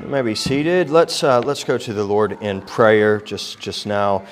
You 0.00 0.06
may 0.06 0.22
be 0.22 0.36
seated. 0.36 0.90
Let's, 0.90 1.24
uh, 1.24 1.40
let's 1.40 1.64
go 1.64 1.76
to 1.76 1.92
the 1.92 2.04
Lord 2.04 2.40
in 2.40 2.62
prayer 2.62 3.20
just, 3.20 3.58
just 3.58 3.84
now. 3.84 4.24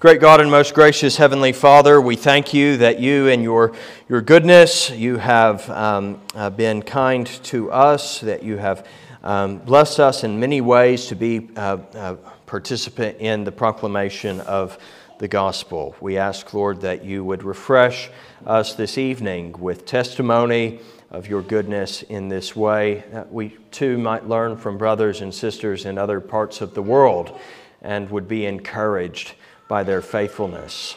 Great 0.00 0.20
God 0.20 0.40
and 0.40 0.50
most 0.50 0.74
gracious 0.74 1.16
Heavenly 1.16 1.52
Father, 1.52 2.00
we 2.00 2.16
thank 2.16 2.52
you 2.52 2.78
that 2.78 2.98
you 2.98 3.28
and 3.28 3.40
your, 3.40 3.76
your 4.08 4.20
goodness, 4.20 4.90
you 4.90 5.16
have 5.18 5.70
um, 5.70 6.20
uh, 6.34 6.50
been 6.50 6.82
kind 6.82 7.28
to 7.44 7.70
us, 7.70 8.22
that 8.22 8.42
you 8.42 8.56
have 8.56 8.88
um, 9.22 9.58
blessed 9.58 10.00
us 10.00 10.24
in 10.24 10.40
many 10.40 10.60
ways 10.60 11.06
to 11.06 11.14
be 11.14 11.48
uh, 11.54 11.78
a 11.94 12.16
participant 12.46 13.18
in 13.20 13.44
the 13.44 13.52
proclamation 13.52 14.40
of 14.40 14.76
the 15.20 15.28
gospel. 15.28 15.94
We 16.00 16.18
ask, 16.18 16.52
Lord, 16.52 16.80
that 16.80 17.04
you 17.04 17.24
would 17.24 17.44
refresh 17.44 18.10
us 18.44 18.74
this 18.74 18.98
evening 18.98 19.52
with 19.60 19.86
testimony 19.86 20.80
of 21.14 21.28
your 21.28 21.42
goodness 21.42 22.02
in 22.02 22.28
this 22.28 22.56
way, 22.56 23.04
that 23.12 23.32
we 23.32 23.56
too 23.70 23.96
might 23.96 24.28
learn 24.28 24.56
from 24.56 24.76
brothers 24.76 25.20
and 25.20 25.32
sisters 25.32 25.84
in 25.84 25.96
other 25.96 26.20
parts 26.20 26.60
of 26.60 26.74
the 26.74 26.82
world 26.82 27.38
and 27.82 28.10
would 28.10 28.26
be 28.26 28.44
encouraged 28.44 29.34
by 29.68 29.84
their 29.84 30.02
faithfulness. 30.02 30.96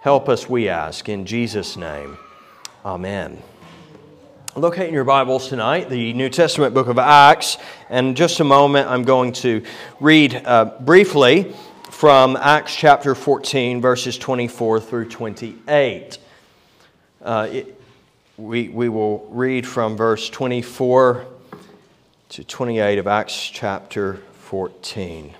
Help 0.00 0.30
us, 0.30 0.48
we 0.48 0.68
ask, 0.68 1.10
in 1.10 1.26
Jesus' 1.26 1.76
name. 1.76 2.16
Amen. 2.86 3.42
Locate 4.56 4.88
in 4.88 4.94
your 4.94 5.04
Bibles 5.04 5.48
tonight 5.48 5.90
the 5.90 6.14
New 6.14 6.30
Testament 6.30 6.72
book 6.72 6.88
of 6.88 6.98
Acts, 6.98 7.58
and 7.90 8.08
in 8.08 8.14
just 8.14 8.40
a 8.40 8.44
moment 8.44 8.88
I'm 8.88 9.04
going 9.04 9.32
to 9.34 9.62
read 10.00 10.40
uh, 10.46 10.76
briefly 10.80 11.54
from 11.90 12.36
Acts 12.36 12.74
chapter 12.74 13.14
14, 13.14 13.82
verses 13.82 14.16
24 14.16 14.80
through 14.80 15.08
28. 15.10 16.18
Uh, 17.20 17.48
it, 17.52 17.79
we, 18.40 18.68
we 18.68 18.88
will 18.88 19.26
read 19.30 19.66
from 19.66 19.96
verse 19.96 20.30
24 20.30 21.26
to 22.30 22.44
28 22.44 22.98
of 22.98 23.06
Acts 23.06 23.50
chapter 23.52 24.16
14. 24.32 25.34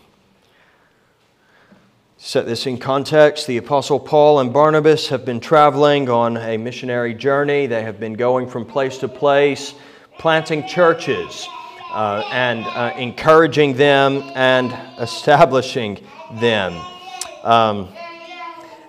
Set 2.18 2.44
this 2.44 2.66
in 2.66 2.76
context. 2.76 3.46
The 3.46 3.56
Apostle 3.56 3.98
Paul 3.98 4.40
and 4.40 4.52
Barnabas 4.52 5.08
have 5.08 5.24
been 5.24 5.40
traveling 5.40 6.10
on 6.10 6.36
a 6.36 6.58
missionary 6.58 7.14
journey. 7.14 7.66
They 7.66 7.82
have 7.82 7.98
been 7.98 8.12
going 8.12 8.46
from 8.46 8.66
place 8.66 8.98
to 8.98 9.08
place, 9.08 9.72
planting 10.18 10.68
churches 10.68 11.48
uh, 11.92 12.22
and 12.30 12.66
uh, 12.66 12.94
encouraging 12.98 13.74
them 13.74 14.22
and 14.34 14.76
establishing 15.00 16.04
them. 16.34 16.78
Um, 17.44 17.88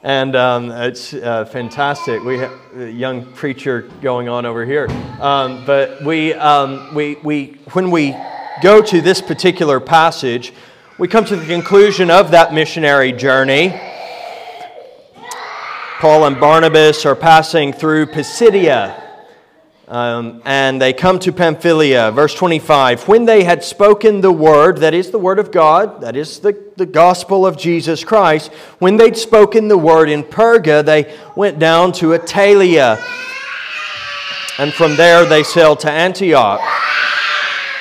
and 0.03 0.35
um, 0.35 0.71
it's 0.71 1.13
uh, 1.13 1.45
fantastic. 1.45 2.23
We 2.23 2.39
have 2.39 2.52
a 2.75 2.89
young 2.89 3.25
preacher 3.33 3.83
going 4.02 4.27
on 4.27 4.45
over 4.45 4.66
here. 4.66 4.88
Um, 5.19 5.63
but 5.66 6.03
we, 6.03 6.33
um, 6.33 6.95
we, 6.95 7.16
we, 7.16 7.59
when 7.73 7.91
we 7.91 8.16
go 8.63 8.81
to 8.81 9.02
this 9.02 9.21
particular 9.21 9.80
passage, 9.80 10.53
we 10.97 11.08
come 11.08 11.25
to 11.25 11.35
the 11.35 11.45
conclusion 11.45 12.09
of 12.09 12.31
that 12.31 12.53
missionary 12.53 13.11
journey. 13.11 13.80
Paul 15.99 16.25
and 16.25 16.39
Barnabas 16.39 17.05
are 17.05 17.15
passing 17.15 17.71
through 17.71 18.08
Pisidia. 18.08 19.00
Um, 19.92 20.42
and 20.45 20.81
they 20.81 20.94
come 20.94 21.20
to 21.20 21.34
Pamphylia, 21.34 22.14
verse 22.14 22.34
25. 22.34 23.09
When 23.09 23.25
they 23.25 23.44
had 23.44 23.61
spoken 23.61 24.22
the 24.22 24.31
word, 24.31 24.78
that 24.78 24.94
is 24.94 25.11
the 25.11 25.20
word 25.20 25.38
of 25.38 25.52
God, 25.52 26.00
that 26.00 26.16
is 26.16 26.39
the, 26.39 26.58
the 26.78 26.86
gospel 26.86 27.45
of 27.45 27.58
Jesus 27.58 28.06
Christ, 28.06 28.53
when 28.80 28.95
they'd 28.95 29.17
spoken 29.17 29.67
the 29.67 29.78
word 29.78 30.08
in 30.08 30.23
Perga, 30.23 30.86
they 30.86 31.14
went 31.36 31.59
down 31.59 31.92
to 31.94 32.17
Attalia. 32.17 33.03
And 34.58 34.73
from 34.73 34.95
there 34.95 35.25
they 35.25 35.44
sailed 35.44 35.81
to 35.81 35.92
Antioch, 35.92 36.61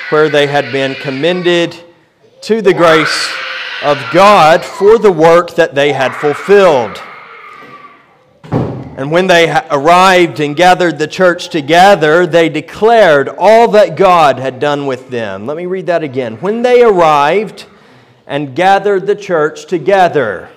where 0.09 0.27
they 0.27 0.47
had 0.47 0.69
been 0.73 0.95
commended 0.95 1.77
to 2.41 2.61
the 2.61 2.73
grace 2.73 3.33
of 3.83 3.97
God 4.11 4.65
for 4.65 4.97
the 4.97 5.13
work 5.13 5.55
that 5.55 5.75
they 5.75 5.93
had 5.93 6.13
fulfilled. 6.13 7.01
And 9.01 9.11
when 9.11 9.25
they 9.25 9.49
arrived 9.71 10.39
and 10.39 10.55
gathered 10.55 10.99
the 10.99 11.07
church 11.07 11.49
together, 11.49 12.27
they 12.27 12.49
declared 12.49 13.29
all 13.29 13.67
that 13.69 13.95
God 13.95 14.37
had 14.37 14.59
done 14.59 14.85
with 14.85 15.09
them. 15.09 15.47
Let 15.47 15.57
me 15.57 15.65
read 15.65 15.87
that 15.87 16.03
again. 16.03 16.35
When 16.35 16.61
they 16.61 16.83
arrived 16.83 17.65
and 18.27 18.55
gathered 18.55 19.07
the 19.07 19.15
church 19.15 19.65
together, 19.65 20.49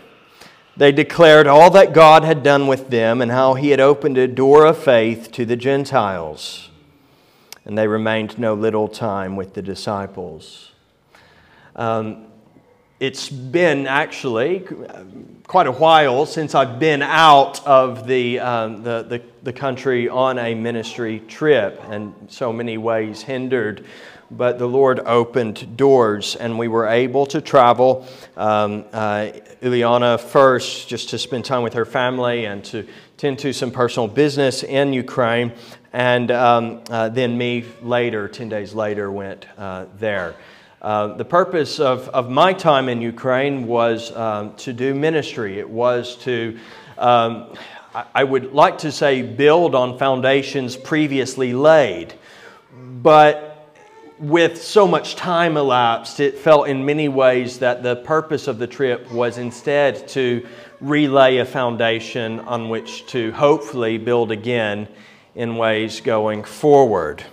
they 0.77 0.93
declared 0.93 1.47
all 1.47 1.71
that 1.71 1.95
God 1.95 2.23
had 2.23 2.43
done 2.43 2.67
with 2.67 2.91
them 2.91 3.23
and 3.23 3.31
how 3.31 3.55
he 3.55 3.71
had 3.71 3.81
opened 3.81 4.19
a 4.19 4.29
door 4.29 4.67
of 4.67 4.77
faith 4.77 5.33
to 5.33 5.47
the 5.47 5.57
Gentiles. 5.57 6.69
And 7.65 7.79
they 7.79 7.89
remained 7.89 8.39
no 8.39 8.53
little 8.53 8.89
time 8.89 9.37
with 9.37 9.55
the 9.55 9.63
disciples. 9.63 10.73
Um, 11.75 12.27
it's 13.01 13.29
been 13.29 13.87
actually 13.87 14.65
quite 15.47 15.67
a 15.67 15.73
while 15.73 16.27
since 16.27 16.55
I've 16.55 16.79
been 16.79 17.03
out 17.03 17.67
of 17.67 18.07
the, 18.07 18.39
um, 18.39 18.83
the, 18.83 19.03
the, 19.03 19.23
the, 19.43 19.53
country 19.53 20.09
on 20.09 20.39
a 20.39 20.55
ministry 20.55 21.21
trip, 21.21 21.83
and 21.89 22.15
so 22.29 22.53
many 22.53 22.79
ways 22.79 23.23
hindered. 23.23 23.85
But 24.31 24.59
the 24.59 24.67
Lord 24.67 25.01
opened 25.01 25.77
doors, 25.77 26.35
and 26.37 26.59
we 26.59 26.69
were 26.69 26.87
able 26.87 27.27
to 27.27 27.41
travel. 27.41 28.07
Um, 28.37 28.85
uh, 28.93 29.33
Ileana 29.61 30.19
first, 30.19 30.89
just 30.89 31.11
to 31.11 31.19
spend 31.19 31.45
time 31.45 31.63
with 31.63 31.75
her 31.75 31.85
family 31.85 32.47
and 32.47 32.65
to 32.67 32.87
tend 33.17 33.39
to 33.41 33.53
some 33.53 33.71
personal 33.71 34.09
business 34.09 34.63
in 34.63 34.93
Ukraine, 34.93 35.53
and 35.93 36.31
um, 36.31 36.83
uh, 36.91 37.09
then 37.11 37.37
me 37.37 37.65
later, 37.83 38.29
10 38.29 38.49
days 38.49 38.73
later, 38.73 39.11
went 39.11 39.47
uh, 39.59 39.87
there. 39.99 40.37
Uh, 40.85 41.07
the 41.17 41.25
purpose 41.25 41.81
of, 41.81 42.11
of 42.11 42.29
my 42.29 42.53
time 42.53 42.91
in 42.91 43.01
Ukraine 43.01 43.67
was 43.67 44.15
um, 44.15 44.55
to 44.57 44.71
do 44.71 44.93
ministry. 44.95 45.59
It 45.59 45.71
was 45.71 46.15
to, 46.17 46.59
um, 46.99 47.55
I, 47.95 48.05
I 48.17 48.25
would 48.25 48.53
like 48.53 48.77
to 48.79 48.93
say, 48.93 49.23
build 49.23 49.75
on 49.75 49.99
foundations 49.99 50.77
previously 50.77 51.55
laid. 51.55 52.13
But 53.03 53.67
with 54.19 54.63
so 54.63 54.87
much 54.87 55.17
time 55.17 55.57
elapsed, 55.57 56.21
it 56.21 56.37
felt 56.37 56.69
in 56.69 56.85
many 56.85 57.09
ways 57.09 57.61
that 57.61 57.83
the 57.83 57.97
purpose 57.97 58.47
of 58.47 58.59
the 58.59 58.67
trip 58.67 59.11
was 59.11 59.39
instead 59.39 60.07
to 60.09 60.47
relay 60.83 61.39
a 61.39 61.47
foundation 61.47 62.41
on 62.41 62.69
which 62.69 63.07
to 63.07 63.33
hopefully 63.33 63.97
build 63.97 64.31
again 64.31 64.87
in 65.35 65.57
ways 65.57 66.03
going 66.03 66.45
forward 66.45 67.25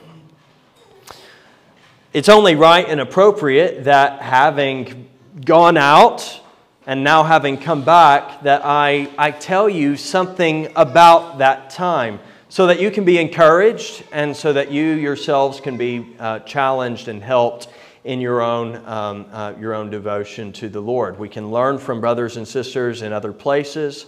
it's 2.14 2.28
only 2.28 2.56
right 2.56 2.88
and 2.90 3.00
appropriate 3.00 3.86
that 3.86 4.22
having 4.22 5.10
gone 5.46 5.78
out 5.78 6.42
and 6.86 7.06
now 7.06 7.24
having 7.24 7.58
come 7.58 7.86
back, 7.86 8.44
that 8.44 8.64
I, 8.66 9.10
I 9.18 9.32
tell 9.32 9.70
you 9.70 9.96
something 9.96 10.74
about 10.76 11.38
that 11.38 11.70
time 11.70 12.20
so 12.50 12.68
that 12.68 12.82
you 12.82 12.92
can 12.92 13.06
be 13.06 13.18
encouraged 13.18 14.04
and 14.12 14.36
so 14.36 14.52
that 14.52 14.72
you 14.74 14.84
yourselves 14.84 15.62
can 15.62 15.78
be 15.78 16.16
uh, 16.20 16.40
challenged 16.40 17.08
and 17.08 17.24
helped 17.24 17.70
in 18.04 18.20
your 18.20 18.42
own, 18.42 18.76
um, 18.88 19.28
uh, 19.32 19.54
your 19.58 19.74
own 19.74 19.90
devotion 19.90 20.52
to 20.54 20.68
the 20.68 20.82
Lord. 20.82 21.18
We 21.18 21.30
can 21.30 21.50
learn 21.50 21.78
from 21.78 22.02
brothers 22.02 22.36
and 22.36 22.46
sisters 22.46 23.04
in 23.04 23.14
other 23.14 23.32
places. 23.32 24.06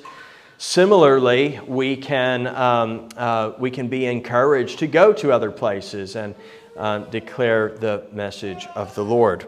Similarly, 0.57 1.61
we 1.67 1.95
can, 1.95 2.47
um, 2.47 3.07
uh, 3.15 3.53
we 3.59 3.71
can 3.71 3.87
be 3.87 4.07
encouraged 4.07 4.79
to 4.79 4.87
go 4.87 5.13
to 5.13 5.31
other 5.31 5.51
places 5.51 6.17
and, 6.17 6.35
uh, 6.77 6.99
declare 6.99 7.69
the 7.69 8.05
message 8.11 8.67
of 8.75 8.93
the 8.95 9.03
Lord. 9.03 9.47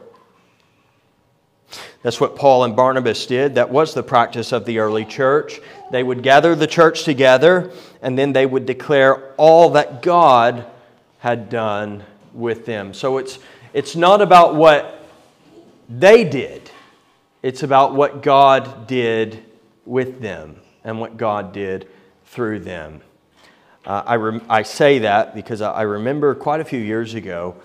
That's 2.03 2.21
what 2.21 2.35
Paul 2.35 2.63
and 2.63 2.75
Barnabas 2.75 3.25
did. 3.25 3.55
That 3.55 3.69
was 3.69 3.93
the 3.93 4.03
practice 4.03 4.51
of 4.51 4.65
the 4.65 4.79
early 4.79 5.05
church. 5.05 5.59
They 5.91 6.03
would 6.03 6.21
gather 6.21 6.55
the 6.55 6.67
church 6.67 7.03
together 7.03 7.71
and 8.01 8.17
then 8.17 8.33
they 8.33 8.45
would 8.45 8.65
declare 8.65 9.33
all 9.37 9.71
that 9.71 10.01
God 10.01 10.67
had 11.19 11.49
done 11.49 12.03
with 12.33 12.65
them. 12.65 12.93
So 12.93 13.17
it's, 13.17 13.39
it's 13.73 13.95
not 13.95 14.21
about 14.21 14.55
what 14.55 15.07
they 15.89 16.23
did, 16.23 16.69
it's 17.41 17.63
about 17.63 17.95
what 17.95 18.21
God 18.21 18.87
did 18.87 19.43
with 19.85 20.21
them 20.21 20.59
and 20.83 20.99
what 20.99 21.17
God 21.17 21.53
did 21.53 21.87
through 22.25 22.59
them. 22.59 23.01
Uh, 23.85 24.01
I, 24.49 24.59
I 24.59 24.63
say 24.63 24.99
that 24.99 25.35
because 25.35 25.61
I 25.61 25.83
remember 25.83 26.33
quite 26.33 26.59
a 26.59 26.65
few 26.65 26.79
years 26.79 27.13
ago 27.13 27.55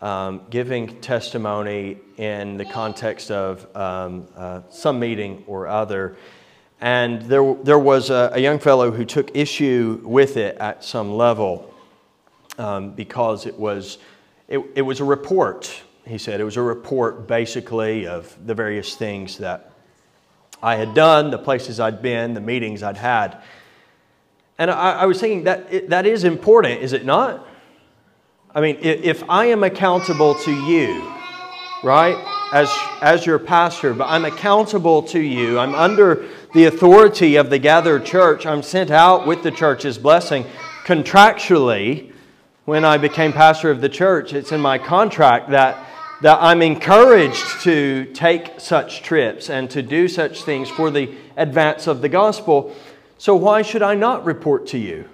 um, 0.00 0.42
giving 0.48 1.00
testimony 1.00 1.98
in 2.16 2.56
the 2.56 2.64
context 2.64 3.30
of 3.30 3.76
um, 3.76 4.26
uh, 4.34 4.62
some 4.70 4.98
meeting 4.98 5.44
or 5.46 5.66
other. 5.66 6.16
And 6.80 7.22
there, 7.22 7.54
there 7.64 7.78
was 7.78 8.08
a, 8.08 8.30
a, 8.32 8.40
young 8.40 8.60
fellow 8.60 8.92
who 8.92 9.04
took 9.04 9.36
issue 9.36 10.00
with 10.04 10.36
it 10.36 10.56
at 10.58 10.84
some 10.84 11.16
level 11.16 11.74
um, 12.56 12.92
because 12.92 13.44
it 13.44 13.58
was, 13.58 13.98
it, 14.46 14.60
it 14.74 14.82
was 14.82 15.00
a 15.00 15.04
report, 15.04 15.82
he 16.06 16.16
said. 16.16 16.40
It 16.40 16.44
was 16.44 16.56
a 16.56 16.62
report 16.62 17.26
basically 17.26 18.06
of 18.06 18.34
the 18.46 18.54
various 18.54 18.94
things 18.94 19.38
that 19.38 19.72
I 20.62 20.76
had 20.76 20.94
done, 20.94 21.30
the 21.30 21.38
places 21.38 21.78
I'd 21.78 22.00
been, 22.00 22.32
the 22.32 22.40
meetings 22.40 22.82
I'd 22.82 22.96
had. 22.96 23.42
And 24.58 24.70
I, 24.70 25.00
I 25.00 25.06
was 25.06 25.20
thinking 25.20 25.44
that 25.44 25.88
that 25.88 26.04
is 26.04 26.24
important, 26.24 26.82
is 26.82 26.92
it 26.92 27.04
not? 27.04 27.46
I 28.54 28.60
mean, 28.60 28.78
if 28.80 29.22
I 29.28 29.46
am 29.46 29.62
accountable 29.62 30.34
to 30.34 30.52
you, 30.52 31.12
right? 31.82 32.16
As, 32.52 32.74
as 33.02 33.26
your 33.26 33.38
pastor, 33.38 33.92
but 33.92 34.06
I'm 34.08 34.24
accountable 34.24 35.02
to 35.04 35.20
you. 35.20 35.58
I'm 35.58 35.74
under 35.74 36.24
the 36.54 36.64
authority 36.64 37.36
of 37.36 37.50
the 37.50 37.58
gathered 37.58 38.06
church. 38.06 38.46
I'm 38.46 38.62
sent 38.62 38.90
out 38.90 39.26
with 39.26 39.42
the 39.42 39.50
church's 39.50 39.98
blessing. 39.98 40.46
Contractually, 40.84 42.10
when 42.64 42.84
I 42.84 42.96
became 42.96 43.34
pastor 43.34 43.70
of 43.70 43.82
the 43.82 43.88
church, 43.90 44.32
it's 44.32 44.50
in 44.50 44.60
my 44.60 44.78
contract 44.78 45.50
that, 45.50 45.86
that 46.22 46.38
I'm 46.40 46.62
encouraged 46.62 47.60
to 47.62 48.06
take 48.14 48.58
such 48.58 49.02
trips 49.02 49.50
and 49.50 49.70
to 49.70 49.82
do 49.82 50.08
such 50.08 50.42
things 50.42 50.70
for 50.70 50.90
the 50.90 51.14
advance 51.36 51.86
of 51.86 52.00
the 52.00 52.08
gospel. 52.08 52.74
So 53.18 53.34
why 53.34 53.62
should 53.62 53.82
I 53.82 53.96
not 53.96 54.24
report 54.24 54.68
to 54.68 54.78
you? 54.78 55.08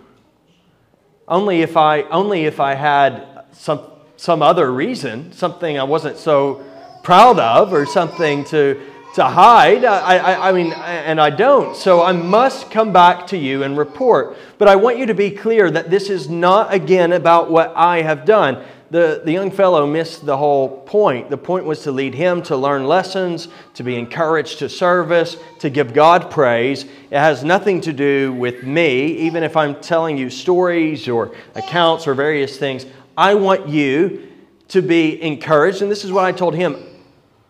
Only 1.26 1.62
if 1.62 1.76
I, 1.76 2.02
only 2.02 2.44
if 2.44 2.60
I 2.60 2.74
had 2.74 3.44
some, 3.52 3.80
some 4.16 4.42
other 4.42 4.70
reason, 4.70 5.32
something 5.32 5.78
I 5.78 5.84
wasn't 5.84 6.18
so 6.18 6.62
proud 7.02 7.38
of 7.38 7.72
or 7.72 7.86
something 7.86 8.44
to, 8.44 8.78
to 9.14 9.24
hide. 9.24 9.86
I, 9.86 10.18
I, 10.18 10.48
I, 10.50 10.52
mean, 10.52 10.72
and 10.72 11.18
I 11.18 11.30
don't. 11.30 11.74
So 11.74 12.02
I 12.02 12.12
must 12.12 12.70
come 12.70 12.92
back 12.92 13.26
to 13.28 13.38
you 13.38 13.62
and 13.62 13.78
report. 13.78 14.36
But 14.58 14.68
I 14.68 14.76
want 14.76 14.98
you 14.98 15.06
to 15.06 15.14
be 15.14 15.30
clear 15.30 15.70
that 15.70 15.88
this 15.88 16.10
is 16.10 16.28
not, 16.28 16.74
again, 16.74 17.12
about 17.12 17.50
what 17.50 17.72
I 17.74 18.02
have 18.02 18.26
done. 18.26 18.62
The, 18.94 19.22
the 19.24 19.32
young 19.32 19.50
fellow 19.50 19.88
missed 19.88 20.24
the 20.24 20.36
whole 20.36 20.68
point. 20.82 21.28
The 21.28 21.36
point 21.36 21.64
was 21.64 21.82
to 21.82 21.90
lead 21.90 22.14
him 22.14 22.40
to 22.42 22.56
learn 22.56 22.86
lessons, 22.86 23.48
to 23.74 23.82
be 23.82 23.96
encouraged 23.96 24.60
to 24.60 24.68
service, 24.68 25.36
to 25.58 25.68
give 25.68 25.92
God 25.92 26.30
praise. 26.30 26.84
It 26.84 27.18
has 27.18 27.42
nothing 27.42 27.80
to 27.80 27.92
do 27.92 28.32
with 28.32 28.62
me, 28.62 29.06
even 29.06 29.42
if 29.42 29.56
I'm 29.56 29.80
telling 29.80 30.16
you 30.16 30.30
stories 30.30 31.08
or 31.08 31.34
accounts 31.56 32.06
or 32.06 32.14
various 32.14 32.56
things. 32.56 32.86
I 33.16 33.34
want 33.34 33.68
you 33.68 34.28
to 34.68 34.80
be 34.80 35.20
encouraged. 35.20 35.82
And 35.82 35.90
this 35.90 36.04
is 36.04 36.12
what 36.12 36.24
I 36.24 36.30
told 36.30 36.54
him 36.54 36.76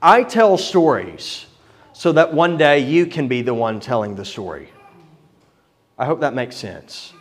I 0.01 0.23
tell 0.23 0.57
stories 0.57 1.45
so 1.93 2.13
that 2.13 2.33
one 2.33 2.57
day 2.57 2.79
you 2.79 3.05
can 3.05 3.29
be 3.29 3.43
the 3.43 3.53
one 3.53 3.81
telling 3.81 4.15
the 4.15 4.25
story. 4.25 4.71
I 5.99 6.07
hope 6.07 6.21
that 6.21 6.33
makes 6.33 6.57
sense. 6.57 7.13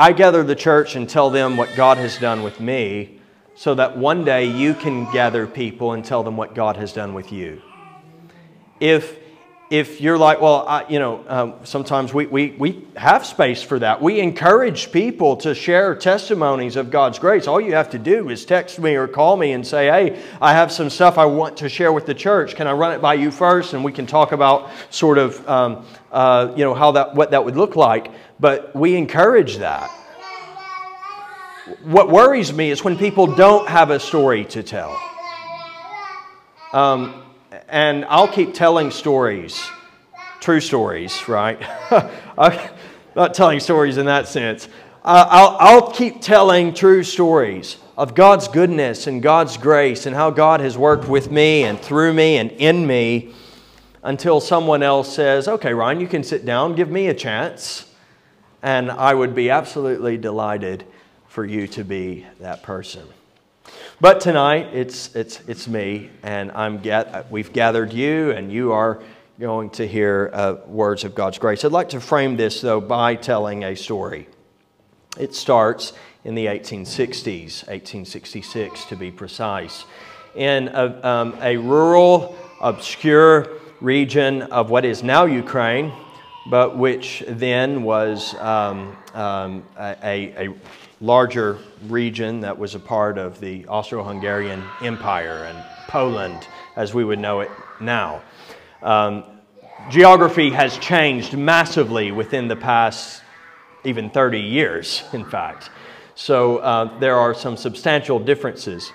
I 0.00 0.12
gather 0.12 0.44
the 0.44 0.54
church 0.54 0.94
and 0.94 1.10
tell 1.10 1.28
them 1.28 1.56
what 1.56 1.74
God 1.74 1.98
has 1.98 2.18
done 2.18 2.44
with 2.44 2.60
me 2.60 3.18
so 3.56 3.74
that 3.74 3.98
one 3.98 4.24
day 4.24 4.44
you 4.44 4.72
can 4.72 5.10
gather 5.12 5.44
people 5.44 5.92
and 5.92 6.04
tell 6.04 6.22
them 6.22 6.36
what 6.36 6.54
God 6.54 6.76
has 6.76 6.92
done 6.92 7.14
with 7.14 7.32
you. 7.32 7.60
If 8.78 9.18
if 9.70 10.00
you're 10.00 10.16
like, 10.16 10.40
well, 10.40 10.66
I, 10.66 10.88
you 10.88 10.98
know, 10.98 11.24
um, 11.28 11.54
sometimes 11.64 12.14
we, 12.14 12.24
we, 12.24 12.52
we 12.52 12.86
have 12.96 13.26
space 13.26 13.62
for 13.62 13.78
that. 13.78 14.00
We 14.00 14.18
encourage 14.18 14.90
people 14.92 15.36
to 15.38 15.54
share 15.54 15.94
testimonies 15.94 16.76
of 16.76 16.90
God's 16.90 17.18
grace. 17.18 17.46
All 17.46 17.60
you 17.60 17.74
have 17.74 17.90
to 17.90 17.98
do 17.98 18.30
is 18.30 18.46
text 18.46 18.78
me 18.78 18.94
or 18.94 19.06
call 19.06 19.36
me 19.36 19.52
and 19.52 19.66
say, 19.66 19.86
hey, 19.88 20.22
I 20.40 20.54
have 20.54 20.72
some 20.72 20.88
stuff 20.88 21.18
I 21.18 21.26
want 21.26 21.58
to 21.58 21.68
share 21.68 21.92
with 21.92 22.06
the 22.06 22.14
church. 22.14 22.56
Can 22.56 22.66
I 22.66 22.72
run 22.72 22.92
it 22.92 23.02
by 23.02 23.12
you 23.12 23.30
first? 23.30 23.74
And 23.74 23.84
we 23.84 23.92
can 23.92 24.06
talk 24.06 24.32
about 24.32 24.70
sort 24.88 25.18
of, 25.18 25.46
um, 25.46 25.84
uh, 26.10 26.50
you 26.56 26.64
know, 26.64 26.72
how 26.72 26.92
that, 26.92 27.14
what 27.14 27.32
that 27.32 27.44
would 27.44 27.56
look 27.56 27.76
like. 27.76 28.10
But 28.40 28.74
we 28.74 28.96
encourage 28.96 29.56
that. 29.56 29.90
What 31.82 32.10
worries 32.10 32.52
me 32.52 32.70
is 32.70 32.82
when 32.84 32.96
people 32.96 33.26
don't 33.26 33.68
have 33.68 33.90
a 33.90 34.00
story 34.00 34.44
to 34.46 34.62
tell. 34.62 34.98
Um, 36.72 37.22
and 37.68 38.04
I'll 38.06 38.28
keep 38.28 38.54
telling 38.54 38.90
stories, 38.90 39.60
true 40.40 40.60
stories, 40.60 41.28
right? 41.28 41.58
I'm 42.38 42.70
not 43.16 43.34
telling 43.34 43.60
stories 43.60 43.96
in 43.96 44.06
that 44.06 44.28
sense. 44.28 44.68
Uh, 45.04 45.26
I'll, 45.28 45.56
I'll 45.58 45.90
keep 45.90 46.20
telling 46.20 46.74
true 46.74 47.02
stories 47.02 47.78
of 47.96 48.14
God's 48.14 48.46
goodness 48.46 49.06
and 49.06 49.22
God's 49.22 49.56
grace 49.56 50.06
and 50.06 50.14
how 50.14 50.30
God 50.30 50.60
has 50.60 50.78
worked 50.78 51.08
with 51.08 51.30
me 51.30 51.64
and 51.64 51.80
through 51.80 52.12
me 52.12 52.36
and 52.36 52.52
in 52.52 52.86
me 52.86 53.34
until 54.02 54.40
someone 54.40 54.82
else 54.82 55.12
says, 55.12 55.48
Okay, 55.48 55.74
Ryan, 55.74 56.00
you 56.00 56.06
can 56.06 56.22
sit 56.22 56.44
down, 56.44 56.74
give 56.74 56.90
me 56.90 57.08
a 57.08 57.14
chance. 57.14 57.87
And 58.62 58.90
I 58.90 59.14
would 59.14 59.34
be 59.34 59.50
absolutely 59.50 60.16
delighted 60.16 60.84
for 61.28 61.44
you 61.44 61.68
to 61.68 61.84
be 61.84 62.26
that 62.40 62.62
person. 62.62 63.06
But 64.00 64.20
tonight, 64.20 64.70
it's, 64.72 65.14
it's, 65.14 65.40
it's 65.48 65.68
me, 65.68 66.10
and 66.22 66.50
I'm 66.52 66.78
get, 66.78 67.30
we've 67.30 67.52
gathered 67.52 67.92
you, 67.92 68.30
and 68.30 68.52
you 68.52 68.72
are 68.72 69.00
going 69.38 69.70
to 69.70 69.86
hear 69.86 70.30
uh, 70.32 70.56
words 70.66 71.04
of 71.04 71.14
God's 71.14 71.38
grace. 71.38 71.64
I'd 71.64 71.72
like 71.72 71.90
to 71.90 72.00
frame 72.00 72.36
this, 72.36 72.60
though, 72.60 72.80
by 72.80 73.14
telling 73.14 73.64
a 73.64 73.76
story. 73.76 74.28
It 75.18 75.34
starts 75.34 75.92
in 76.24 76.34
the 76.34 76.46
1860s, 76.46 77.66
1866 77.68 78.84
to 78.86 78.96
be 78.96 79.10
precise, 79.10 79.84
in 80.34 80.68
a, 80.68 81.06
um, 81.06 81.36
a 81.40 81.56
rural, 81.56 82.36
obscure 82.60 83.48
region 83.80 84.42
of 84.42 84.70
what 84.70 84.84
is 84.84 85.02
now 85.02 85.24
Ukraine, 85.24 85.92
but 86.50 86.76
which 86.76 87.22
then 87.28 87.82
was 87.82 88.34
um, 88.36 88.96
um, 89.14 89.64
a, 89.78 90.48
a, 90.48 90.54
larger 91.00 91.58
region 91.86 92.40
that 92.40 92.58
was 92.58 92.74
a 92.74 92.80
part 92.80 93.18
of 93.18 93.38
the 93.38 93.64
Austro 93.68 94.02
Hungarian 94.02 94.64
Empire 94.82 95.44
and 95.44 95.64
Poland 95.86 96.48
as 96.74 96.92
we 96.92 97.04
would 97.04 97.20
know 97.20 97.38
it 97.38 97.50
now. 97.80 98.20
Um, 98.82 99.22
geography 99.90 100.50
has 100.50 100.76
changed 100.78 101.36
massively 101.36 102.10
within 102.10 102.48
the 102.48 102.56
past 102.56 103.22
even 103.84 104.10
30 104.10 104.40
years, 104.40 105.04
in 105.12 105.24
fact. 105.24 105.70
So 106.16 106.58
uh, 106.58 106.98
there 106.98 107.14
are 107.14 107.32
some 107.32 107.56
substantial 107.56 108.18
differences. 108.18 108.90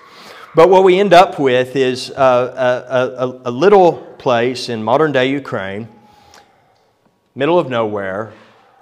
But 0.54 0.68
what 0.68 0.84
we 0.84 1.00
end 1.00 1.14
up 1.14 1.38
with 1.38 1.74
is 1.74 2.10
uh, 2.10 2.84
a, 2.88 3.24
a, 3.24 3.40
a 3.46 3.50
little 3.50 3.92
place 4.18 4.68
in 4.68 4.84
modern 4.84 5.10
day 5.10 5.30
Ukraine, 5.30 5.88
middle 7.34 7.58
of 7.58 7.68
nowhere, 7.68 8.32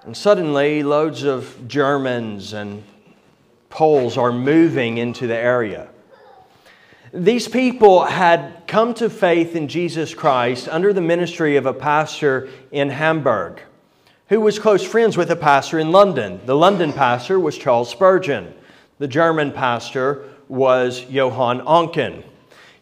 and 0.05 0.17
suddenly 0.17 0.83
loads 0.83 1.23
of 1.23 1.69
Germans 1.69 2.53
and 2.53 2.85
Poles 3.71 4.19
are 4.19 4.33
moving 4.33 4.99
into 4.99 5.27
the 5.27 5.37
area. 5.37 5.89
These 7.15 7.49
people 7.49 8.05
had 8.05 8.65
come 8.67 8.93
to 8.95 9.09
faith 9.09 9.57
in 9.57 9.69
Jesus 9.69 10.13
Christ 10.15 10.69
under 10.69 10.93
the 10.93 11.01
ministry 11.01 11.57
of 11.57 11.65
a 11.65 11.73
pastor 11.73 12.51
in 12.71 12.91
Hamburg 12.91 13.63
who 14.29 14.41
was 14.41 14.59
close 14.59 14.83
friends 14.83 15.17
with 15.17 15.31
a 15.31 15.37
pastor 15.37 15.79
in 15.79 15.93
London. 15.93 16.41
The 16.47 16.57
London 16.57 16.93
pastor 16.93 17.39
was 17.39 17.59
Charles 17.59 17.91
Spurgeon. 17.91 18.55
The 18.99 19.07
German 19.07 19.53
pastor 19.53 20.25
was 20.49 21.05
Johann 21.11 21.61
Oncken. 21.61 22.25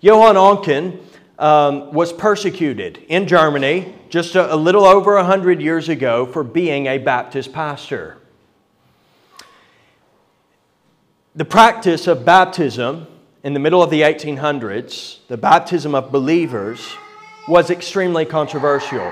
Johann 0.00 0.36
Oncken 0.36 1.00
um, 1.40 1.92
was 1.92 2.12
persecuted 2.12 2.98
in 3.08 3.26
Germany 3.26 3.94
just 4.10 4.34
a, 4.34 4.54
a 4.54 4.56
little 4.56 4.84
over 4.84 5.16
100 5.16 5.60
years 5.60 5.88
ago 5.88 6.26
for 6.26 6.44
being 6.44 6.86
a 6.86 6.98
Baptist 6.98 7.52
pastor. 7.52 8.18
The 11.34 11.46
practice 11.46 12.06
of 12.06 12.24
baptism 12.24 13.06
in 13.42 13.54
the 13.54 13.60
middle 13.60 13.82
of 13.82 13.88
the 13.88 14.02
1800s, 14.02 15.26
the 15.28 15.38
baptism 15.38 15.94
of 15.94 16.12
believers, 16.12 16.86
was 17.48 17.70
extremely 17.70 18.26
controversial. 18.26 19.10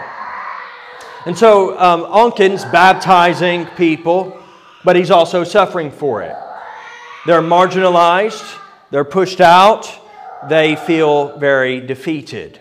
And 1.24 1.36
so 1.36 1.78
um, 1.78 2.04
Oncken's 2.04 2.64
baptizing 2.66 3.66
people, 3.76 4.38
but 4.84 4.96
he's 4.96 5.10
also 5.10 5.44
suffering 5.44 5.90
for 5.90 6.22
it. 6.22 6.36
They're 7.26 7.40
marginalized, 7.40 8.58
they're 8.90 9.04
pushed 9.04 9.40
out, 9.40 10.07
they 10.46 10.76
feel 10.76 11.36
very 11.38 11.80
defeated. 11.80 12.60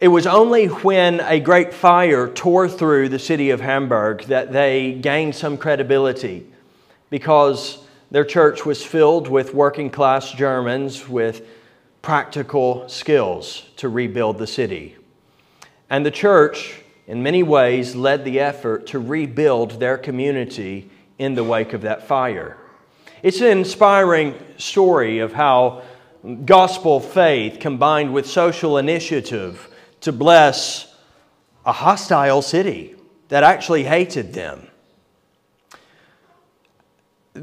It 0.00 0.08
was 0.08 0.26
only 0.26 0.66
when 0.66 1.20
a 1.20 1.40
great 1.40 1.74
fire 1.74 2.28
tore 2.28 2.68
through 2.68 3.08
the 3.08 3.18
city 3.18 3.50
of 3.50 3.60
Hamburg 3.60 4.22
that 4.24 4.52
they 4.52 4.92
gained 4.92 5.34
some 5.34 5.58
credibility 5.58 6.46
because 7.10 7.78
their 8.10 8.24
church 8.24 8.64
was 8.64 8.84
filled 8.84 9.28
with 9.28 9.52
working 9.54 9.90
class 9.90 10.30
Germans 10.32 11.08
with 11.08 11.46
practical 12.00 12.88
skills 12.88 13.64
to 13.76 13.88
rebuild 13.88 14.38
the 14.38 14.46
city. 14.46 14.96
And 15.90 16.06
the 16.06 16.10
church, 16.10 16.80
in 17.06 17.22
many 17.22 17.42
ways, 17.42 17.96
led 17.96 18.24
the 18.24 18.38
effort 18.40 18.86
to 18.88 18.98
rebuild 18.98 19.80
their 19.80 19.98
community 19.98 20.90
in 21.18 21.34
the 21.34 21.44
wake 21.44 21.72
of 21.72 21.82
that 21.82 22.06
fire. 22.06 22.56
It's 23.22 23.40
an 23.40 23.48
inspiring 23.48 24.38
story 24.58 25.18
of 25.18 25.32
how 25.32 25.82
gospel 26.44 27.00
faith 27.00 27.60
combined 27.60 28.12
with 28.12 28.26
social 28.26 28.78
initiative 28.78 29.68
to 30.00 30.12
bless 30.12 30.94
a 31.64 31.72
hostile 31.72 32.42
city 32.42 32.94
that 33.28 33.42
actually 33.42 33.84
hated 33.84 34.32
them 34.32 34.68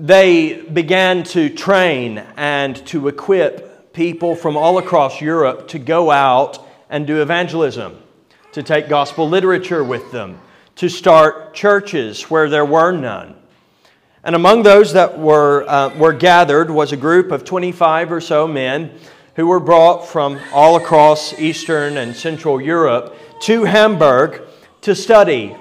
they 0.04 0.62
began 0.62 1.24
to 1.24 1.50
train 1.50 2.18
and 2.36 2.76
to 2.88 3.08
equip 3.08 3.94
people 3.94 4.36
from 4.36 4.58
all 4.58 4.78
across 4.78 5.22
Europe 5.22 5.68
to 5.70 5.80
go 5.80 6.12
out 6.12 6.68
and 6.90 7.08
do 7.08 7.22
evangelism, 7.22 7.98
to 8.52 8.62
take 8.62 8.90
gospel 8.90 9.28
literature 9.28 9.84
with 9.84 10.12
them, 10.12 10.40
to 10.76 10.90
start 10.90 11.54
churches 11.54 12.24
where 12.24 12.50
there 12.50 12.66
were 12.66 12.92
none. 12.92 13.36
And 14.26 14.36
among 14.36 14.64
those 14.64 14.94
that 14.94 15.20
were, 15.20 15.64
uh, 15.68 15.96
were 15.96 16.12
gathered 16.12 16.72
was 16.72 16.92
a 16.92 16.98
group 16.98 17.32
of 17.32 17.46
25 17.46 18.12
or 18.12 18.20
so 18.20 18.48
men 18.48 18.92
who 19.36 19.46
were 19.46 19.60
brought 19.60 20.08
from 20.08 20.40
all 20.52 20.78
across 20.78 21.38
Eastern 21.38 21.98
and 21.98 22.16
Central 22.16 22.60
Europe 22.60 23.16
to 23.42 23.66
Hamburg 23.66 24.42
to 24.82 24.96
study. 24.96 25.56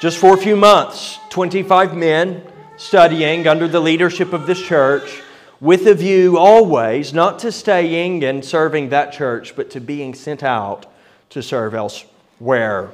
Just 0.00 0.18
for 0.18 0.34
a 0.34 0.36
few 0.36 0.56
months, 0.56 1.20
25 1.30 1.96
men 1.96 2.42
studying 2.76 3.46
under 3.46 3.68
the 3.68 3.78
leadership 3.78 4.32
of 4.32 4.48
this 4.48 4.60
church 4.60 5.22
with 5.60 5.86
a 5.86 5.94
view 5.94 6.36
always 6.36 7.14
not 7.14 7.38
to 7.38 7.52
staying 7.52 8.24
and 8.24 8.44
serving 8.44 8.88
that 8.88 9.12
church, 9.12 9.54
but 9.54 9.70
to 9.70 9.80
being 9.80 10.12
sent 10.12 10.42
out 10.42 10.86
to 11.30 11.40
serve 11.40 11.72
elsewhere. 11.72 12.90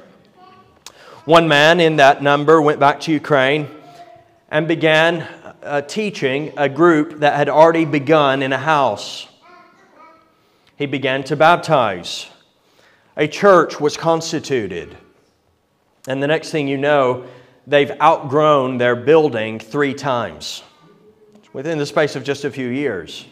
One 1.25 1.47
man 1.47 1.79
in 1.79 1.95
that 1.95 2.21
number 2.21 2.61
went 2.61 2.79
back 2.79 2.99
to 3.01 3.11
Ukraine 3.11 3.69
and 4.49 4.67
began 4.67 5.27
uh, 5.63 5.81
teaching 5.81 6.53
a 6.57 6.67
group 6.67 7.19
that 7.19 7.35
had 7.35 7.49
already 7.49 7.85
begun 7.85 8.41
in 8.41 8.51
a 8.51 8.57
house. 8.57 9.27
He 10.75 10.85
began 10.85 11.23
to 11.25 11.35
baptize. 11.35 12.27
A 13.17 13.27
church 13.27 13.79
was 13.79 13.97
constituted. 13.97 14.97
And 16.07 16.23
the 16.23 16.27
next 16.27 16.51
thing 16.51 16.67
you 16.67 16.77
know, 16.77 17.25
they've 17.67 17.91
outgrown 18.01 18.77
their 18.77 18.95
building 18.95 19.59
three 19.59 19.93
times 19.93 20.63
within 21.53 21.77
the 21.77 21.85
space 21.85 22.15
of 22.15 22.23
just 22.23 22.45
a 22.45 22.51
few 22.51 22.67
years. 22.67 23.25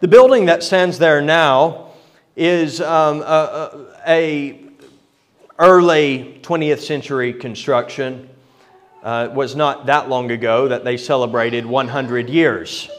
The 0.00 0.08
building 0.08 0.46
that 0.46 0.62
stands 0.62 0.98
there 0.98 1.20
now 1.20 1.90
is 2.34 2.80
um, 2.80 3.20
a, 3.20 3.86
a, 4.06 4.60
early 5.58 6.40
20th 6.42 6.80
century 6.80 7.34
construction. 7.34 8.29
Uh, 9.02 9.30
was 9.32 9.56
not 9.56 9.86
that 9.86 10.10
long 10.10 10.30
ago 10.30 10.68
that 10.68 10.84
they 10.84 10.98
celebrated 10.98 11.64
100 11.64 12.28
years. 12.28 12.90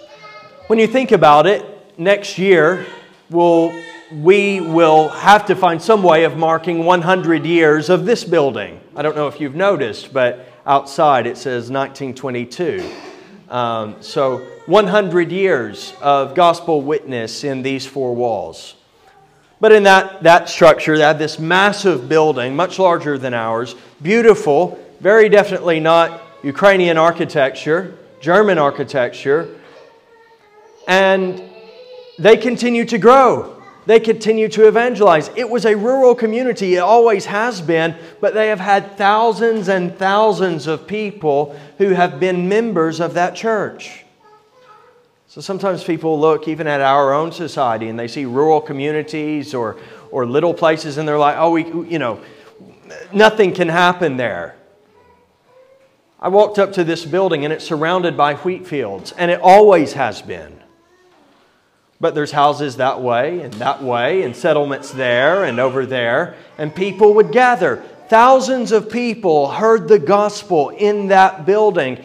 When 0.66 0.80
you 0.80 0.88
think 0.88 1.12
about 1.12 1.46
it, 1.46 1.64
next 2.00 2.40
year 2.40 2.88
we'll, 3.30 3.72
we 4.12 4.62
will 4.62 5.10
have 5.10 5.46
to 5.46 5.56
find 5.56 5.80
some 5.80 6.02
way 6.02 6.24
of 6.24 6.38
marking 6.38 6.86
100 6.86 7.46
years 7.46 7.92
of 7.92 8.06
this 8.06 8.24
building. 8.24 8.82
I 8.96 9.04
don't 9.04 9.16
know 9.16 9.28
if 9.28 9.40
you've 9.40 9.54
noticed, 9.54 10.12
but 10.12 10.48
outside 10.66 11.28
it 11.28 11.38
says 11.38 11.70
1922. 11.70 12.84
Um, 13.50 13.98
so 14.02 14.40
100 14.66 15.32
years 15.32 15.94
of 16.02 16.34
gospel 16.34 16.82
witness 16.82 17.44
in 17.44 17.62
these 17.62 17.86
four 17.86 18.16
walls. 18.16 18.76
But 19.60 19.72
in 19.72 19.84
that, 19.84 20.24
that 20.24 20.50
structure, 20.50 20.98
they 20.98 21.04
this 21.20 21.38
massive 21.38 22.10
building, 22.10 22.56
much 22.56 22.80
larger 22.80 23.20
than 23.20 23.36
ours, 23.36 23.76
beautiful, 24.02 24.81
very 25.02 25.30
definitely 25.30 25.80
not 25.80 26.22
Ukrainian 26.44 26.96
architecture, 26.96 27.98
German 28.20 28.60
architecture. 28.60 29.60
And 30.88 31.42
they 32.20 32.38
continue 32.38 32.86
to 32.86 33.00
grow. 33.00 33.64
They 33.88 34.00
continue 34.00 34.48
to 34.50 34.68
evangelize. 34.68 35.32
It 35.36 35.50
was 35.50 35.66
a 35.66 35.76
rural 35.76 36.14
community, 36.14 36.76
it 36.76 36.80
always 36.80 37.26
has 37.26 37.62
been, 37.62 37.96
but 38.20 38.36
they 38.36 38.50
have 38.50 38.60
had 38.60 38.96
thousands 38.96 39.70
and 39.70 39.98
thousands 39.98 40.68
of 40.68 40.86
people 40.86 41.60
who 41.80 41.90
have 41.90 42.20
been 42.20 42.48
members 42.48 43.00
of 43.00 43.16
that 43.16 43.34
church. 43.34 44.06
So 45.28 45.42
sometimes 45.42 45.84
people 45.84 46.20
look 46.20 46.48
even 46.48 46.68
at 46.68 46.80
our 46.80 47.12
own 47.12 47.32
society 47.32 47.88
and 47.90 47.98
they 47.98 48.08
see 48.08 48.26
rural 48.26 48.62
communities 48.62 49.56
or, 49.56 49.80
or 50.12 50.28
little 50.28 50.54
places 50.54 51.00
and 51.00 51.08
they're 51.08 51.18
like, 51.18 51.38
oh, 51.38 51.50
we, 51.50 51.66
you 51.90 51.98
know, 51.98 52.22
nothing 53.12 53.52
can 53.52 53.68
happen 53.68 54.18
there. 54.18 54.58
I 56.22 56.28
walked 56.28 56.60
up 56.60 56.74
to 56.74 56.84
this 56.84 57.04
building 57.04 57.46
and 57.46 57.54
it's 57.54 57.66
surrounded 57.66 58.16
by 58.16 58.36
wheat 58.36 58.68
fields, 58.68 59.12
and 59.14 59.32
it 59.32 59.40
always 59.42 59.94
has 59.94 60.22
been. 60.22 60.60
But 62.00 62.14
there's 62.14 62.32
houses 62.32 62.78
that 62.78 63.02
way 63.02 63.42
and 63.42 63.54
that 63.56 63.82
way, 63.82 64.22
and 64.22 64.36
settlements 64.36 64.92
there 64.92 65.44
and 65.44 65.60
over 65.60 65.86
there, 65.86 66.36
and 66.60 66.76
people 66.76 67.16
would 67.16 67.32
gather. 67.32 67.78
Thousands 68.08 68.72
of 68.72 68.92
people 68.92 69.50
heard 69.50 69.88
the 69.88 69.98
gospel 69.98 70.70
in 70.70 71.08
that 71.08 71.46
building, 71.46 72.04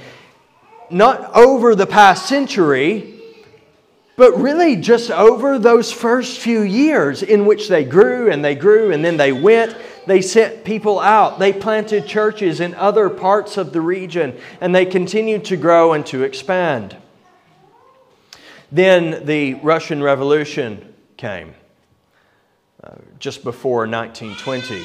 not 0.90 1.36
over 1.36 1.74
the 1.74 1.86
past 1.86 2.26
century, 2.26 3.20
but 4.16 4.38
really 4.38 4.76
just 4.76 5.10
over 5.10 5.58
those 5.58 5.92
first 5.92 6.38
few 6.38 6.62
years 6.62 7.22
in 7.22 7.44
which 7.44 7.68
they 7.68 7.84
grew 7.84 8.30
and 8.30 8.42
they 8.42 8.54
grew 8.54 8.92
and 8.92 9.04
then 9.04 9.18
they 9.18 9.32
went. 9.32 9.76
They 10.06 10.22
sent 10.22 10.64
people 10.64 11.00
out. 11.00 11.38
They 11.38 11.52
planted 11.52 12.06
churches 12.06 12.60
in 12.60 12.74
other 12.74 13.10
parts 13.10 13.56
of 13.56 13.72
the 13.72 13.80
region 13.80 14.38
and 14.60 14.74
they 14.74 14.86
continued 14.86 15.44
to 15.46 15.56
grow 15.56 15.92
and 15.92 16.06
to 16.06 16.22
expand. 16.22 16.96
Then 18.70 19.26
the 19.26 19.54
Russian 19.54 20.02
Revolution 20.02 20.94
came 21.16 21.54
uh, 22.82 22.96
just 23.18 23.42
before 23.44 23.86
1920. 23.86 24.84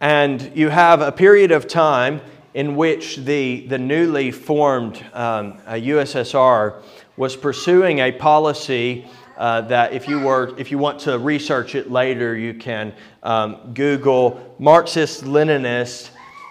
And 0.00 0.52
you 0.54 0.68
have 0.68 1.00
a 1.00 1.12
period 1.12 1.50
of 1.50 1.66
time 1.66 2.20
in 2.54 2.76
which 2.76 3.16
the, 3.16 3.66
the 3.66 3.78
newly 3.78 4.30
formed 4.30 5.04
um, 5.12 5.58
USSR 5.66 6.82
was 7.16 7.36
pursuing 7.36 7.98
a 7.98 8.12
policy 8.12 9.06
uh, 9.38 9.60
that 9.62 9.92
if 9.92 10.08
you, 10.08 10.18
were, 10.18 10.52
if 10.58 10.70
you 10.70 10.78
want 10.78 10.98
to 11.00 11.16
research 11.16 11.76
it 11.76 11.90
later, 11.90 12.36
you 12.36 12.52
can 12.52 12.92
um, 13.22 13.72
Google 13.72 14.54
Marxist 14.58 15.22
Leninist 15.22 16.10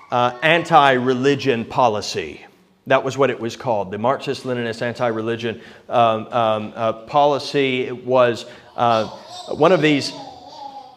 uh, 0.10 0.40
anti 0.42 0.94
religion 0.94 1.66
policy. 1.66 2.46
That 2.88 3.04
was 3.04 3.18
what 3.18 3.30
it 3.30 3.38
was 3.38 3.58
called, 3.58 3.92
the 3.92 3.98
Marxist 3.98 4.46
Leninist 4.46 4.82
anti 4.82 5.08
religion 5.08 5.62
um, 5.90 6.28
um, 6.28 6.74
uh, 6.76 6.94
policy. 6.94 7.82
It 7.82 8.06
was 8.06 8.46
uh, 8.78 9.08
one 9.50 9.74
of 9.74 9.82
these 9.82 10.14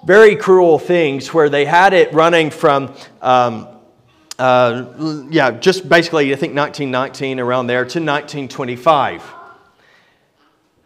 very 0.05 0.37
cruel 0.37 0.79
things 0.79 1.35
where 1.35 1.49
they 1.49 1.65
had 1.65 1.93
it 1.93 2.13
running 2.13 2.51
from. 2.51 2.95
Um, 3.21 3.67
uh, 4.39 5.27
yeah, 5.29 5.51
just 5.51 5.89
basically, 5.89 6.33
I 6.33 6.37
think 6.37 6.57
1919 6.57 7.41
around 7.41 7.67
there 7.67 7.83
to 7.83 7.99
1925. 7.99 9.40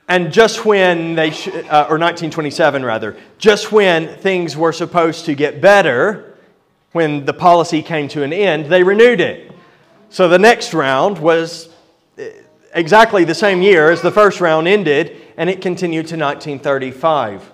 And 0.08 0.32
just 0.32 0.64
when 0.64 1.14
they, 1.14 1.30
sh- 1.30 1.48
uh, 1.48 1.88
or 1.88 1.98
1927 1.98 2.84
rather, 2.84 3.16
just 3.38 3.72
when 3.72 4.08
things 4.18 4.56
were 4.56 4.72
supposed 4.72 5.24
to 5.26 5.34
get 5.34 5.60
better, 5.60 6.34
when 6.92 7.24
the 7.24 7.32
policy 7.32 7.82
came 7.82 8.08
to 8.08 8.22
an 8.22 8.32
end, 8.32 8.66
they 8.66 8.82
renewed 8.82 9.20
it. 9.20 9.50
So 10.10 10.28
the 10.28 10.38
next 10.38 10.74
round 10.74 11.18
was 11.18 11.70
eh, 12.18 12.30
exactly 12.74 13.24
the 13.24 13.34
same 13.34 13.62
year 13.62 13.90
as 13.90 14.02
the 14.02 14.12
first 14.12 14.40
round 14.40 14.68
ended, 14.68 15.16
and 15.36 15.48
it 15.48 15.62
continued 15.62 16.06
to 16.08 16.16
1935. 16.16 17.50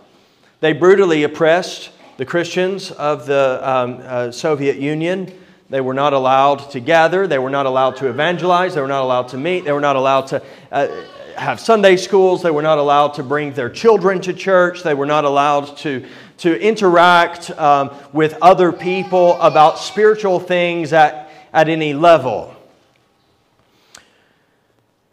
They 0.60 0.72
brutally 0.72 1.22
oppressed 1.22 1.90
the 2.16 2.26
Christians 2.26 2.90
of 2.90 3.24
the 3.24 3.60
um, 3.62 4.00
uh, 4.02 4.30
Soviet 4.30 4.76
Union. 4.76 5.32
They 5.70 5.80
were 5.80 5.94
not 5.94 6.12
allowed 6.12 6.70
to 6.72 6.80
gather. 6.80 7.26
They 7.26 7.38
were 7.38 7.50
not 7.50 7.64
allowed 7.64 7.96
to 7.96 8.08
evangelize. 8.08 8.74
They 8.74 8.80
were 8.82 8.88
not 8.88 9.02
allowed 9.02 9.28
to 9.28 9.38
meet. 9.38 9.64
They 9.64 9.72
were 9.72 9.80
not 9.80 9.96
allowed 9.96 10.26
to 10.28 10.42
uh, 10.70 10.88
have 11.36 11.60
Sunday 11.60 11.96
schools. 11.96 12.42
They 12.42 12.50
were 12.50 12.62
not 12.62 12.78
allowed 12.78 13.14
to 13.14 13.22
bring 13.22 13.52
their 13.52 13.70
children 13.70 14.20
to 14.22 14.32
church. 14.34 14.82
They 14.82 14.94
were 14.94 15.06
not 15.06 15.24
allowed 15.24 15.76
to, 15.78 16.04
to 16.38 16.60
interact 16.60 17.50
um, 17.52 17.94
with 18.12 18.36
other 18.42 18.72
people 18.72 19.40
about 19.40 19.78
spiritual 19.78 20.38
things 20.40 20.92
at 20.92 21.30
at 21.52 21.68
any 21.68 21.94
level. 21.94 22.54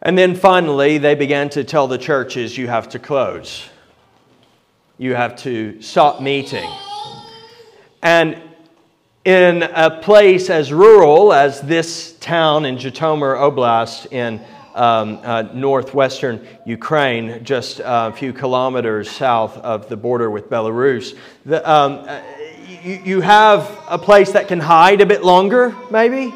And 0.00 0.16
then 0.16 0.34
finally, 0.36 0.98
they 0.98 1.14
began 1.14 1.48
to 1.50 1.64
tell 1.64 1.88
the 1.88 1.98
churches, 1.98 2.56
you 2.56 2.68
have 2.68 2.88
to 2.90 2.98
close. 2.98 3.68
You 4.96 5.14
have 5.14 5.36
to 5.42 5.80
stop 5.82 6.20
meeting. 6.20 6.68
And 8.02 8.40
in 9.28 9.62
a 9.62 9.90
place 9.90 10.48
as 10.48 10.72
rural 10.72 11.34
as 11.34 11.60
this 11.60 12.16
town 12.18 12.64
in 12.64 12.78
Zhytomyr 12.78 13.36
Oblast 13.36 14.10
in 14.10 14.40
um, 14.74 15.20
uh, 15.22 15.42
northwestern 15.52 16.48
Ukraine, 16.64 17.44
just 17.44 17.82
a 17.84 18.10
few 18.10 18.32
kilometers 18.32 19.10
south 19.10 19.58
of 19.58 19.90
the 19.90 19.98
border 19.98 20.30
with 20.30 20.48
Belarus, 20.48 21.14
the, 21.44 21.70
um, 21.70 22.08
you, 22.82 23.02
you 23.04 23.20
have 23.20 23.78
a 23.86 23.98
place 23.98 24.32
that 24.32 24.48
can 24.48 24.60
hide 24.60 25.02
a 25.02 25.06
bit 25.06 25.22
longer, 25.22 25.76
maybe. 25.90 26.32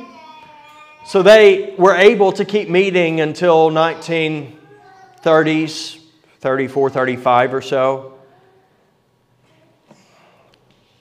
So 1.06 1.22
they 1.22 1.74
were 1.78 1.96
able 1.96 2.32
to 2.32 2.44
keep 2.44 2.68
meeting 2.68 3.22
until 3.22 3.70
1930s, 3.70 5.98
34, 6.40 6.90
35 6.90 7.54
or 7.54 7.62
so. 7.62 8.18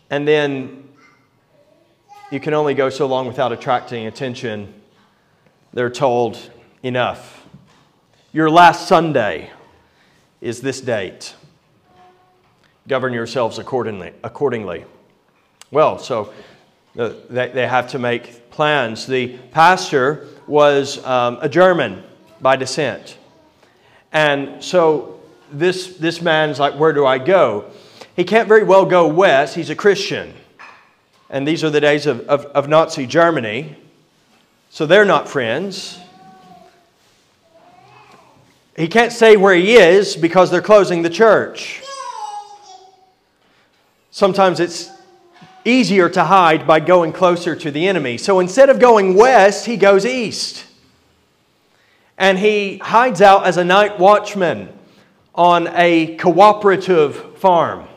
And 0.10 0.26
then 0.26 0.88
you 2.32 2.40
can 2.40 2.54
only 2.54 2.74
go 2.74 2.90
so 2.90 3.06
long 3.08 3.28
without 3.28 3.52
attracting 3.52 4.08
attention. 4.08 4.74
They're 5.74 5.90
told, 5.90 6.40
enough. 6.82 7.46
Your 8.32 8.50
last 8.50 8.88
Sunday 8.88 9.52
is 10.40 10.62
this 10.62 10.80
date. 10.80 11.36
Govern 12.88 13.14
yourselves 13.14 13.60
accordingly. 13.60 14.14
accordingly. 14.24 14.86
Well, 15.72 16.00
so 16.00 16.34
uh, 16.98 17.14
they, 17.30 17.50
they 17.50 17.68
have 17.68 17.90
to 17.90 18.00
make 18.00 18.50
plans. 18.50 19.06
The 19.06 19.38
pastor 19.52 20.28
was 20.48 21.04
um, 21.06 21.38
a 21.42 21.50
German 21.50 22.02
by 22.40 22.56
descent. 22.56 23.18
And 24.14 24.64
so 24.64 25.20
this, 25.52 25.98
this 25.98 26.22
man's 26.22 26.60
like, 26.60 26.76
Where 26.76 26.94
do 26.94 27.06
I 27.06 27.18
go? 27.18 27.66
He 28.16 28.24
can't 28.24 28.48
very 28.48 28.64
well 28.64 28.86
go 28.86 29.08
west. 29.08 29.56
He's 29.56 29.70
a 29.70 29.76
Christian. 29.76 30.34
And 31.32 31.48
these 31.48 31.64
are 31.64 31.70
the 31.70 31.80
days 31.80 32.06
of, 32.08 32.28
of, 32.28 32.46
of 32.48 32.68
Nazi 32.68 33.08
Germany. 33.08 33.78
So 34.70 34.86
they're 34.86 35.06
not 35.06 35.30
friends. 35.30 35.98
He 38.76 38.90
can't 38.90 39.14
say 39.14 39.38
where 39.38 39.56
he 39.56 39.76
is 39.76 40.18
because 40.18 40.52
they're 40.52 40.62
closing 40.62 41.04
the 41.04 41.10
church. 41.10 41.82
Sometimes 44.12 44.60
it's 44.60 44.92
easier 45.64 46.10
to 46.10 46.26
hide 46.26 46.68
by 46.68 46.82
going 46.82 47.14
closer 47.14 47.56
to 47.56 47.72
the 47.72 47.88
enemy. 47.88 48.18
So 48.18 48.42
instead 48.42 48.70
of 48.70 48.80
going 48.80 49.16
west, 49.16 49.66
he 49.66 49.78
goes 49.78 50.06
east. 50.06 50.66
And 52.18 52.38
he 52.38 52.78
hides 52.80 53.22
out 53.22 53.46
as 53.46 53.56
a 53.56 53.64
night 53.64 54.00
watchman 54.00 54.68
on 55.34 55.70
a 55.70 56.18
cooperative 56.18 57.38
farm. 57.38 57.88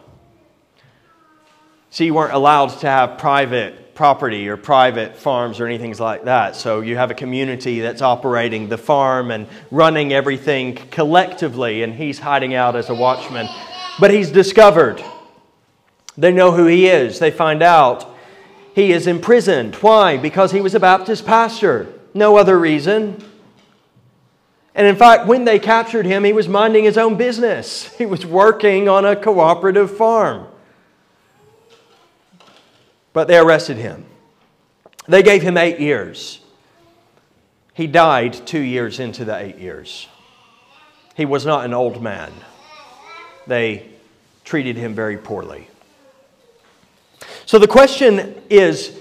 See, 1.94 2.06
you 2.06 2.14
weren't 2.14 2.32
allowed 2.32 2.70
to 2.80 2.88
have 2.88 3.18
private 3.18 3.94
property 3.94 4.48
or 4.48 4.56
private 4.56 5.14
farms 5.14 5.60
or 5.60 5.66
anything 5.68 5.94
like 6.00 6.24
that. 6.24 6.56
So 6.56 6.80
you 6.80 6.96
have 6.96 7.12
a 7.12 7.14
community 7.14 7.78
that's 7.78 8.02
operating 8.02 8.68
the 8.68 8.76
farm 8.76 9.30
and 9.30 9.46
running 9.70 10.12
everything 10.12 10.74
collectively, 10.74 11.84
and 11.84 11.94
he's 11.94 12.18
hiding 12.18 12.52
out 12.52 12.74
as 12.74 12.90
a 12.90 12.94
watchman. 12.96 13.46
But 14.00 14.10
he's 14.10 14.32
discovered. 14.32 15.04
They 16.18 16.32
know 16.32 16.50
who 16.50 16.66
he 16.66 16.88
is. 16.88 17.20
They 17.20 17.30
find 17.30 17.62
out 17.62 18.12
he 18.74 18.90
is 18.90 19.06
imprisoned. 19.06 19.76
Why? 19.76 20.16
Because 20.16 20.50
he 20.50 20.60
was 20.60 20.74
a 20.74 20.80
Baptist 20.80 21.24
pastor. 21.24 21.92
No 22.12 22.36
other 22.36 22.58
reason. 22.58 23.22
And 24.74 24.88
in 24.88 24.96
fact, 24.96 25.28
when 25.28 25.44
they 25.44 25.60
captured 25.60 26.06
him, 26.06 26.24
he 26.24 26.32
was 26.32 26.48
minding 26.48 26.82
his 26.82 26.98
own 26.98 27.16
business. 27.16 27.94
He 27.98 28.04
was 28.04 28.26
working 28.26 28.88
on 28.88 29.04
a 29.04 29.14
cooperative 29.14 29.96
farm. 29.96 30.48
But 33.14 33.28
they 33.28 33.38
arrested 33.38 33.78
him. 33.78 34.04
They 35.06 35.22
gave 35.22 35.40
him 35.40 35.56
eight 35.56 35.80
years. 35.80 36.40
He 37.72 37.86
died 37.86 38.46
two 38.46 38.60
years 38.60 39.00
into 39.00 39.24
the 39.24 39.36
eight 39.36 39.56
years. 39.56 40.08
He 41.14 41.24
was 41.24 41.46
not 41.46 41.64
an 41.64 41.72
old 41.72 42.02
man. 42.02 42.32
They 43.46 43.88
treated 44.44 44.76
him 44.76 44.94
very 44.94 45.16
poorly. 45.16 45.68
So 47.46 47.58
the 47.58 47.68
question 47.68 48.34
is 48.50 48.98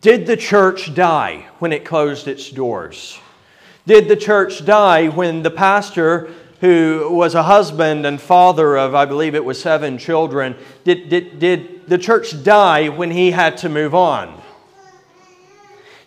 Did 0.00 0.26
the 0.26 0.36
church 0.36 0.94
die 0.94 1.46
when 1.58 1.72
it 1.72 1.84
closed 1.84 2.28
its 2.28 2.50
doors? 2.50 3.18
Did 3.86 4.08
the 4.08 4.16
church 4.16 4.64
die 4.64 5.08
when 5.08 5.42
the 5.42 5.50
pastor, 5.50 6.30
who 6.60 7.08
was 7.10 7.34
a 7.34 7.42
husband 7.42 8.06
and 8.06 8.20
father 8.20 8.76
of, 8.76 8.94
I 8.94 9.06
believe 9.06 9.34
it 9.34 9.44
was 9.44 9.60
seven 9.60 9.98
children, 9.98 10.54
did, 10.84 11.08
did, 11.08 11.38
did 11.38 11.79
the 11.90 11.98
church 11.98 12.44
die 12.44 12.88
when 12.88 13.10
he 13.10 13.32
had 13.32 13.56
to 13.56 13.68
move 13.68 13.96
on? 13.96 14.40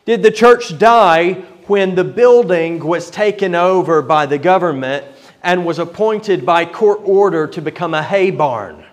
Did 0.06 0.24
the 0.24 0.32
church 0.32 0.78
die 0.78 1.34
when 1.68 1.96
the 1.96 2.06
building 2.06 2.80
was 2.80 3.12
taken 3.12 3.54
over 3.54 4.02
by 4.02 4.26
the 4.26 4.38
government 4.38 5.04
and 5.44 5.66
was 5.66 5.80
appointed 5.80 6.46
by 6.46 6.64
court 6.64 7.02
order 7.04 7.48
to 7.48 7.62
become 7.62 7.94
a 7.94 8.02
hay 8.02 8.32
barn? 8.32 8.86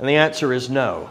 And 0.00 0.08
the 0.08 0.16
answer 0.16 0.52
is 0.52 0.68
no. 0.68 1.08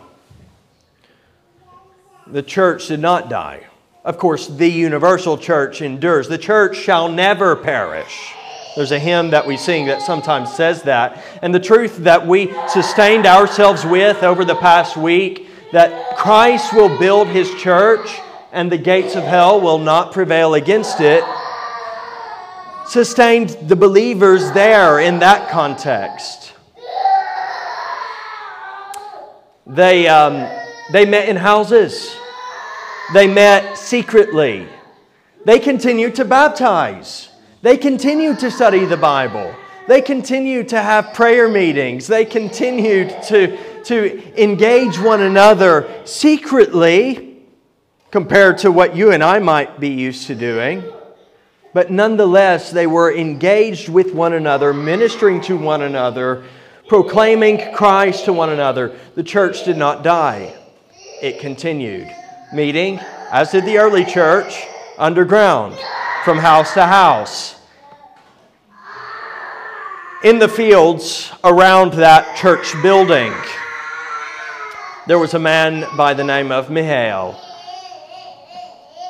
The 2.27 2.43
church 2.43 2.87
did 2.87 2.99
not 2.99 3.29
die. 3.29 3.65
Of 4.03 4.17
course, 4.17 4.47
the 4.47 4.69
universal 4.69 5.37
church 5.37 5.81
endures. 5.81 6.27
The 6.27 6.37
church 6.37 6.75
shall 6.75 7.07
never 7.07 7.55
perish. 7.55 8.33
There's 8.77 8.91
a 8.91 8.99
hymn 8.99 9.31
that 9.31 9.45
we 9.45 9.57
sing 9.57 9.87
that 9.87 10.01
sometimes 10.01 10.53
says 10.53 10.83
that. 10.83 11.21
And 11.41 11.53
the 11.53 11.59
truth 11.59 11.97
that 11.97 12.25
we 12.25 12.53
sustained 12.69 13.25
ourselves 13.25 13.83
with 13.83 14.23
over 14.23 14.45
the 14.45 14.55
past 14.55 14.95
week 14.95 15.49
that 15.71 16.15
Christ 16.15 16.71
will 16.73 16.97
build 16.97 17.27
his 17.27 17.53
church 17.55 18.07
and 18.53 18.71
the 18.71 18.77
gates 18.77 19.15
of 19.15 19.23
hell 19.23 19.59
will 19.59 19.79
not 19.79 20.13
prevail 20.13 20.53
against 20.53 21.01
it 21.01 21.23
sustained 22.87 23.49
the 23.67 23.75
believers 23.75 24.51
there 24.51 24.99
in 24.99 25.19
that 25.19 25.49
context. 25.49 26.53
They, 29.65 30.07
um, 30.07 30.47
they 30.93 31.05
met 31.05 31.27
in 31.27 31.35
houses, 31.35 32.15
they 33.13 33.27
met 33.27 33.77
secretly. 33.77 34.67
They 35.45 35.59
continued 35.59 36.15
to 36.15 36.25
baptize, 36.25 37.26
they 37.61 37.77
continued 37.77 38.39
to 38.39 38.51
study 38.51 38.85
the 38.85 38.97
Bible, 38.97 39.53
they 39.87 40.01
continued 40.01 40.69
to 40.69 40.81
have 40.81 41.13
prayer 41.13 41.47
meetings, 41.47 42.07
they 42.07 42.25
continued 42.25 43.15
to, 43.23 43.83
to 43.83 44.41
engage 44.41 44.99
one 44.99 45.21
another 45.21 46.01
secretly 46.05 47.37
compared 48.11 48.57
to 48.59 48.71
what 48.71 48.95
you 48.95 49.11
and 49.11 49.23
I 49.23 49.39
might 49.39 49.79
be 49.79 49.89
used 49.89 50.27
to 50.27 50.35
doing. 50.35 50.83
But 51.73 51.91
nonetheless, 51.91 52.71
they 52.71 52.87
were 52.87 53.13
engaged 53.13 53.89
with 53.89 54.13
one 54.13 54.33
another, 54.33 54.73
ministering 54.73 55.41
to 55.41 55.57
one 55.57 55.81
another, 55.81 56.43
proclaiming 56.87 57.73
Christ 57.73 58.25
to 58.25 58.33
one 58.33 58.49
another. 58.49 58.97
The 59.15 59.23
church 59.23 59.65
did 59.65 59.77
not 59.77 60.03
die, 60.03 60.55
it 61.21 61.39
continued, 61.39 62.09
meeting, 62.53 62.99
as 63.31 63.51
did 63.51 63.65
the 63.65 63.77
early 63.77 64.05
church, 64.05 64.65
underground, 64.97 65.77
from 66.27 66.39
house 66.39 66.73
to 66.73 66.85
house. 66.85 67.55
In 70.25 70.39
the 70.39 70.49
fields 70.49 71.31
around 71.41 71.93
that 71.93 72.35
church 72.35 72.73
building, 72.83 73.31
there 75.07 75.19
was 75.19 75.35
a 75.35 75.39
man 75.39 75.85
by 75.95 76.13
the 76.13 76.25
name 76.25 76.51
of 76.51 76.69
Mihail. 76.69 77.41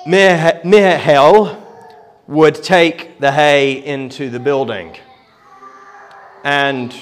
Mihail 0.06 1.58
would 2.28 2.54
take 2.54 3.20
the 3.20 3.32
hay 3.32 3.84
into 3.84 4.30
the 4.30 4.40
building. 4.40 4.96
And 6.44 6.96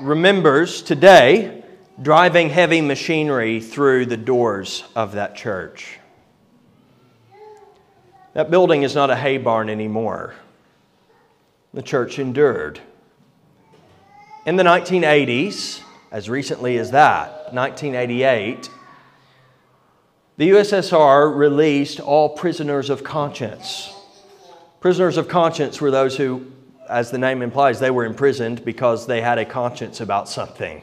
remembers 0.00 0.80
today 0.80 1.64
driving 2.00 2.48
heavy 2.48 2.80
machinery 2.80 3.60
through 3.60 4.06
the 4.06 4.16
doors 4.16 4.84
of 4.96 5.12
that 5.12 5.36
church. 5.36 5.99
That 8.34 8.50
building 8.50 8.82
is 8.82 8.94
not 8.94 9.10
a 9.10 9.16
hay 9.16 9.38
barn 9.38 9.68
anymore. 9.68 10.34
The 11.74 11.82
church 11.82 12.18
endured. 12.18 12.80
In 14.46 14.56
the 14.56 14.62
1980s, 14.62 15.82
as 16.10 16.28
recently 16.28 16.78
as 16.78 16.90
that, 16.92 17.52
1988, 17.52 18.70
the 20.36 20.50
USSR 20.50 21.36
released 21.36 22.00
all 22.00 22.30
prisoners 22.30 22.88
of 22.88 23.04
conscience. 23.04 23.92
Prisoners 24.80 25.16
of 25.16 25.28
conscience 25.28 25.80
were 25.80 25.90
those 25.90 26.16
who 26.16 26.50
as 26.90 27.12
the 27.12 27.18
name 27.18 27.40
implies, 27.40 27.78
they 27.78 27.92
were 27.92 28.04
imprisoned 28.04 28.64
because 28.64 29.06
they 29.06 29.20
had 29.20 29.38
a 29.38 29.44
conscience 29.44 30.00
about 30.00 30.28
something. 30.28 30.82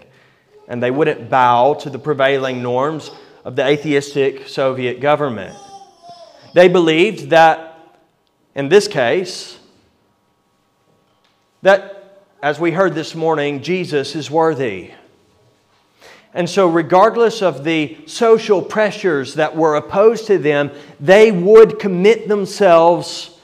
And 0.68 0.82
they 0.82 0.90
wouldn't 0.90 1.30
bow 1.30 1.74
to 1.76 1.90
the 1.90 2.00
prevailing 2.00 2.64
norms 2.64 3.12
of 3.44 3.56
the 3.58 3.66
atheistic 3.66 4.48
Soviet 4.48 5.02
government. 5.02 5.56
They 6.58 6.70
believed 6.70 7.30
that, 7.30 7.78
in 8.56 8.68
this 8.68 8.88
case, 8.88 9.60
that, 11.62 12.26
as 12.42 12.60
we 12.60 12.72
heard 12.72 12.96
this 12.96 13.14
morning, 13.14 13.62
Jesus 13.62 14.16
is 14.16 14.32
worthy. 14.32 14.90
And 16.34 16.50
so, 16.50 16.68
regardless 16.68 17.44
of 17.44 17.64
the 17.64 18.00
social 18.08 18.64
pressures 18.64 19.36
that 19.36 19.56
were 19.56 19.76
opposed 19.76 20.26
to 20.26 20.40
them, 20.40 20.72
they 21.00 21.32
would 21.32 21.78
commit 21.78 22.28
themselves 22.28 23.40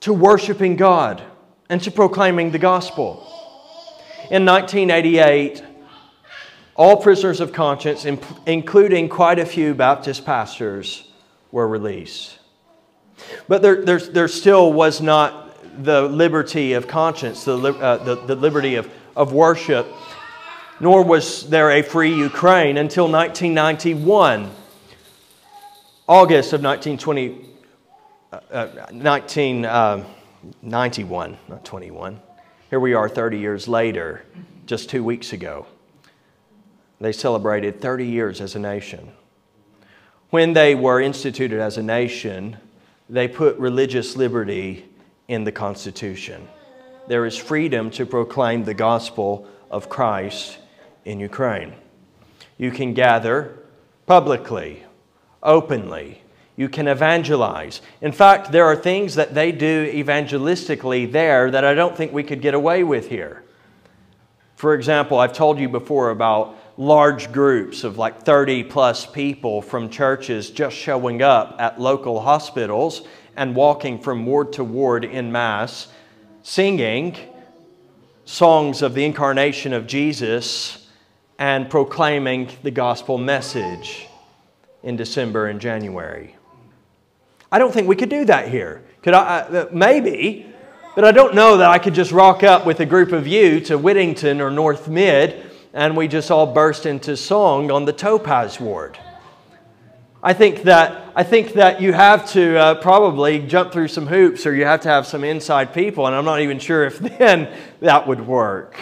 to 0.00 0.12
worshiping 0.12 0.74
God 0.74 1.22
and 1.68 1.80
to 1.84 1.92
proclaiming 1.92 2.50
the 2.50 2.58
gospel. 2.58 3.24
In 4.32 4.44
1988, 4.44 5.62
all 6.74 6.96
prisoners 6.96 7.38
of 7.38 7.52
conscience, 7.52 8.04
including 8.46 9.08
quite 9.08 9.38
a 9.38 9.46
few 9.46 9.74
Baptist 9.74 10.26
pastors, 10.26 11.06
were 11.52 11.68
released. 11.68 12.38
But 13.48 13.62
there, 13.62 13.82
there, 13.84 13.98
there 13.98 14.28
still 14.28 14.72
was 14.72 15.00
not 15.00 15.84
the 15.84 16.02
liberty 16.02 16.74
of 16.74 16.86
conscience, 16.86 17.44
the, 17.44 17.56
uh, 17.56 18.04
the, 18.04 18.16
the 18.26 18.34
liberty 18.34 18.74
of, 18.76 18.90
of 19.16 19.32
worship, 19.32 19.86
nor 20.80 21.02
was 21.04 21.48
there 21.48 21.70
a 21.70 21.80
free 21.82 22.14
Ukraine 22.14 22.76
until 22.76 23.10
1991. 23.10 24.50
August 26.08 26.52
of 26.52 26.62
1920, 26.62 27.46
1991, 28.50 31.32
uh, 31.32 31.36
not 31.48 31.64
21. 31.64 32.20
Here 32.68 32.80
we 32.80 32.92
are 32.94 33.08
30 33.08 33.38
years 33.38 33.68
later, 33.68 34.24
just 34.66 34.90
two 34.90 35.04
weeks 35.04 35.32
ago. 35.32 35.66
They 37.00 37.12
celebrated 37.12 37.80
30 37.80 38.06
years 38.06 38.40
as 38.40 38.56
a 38.56 38.58
nation. 38.58 39.12
When 40.30 40.52
they 40.52 40.76
were 40.76 41.00
instituted 41.00 41.58
as 41.58 41.76
a 41.76 41.82
nation, 41.82 42.56
they 43.08 43.26
put 43.26 43.58
religious 43.58 44.16
liberty 44.16 44.84
in 45.26 45.42
the 45.42 45.52
Constitution. 45.52 46.46
there 47.08 47.26
is 47.26 47.36
freedom 47.36 47.90
to 47.90 48.06
proclaim 48.06 48.62
the 48.62 48.74
gospel 48.74 49.44
of 49.68 49.88
Christ 49.88 50.58
in 51.04 51.18
Ukraine. 51.18 51.72
You 52.56 52.70
can 52.70 52.94
gather 52.94 53.58
publicly, 54.06 54.84
openly. 55.42 56.22
You 56.56 56.68
can 56.68 56.86
evangelize. 56.86 57.80
In 58.00 58.12
fact, 58.12 58.52
there 58.52 58.66
are 58.66 58.76
things 58.76 59.16
that 59.16 59.34
they 59.34 59.50
do 59.50 59.90
evangelistically 59.92 61.10
there 61.10 61.50
that 61.50 61.64
I 61.64 61.74
don't 61.74 61.96
think 61.96 62.12
we 62.12 62.22
could 62.22 62.40
get 62.40 62.54
away 62.54 62.84
with 62.84 63.08
here. 63.08 63.42
For 64.54 64.74
example, 64.74 65.18
I've 65.18 65.32
told 65.32 65.58
you 65.58 65.68
before 65.68 66.10
about 66.10 66.56
large 66.80 67.30
groups 67.30 67.84
of 67.84 67.98
like 67.98 68.22
30 68.22 68.64
plus 68.64 69.04
people 69.04 69.60
from 69.60 69.90
churches 69.90 70.48
just 70.48 70.74
showing 70.74 71.20
up 71.20 71.56
at 71.58 71.78
local 71.78 72.20
hospitals 72.20 73.02
and 73.36 73.54
walking 73.54 73.98
from 73.98 74.24
ward 74.24 74.50
to 74.50 74.64
ward 74.64 75.04
in 75.04 75.30
Mass, 75.30 75.88
singing 76.42 77.14
songs 78.24 78.80
of 78.80 78.94
the 78.94 79.04
incarnation 79.04 79.74
of 79.74 79.86
Jesus 79.86 80.88
and 81.38 81.68
proclaiming 81.68 82.48
the 82.62 82.70
gospel 82.70 83.18
message 83.18 84.06
in 84.82 84.96
December 84.96 85.48
and 85.48 85.60
January. 85.60 86.34
I 87.52 87.58
don't 87.58 87.74
think 87.74 87.88
we 87.88 87.96
could 87.96 88.08
do 88.08 88.24
that 88.24 88.48
here. 88.48 88.82
Could 89.02 89.12
I? 89.12 89.66
Maybe, 89.70 90.46
but 90.94 91.04
I 91.04 91.12
don't 91.12 91.34
know 91.34 91.58
that 91.58 91.68
I 91.68 91.78
could 91.78 91.94
just 91.94 92.10
rock 92.10 92.42
up 92.42 92.64
with 92.64 92.80
a 92.80 92.86
group 92.86 93.12
of 93.12 93.26
you 93.26 93.60
to 93.66 93.76
Whittington 93.76 94.40
or 94.40 94.50
North 94.50 94.88
Mid 94.88 95.49
and 95.72 95.96
we 95.96 96.08
just 96.08 96.30
all 96.30 96.46
burst 96.46 96.86
into 96.86 97.16
song 97.16 97.70
on 97.70 97.84
the 97.84 97.92
Topaz 97.92 98.60
Ward. 98.60 98.98
I 100.22 100.34
think 100.34 100.64
that, 100.64 101.12
I 101.16 101.22
think 101.22 101.54
that 101.54 101.80
you 101.80 101.94
have 101.94 102.30
to 102.32 102.58
uh, 102.58 102.74
probably 102.82 103.38
jump 103.38 103.72
through 103.72 103.88
some 103.88 104.06
hoops 104.06 104.44
or 104.44 104.54
you 104.54 104.66
have 104.66 104.82
to 104.82 104.88
have 104.88 105.06
some 105.06 105.24
inside 105.24 105.72
people, 105.72 106.06
and 106.06 106.14
I'm 106.14 106.26
not 106.26 106.40
even 106.40 106.58
sure 106.58 106.84
if 106.84 106.98
then 107.18 107.50
that 107.80 108.06
would 108.06 108.26
work. 108.26 108.78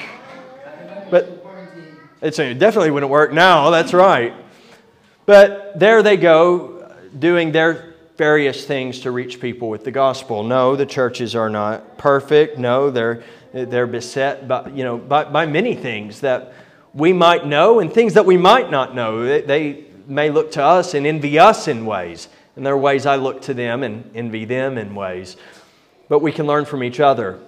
But 1.11 1.45
it 2.21 2.35
definitely 2.59 2.91
wouldn't 2.91 3.11
work 3.11 3.33
now, 3.33 3.71
that's 3.71 3.95
right. 3.95 4.35
But 5.27 5.79
there 5.79 6.03
they 6.03 6.17
go, 6.17 6.93
doing 7.17 7.53
their 7.53 7.95
various 8.17 8.67
things 8.67 9.01
to 9.01 9.13
reach 9.13 9.41
people 9.41 9.69
with 9.69 9.85
the 9.85 9.93
gospel. 9.93 10.43
No, 10.43 10.75
the 10.75 10.87
churches 10.87 11.37
are 11.37 11.49
not 11.49 11.99
perfect. 11.99 12.59
No, 12.59 12.91
they're, 12.91 13.23
they're 13.53 13.87
beset 13.87 14.49
by, 14.49 14.69
you 14.71 14.83
know, 14.83 14.99
by, 14.99 15.25
by 15.25 15.47
many 15.47 15.77
things 15.77 16.21
that 16.23 16.53
we 16.95 17.13
might 17.13 17.47
know 17.47 17.81
and 17.81 17.93
things 17.93 18.15
that 18.15 18.27
we 18.27 18.37
might 18.37 18.71
not 18.71 18.95
know. 18.95 19.41
They 19.41 19.85
may 20.07 20.31
look 20.31 20.53
to 20.53 20.63
us 20.63 20.95
and 20.95 21.07
envy 21.07 21.39
us 21.39 21.69
in 21.69 21.87
ways. 21.87 22.29
And 22.57 22.67
there 22.67 22.75
are 22.75 22.79
ways 22.79 23.07
I 23.07 23.17
look 23.17 23.43
to 23.43 23.55
them 23.55 23.83
and 23.83 24.11
envy 24.15 24.45
them 24.45 24.79
in 24.79 24.95
ways. 24.95 25.37
But 26.09 26.21
we 26.21 26.33
can 26.33 26.47
learn 26.47 26.65
from 26.65 26.83
each 26.83 26.99
other. 26.99 27.39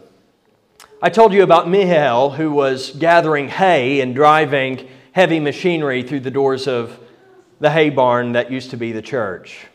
I 1.02 1.08
told 1.08 1.32
you 1.32 1.42
about 1.42 1.68
Mihail, 1.68 2.30
who 2.30 2.52
was 2.52 2.90
gathering 2.90 3.48
hay 3.48 4.00
and 4.00 4.14
driving 4.14 4.86
heavy 5.12 5.40
machinery 5.40 6.02
through 6.02 6.20
the 6.20 6.30
doors 6.30 6.68
of 6.68 6.98
the 7.58 7.70
hay 7.70 7.90
barn 7.90 8.32
that 8.32 8.52
used 8.52 8.70
to 8.70 8.76
be 8.76 8.92
the 8.92 9.02
church. 9.02 9.66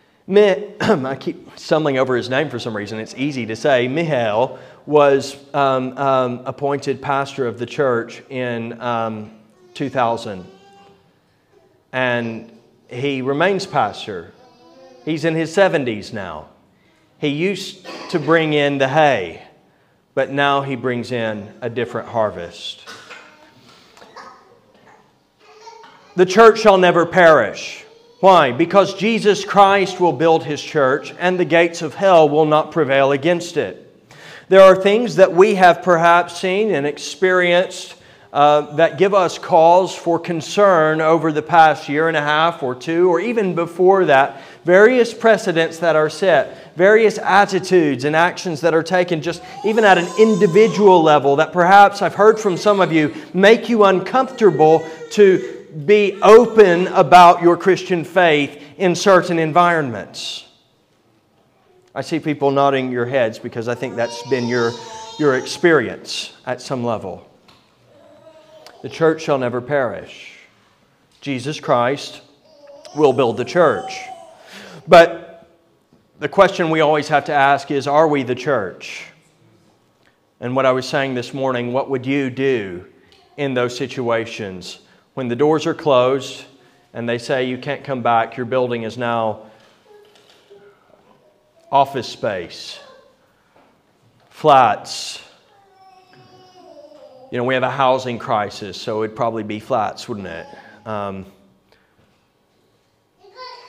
I 0.30 1.16
keep 1.18 1.58
stumbling 1.58 1.98
over 1.98 2.16
his 2.16 2.30
name 2.30 2.48
for 2.50 2.60
some 2.60 2.76
reason. 2.76 3.00
It's 3.00 3.14
easy 3.16 3.46
to 3.46 3.56
say. 3.56 3.88
Mihail 3.88 4.60
was 4.86 5.36
um, 5.54 5.96
um, 5.98 6.42
appointed 6.44 7.02
pastor 7.02 7.46
of 7.46 7.58
the 7.58 7.66
church 7.66 8.22
in 8.30 8.80
um, 8.80 9.32
2000. 9.74 10.44
And 11.92 12.58
he 12.88 13.22
remains 13.22 13.66
pastor. 13.66 14.32
He's 15.04 15.24
in 15.24 15.34
his 15.34 15.54
70s 15.54 16.12
now. 16.12 16.48
He 17.18 17.28
used 17.28 17.86
to 18.10 18.18
bring 18.18 18.52
in 18.52 18.78
the 18.78 18.88
hay, 18.88 19.42
but 20.14 20.30
now 20.30 20.62
he 20.62 20.76
brings 20.76 21.12
in 21.12 21.52
a 21.60 21.68
different 21.68 22.08
harvest. 22.08 22.84
The 26.16 26.26
church 26.26 26.60
shall 26.60 26.78
never 26.78 27.06
perish. 27.06 27.84
Why? 28.20 28.52
Because 28.52 28.94
Jesus 28.94 29.44
Christ 29.44 30.00
will 30.00 30.12
build 30.12 30.44
his 30.44 30.62
church, 30.62 31.14
and 31.18 31.38
the 31.38 31.44
gates 31.44 31.80
of 31.80 31.94
hell 31.94 32.28
will 32.28 32.44
not 32.44 32.72
prevail 32.72 33.12
against 33.12 33.56
it. 33.56 33.89
There 34.50 34.62
are 34.62 34.74
things 34.74 35.14
that 35.14 35.32
we 35.32 35.54
have 35.54 35.80
perhaps 35.80 36.40
seen 36.40 36.72
and 36.72 36.84
experienced 36.84 37.94
uh, 38.32 38.62
that 38.74 38.98
give 38.98 39.14
us 39.14 39.38
cause 39.38 39.94
for 39.94 40.18
concern 40.18 41.00
over 41.00 41.30
the 41.30 41.40
past 41.40 41.88
year 41.88 42.08
and 42.08 42.16
a 42.16 42.20
half 42.20 42.60
or 42.60 42.74
two, 42.74 43.08
or 43.08 43.20
even 43.20 43.54
before 43.54 44.06
that. 44.06 44.42
Various 44.64 45.14
precedents 45.14 45.78
that 45.78 45.94
are 45.94 46.10
set, 46.10 46.74
various 46.74 47.16
attitudes 47.18 48.02
and 48.02 48.16
actions 48.16 48.60
that 48.62 48.74
are 48.74 48.82
taken, 48.82 49.22
just 49.22 49.40
even 49.64 49.84
at 49.84 49.98
an 49.98 50.08
individual 50.18 51.00
level, 51.00 51.36
that 51.36 51.52
perhaps 51.52 52.02
I've 52.02 52.16
heard 52.16 52.40
from 52.40 52.56
some 52.56 52.80
of 52.80 52.92
you 52.92 53.14
make 53.32 53.68
you 53.68 53.84
uncomfortable 53.84 54.84
to 55.12 55.64
be 55.86 56.20
open 56.22 56.88
about 56.88 57.40
your 57.40 57.56
Christian 57.56 58.02
faith 58.02 58.60
in 58.78 58.96
certain 58.96 59.38
environments. 59.38 60.49
I 61.94 62.02
see 62.02 62.20
people 62.20 62.52
nodding 62.52 62.92
your 62.92 63.06
heads 63.06 63.38
because 63.38 63.66
I 63.66 63.74
think 63.74 63.96
that's 63.96 64.22
been 64.28 64.46
your, 64.46 64.70
your 65.18 65.36
experience 65.36 66.32
at 66.46 66.60
some 66.60 66.84
level. 66.84 67.28
The 68.82 68.88
church 68.88 69.22
shall 69.22 69.38
never 69.38 69.60
perish. 69.60 70.38
Jesus 71.20 71.58
Christ 71.58 72.22
will 72.96 73.12
build 73.12 73.36
the 73.36 73.44
church. 73.44 73.98
But 74.86 75.48
the 76.20 76.28
question 76.28 76.70
we 76.70 76.80
always 76.80 77.08
have 77.08 77.24
to 77.24 77.32
ask 77.32 77.70
is 77.70 77.86
are 77.86 78.06
we 78.06 78.22
the 78.22 78.34
church? 78.36 79.06
And 80.38 80.54
what 80.54 80.66
I 80.66 80.72
was 80.72 80.88
saying 80.88 81.14
this 81.14 81.34
morning, 81.34 81.72
what 81.72 81.90
would 81.90 82.06
you 82.06 82.30
do 82.30 82.86
in 83.36 83.54
those 83.54 83.76
situations 83.76 84.78
when 85.14 85.28
the 85.28 85.36
doors 85.36 85.66
are 85.66 85.74
closed 85.74 86.44
and 86.94 87.08
they 87.08 87.18
say 87.18 87.44
you 87.44 87.58
can't 87.58 87.82
come 87.82 88.02
back, 88.02 88.36
your 88.36 88.46
building 88.46 88.84
is 88.84 88.96
now 88.96 89.49
office 91.70 92.08
space, 92.08 92.80
flats. 94.28 95.22
You 97.30 97.38
know, 97.38 97.44
we 97.44 97.54
have 97.54 97.62
a 97.62 97.70
housing 97.70 98.18
crisis, 98.18 98.80
so 98.80 99.04
it'd 99.04 99.14
probably 99.14 99.44
be 99.44 99.60
flats, 99.60 100.08
wouldn't 100.08 100.26
it? 100.26 100.46
Um, 100.84 101.26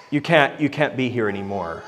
you, 0.09 0.19
can't, 0.19 0.59
you 0.59 0.69
can't 0.69 0.97
be 0.97 1.09
here 1.09 1.29
anymore. 1.29 1.83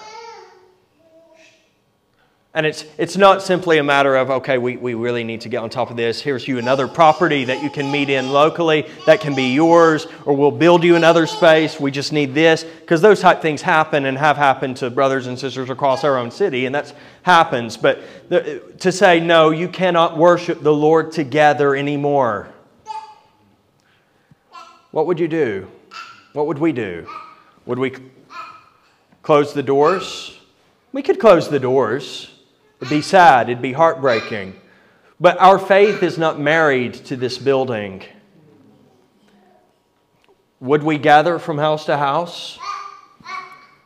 And 2.55 2.67
it's, 2.67 2.85
it's 2.99 3.17
not 3.17 3.41
simply 3.41 3.79
a 3.79 3.83
matter 3.83 4.15
of, 4.15 4.29
okay, 4.29 4.59
we, 4.59 4.77
we 4.77 4.93
really 4.93 5.23
need 5.23 5.41
to 5.41 5.49
get 5.49 5.57
on 5.63 5.71
top 5.71 5.89
of 5.89 5.97
this. 5.97 6.21
Here's 6.21 6.47
you 6.47 6.59
another 6.59 6.87
property 6.87 7.45
that 7.45 7.63
you 7.63 7.69
can 7.71 7.89
meet 7.89 8.11
in 8.11 8.31
locally 8.31 8.87
that 9.07 9.21
can 9.21 9.33
be 9.33 9.55
yours, 9.55 10.05
or 10.23 10.35
we'll 10.35 10.51
build 10.51 10.83
you 10.83 10.95
another 10.95 11.25
space. 11.25 11.79
We 11.79 11.89
just 11.89 12.13
need 12.13 12.35
this. 12.35 12.63
Because 12.63 13.01
those 13.01 13.21
type 13.21 13.41
things 13.41 13.63
happen 13.63 14.05
and 14.05 14.15
have 14.19 14.37
happened 14.37 14.77
to 14.77 14.91
brothers 14.91 15.25
and 15.25 15.39
sisters 15.39 15.71
across 15.71 16.03
our 16.03 16.15
own 16.15 16.29
city, 16.29 16.67
and 16.67 16.75
that 16.75 16.93
happens. 17.23 17.75
But 17.75 18.03
the, 18.29 18.61
to 18.81 18.91
say, 18.91 19.19
no, 19.19 19.49
you 19.49 19.67
cannot 19.67 20.15
worship 20.15 20.61
the 20.61 20.73
Lord 20.73 21.11
together 21.11 21.75
anymore. 21.75 22.49
What 24.91 25.07
would 25.07 25.19
you 25.19 25.27
do? 25.27 25.67
What 26.33 26.45
would 26.45 26.59
we 26.59 26.71
do? 26.71 27.07
Would 27.65 27.79
we 27.79 27.95
close 29.23 29.53
the 29.53 29.63
doors? 29.63 30.37
We 30.91 31.01
could 31.01 31.19
close 31.19 31.49
the 31.49 31.59
doors. 31.59 32.29
It'd 32.84 32.89
be 32.89 33.02
sad, 33.02 33.50
it'd 33.50 33.62
be 33.62 33.72
heartbreaking. 33.72 34.60
But 35.17 35.39
our 35.39 35.58
faith 35.58 36.04
is 36.04 36.17
not 36.17 36.38
married 36.38 36.93
to 37.06 37.15
this 37.15 37.38
building. 37.38 38.04
Would 40.60 40.84
we 40.84 40.98
gather 40.98 41.39
from 41.39 41.58
house 41.58 41.86
to 41.86 41.96
house? 41.96 42.60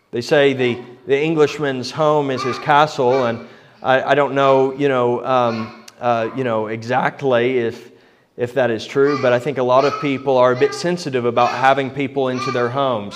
They 0.09 0.21
say 0.21 0.53
the, 0.53 0.81
the 1.05 1.15
Englishman's 1.15 1.91
home 1.91 2.31
is 2.31 2.41
his 2.41 2.57
castle, 2.57 3.27
and 3.27 3.47
I, 3.83 4.01
I 4.01 4.15
don't 4.15 4.33
know, 4.33 4.73
you 4.73 4.87
know, 4.87 5.23
um, 5.23 5.85
uh, 5.99 6.31
you 6.35 6.43
know 6.43 6.65
exactly 6.65 7.59
if, 7.59 7.91
if 8.35 8.55
that 8.55 8.71
is 8.71 8.83
true, 8.83 9.21
but 9.21 9.31
I 9.31 9.37
think 9.37 9.59
a 9.59 9.63
lot 9.63 9.85
of 9.85 10.01
people 10.01 10.39
are 10.39 10.53
a 10.53 10.59
bit 10.59 10.73
sensitive 10.73 11.25
about 11.25 11.51
having 11.51 11.91
people 11.91 12.29
into 12.29 12.49
their 12.49 12.69
homes. 12.69 13.15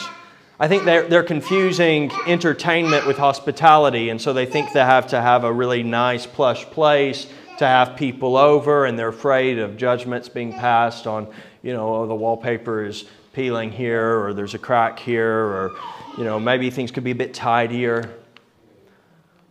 I 0.62 0.68
think 0.68 0.86
they're, 0.86 1.08
they're 1.08 1.24
confusing 1.24 2.12
entertainment 2.28 3.08
with 3.08 3.18
hospitality, 3.18 4.10
and 4.10 4.22
so 4.22 4.32
they 4.32 4.46
think 4.46 4.74
they 4.74 4.80
have 4.80 5.08
to 5.08 5.20
have 5.20 5.44
a 5.44 5.52
really 5.52 5.82
nice, 5.82 6.28
plush 6.28 6.66
place 6.66 7.26
to 7.58 7.66
have 7.66 7.96
people 7.96 8.38
over, 8.38 8.86
and 8.86 8.98
they're 8.98 9.08
afraid 9.08 9.58
of 9.58 9.76
judgments 9.76 10.30
being 10.30 10.54
passed 10.54 11.08
on, 11.08 11.28
you 11.64 11.74
know, 11.74 11.96
oh, 11.96 12.06
the 12.06 12.14
wallpaper 12.14 12.86
is 12.86 13.06
peeling 13.34 13.72
here, 13.72 14.20
or 14.20 14.36
there's 14.36 14.54
a 14.54 14.60
crack 14.60 15.00
here, 15.00 15.36
or, 15.36 15.72
you 16.20 16.24
know, 16.24 16.40
maybe 16.40 16.70
things 16.70 16.92
could 16.92 17.04
be 17.04 17.10
a 17.10 17.16
bit 17.16 17.34
tidier. 17.34 18.14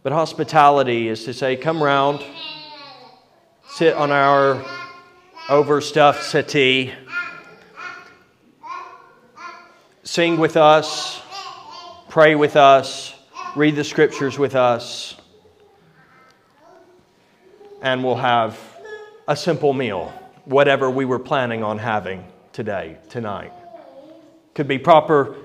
But 0.05 0.13
hospitality 0.13 1.09
is 1.09 1.25
to 1.25 1.35
say, 1.35 1.57
come 1.57 1.83
round, 1.83 2.25
sit 3.69 3.97
on 3.97 4.13
our 4.13 4.65
overstuffed 5.49 6.23
settee 6.23 6.93
sing 10.11 10.39
with 10.39 10.57
us, 10.57 11.23
pray 12.09 12.35
with 12.35 12.57
us, 12.57 13.15
read 13.55 13.77
the 13.77 13.85
scriptures 13.85 14.37
with 14.41 14.57
us. 14.57 15.17
and 17.81 18.03
we'll 18.03 18.17
have 18.17 18.59
a 19.29 19.37
simple 19.37 19.73
meal, 19.73 20.13
whatever 20.47 20.91
we 20.91 21.05
were 21.05 21.21
planning 21.21 21.63
on 21.63 21.79
having 21.79 22.25
today, 22.53 22.99
tonight. 23.09 23.53
Could 24.53 24.67
be 24.67 24.79
proper 24.79 25.37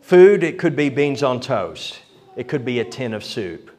food, 0.00 0.44
it 0.44 0.56
could 0.56 0.76
be 0.76 0.88
beans 0.88 1.24
on 1.24 1.40
toast, 1.40 2.00
it 2.36 2.46
could 2.46 2.64
be 2.64 2.78
a 2.78 2.84
tin 2.84 3.14
of 3.14 3.24
soup. 3.24 3.72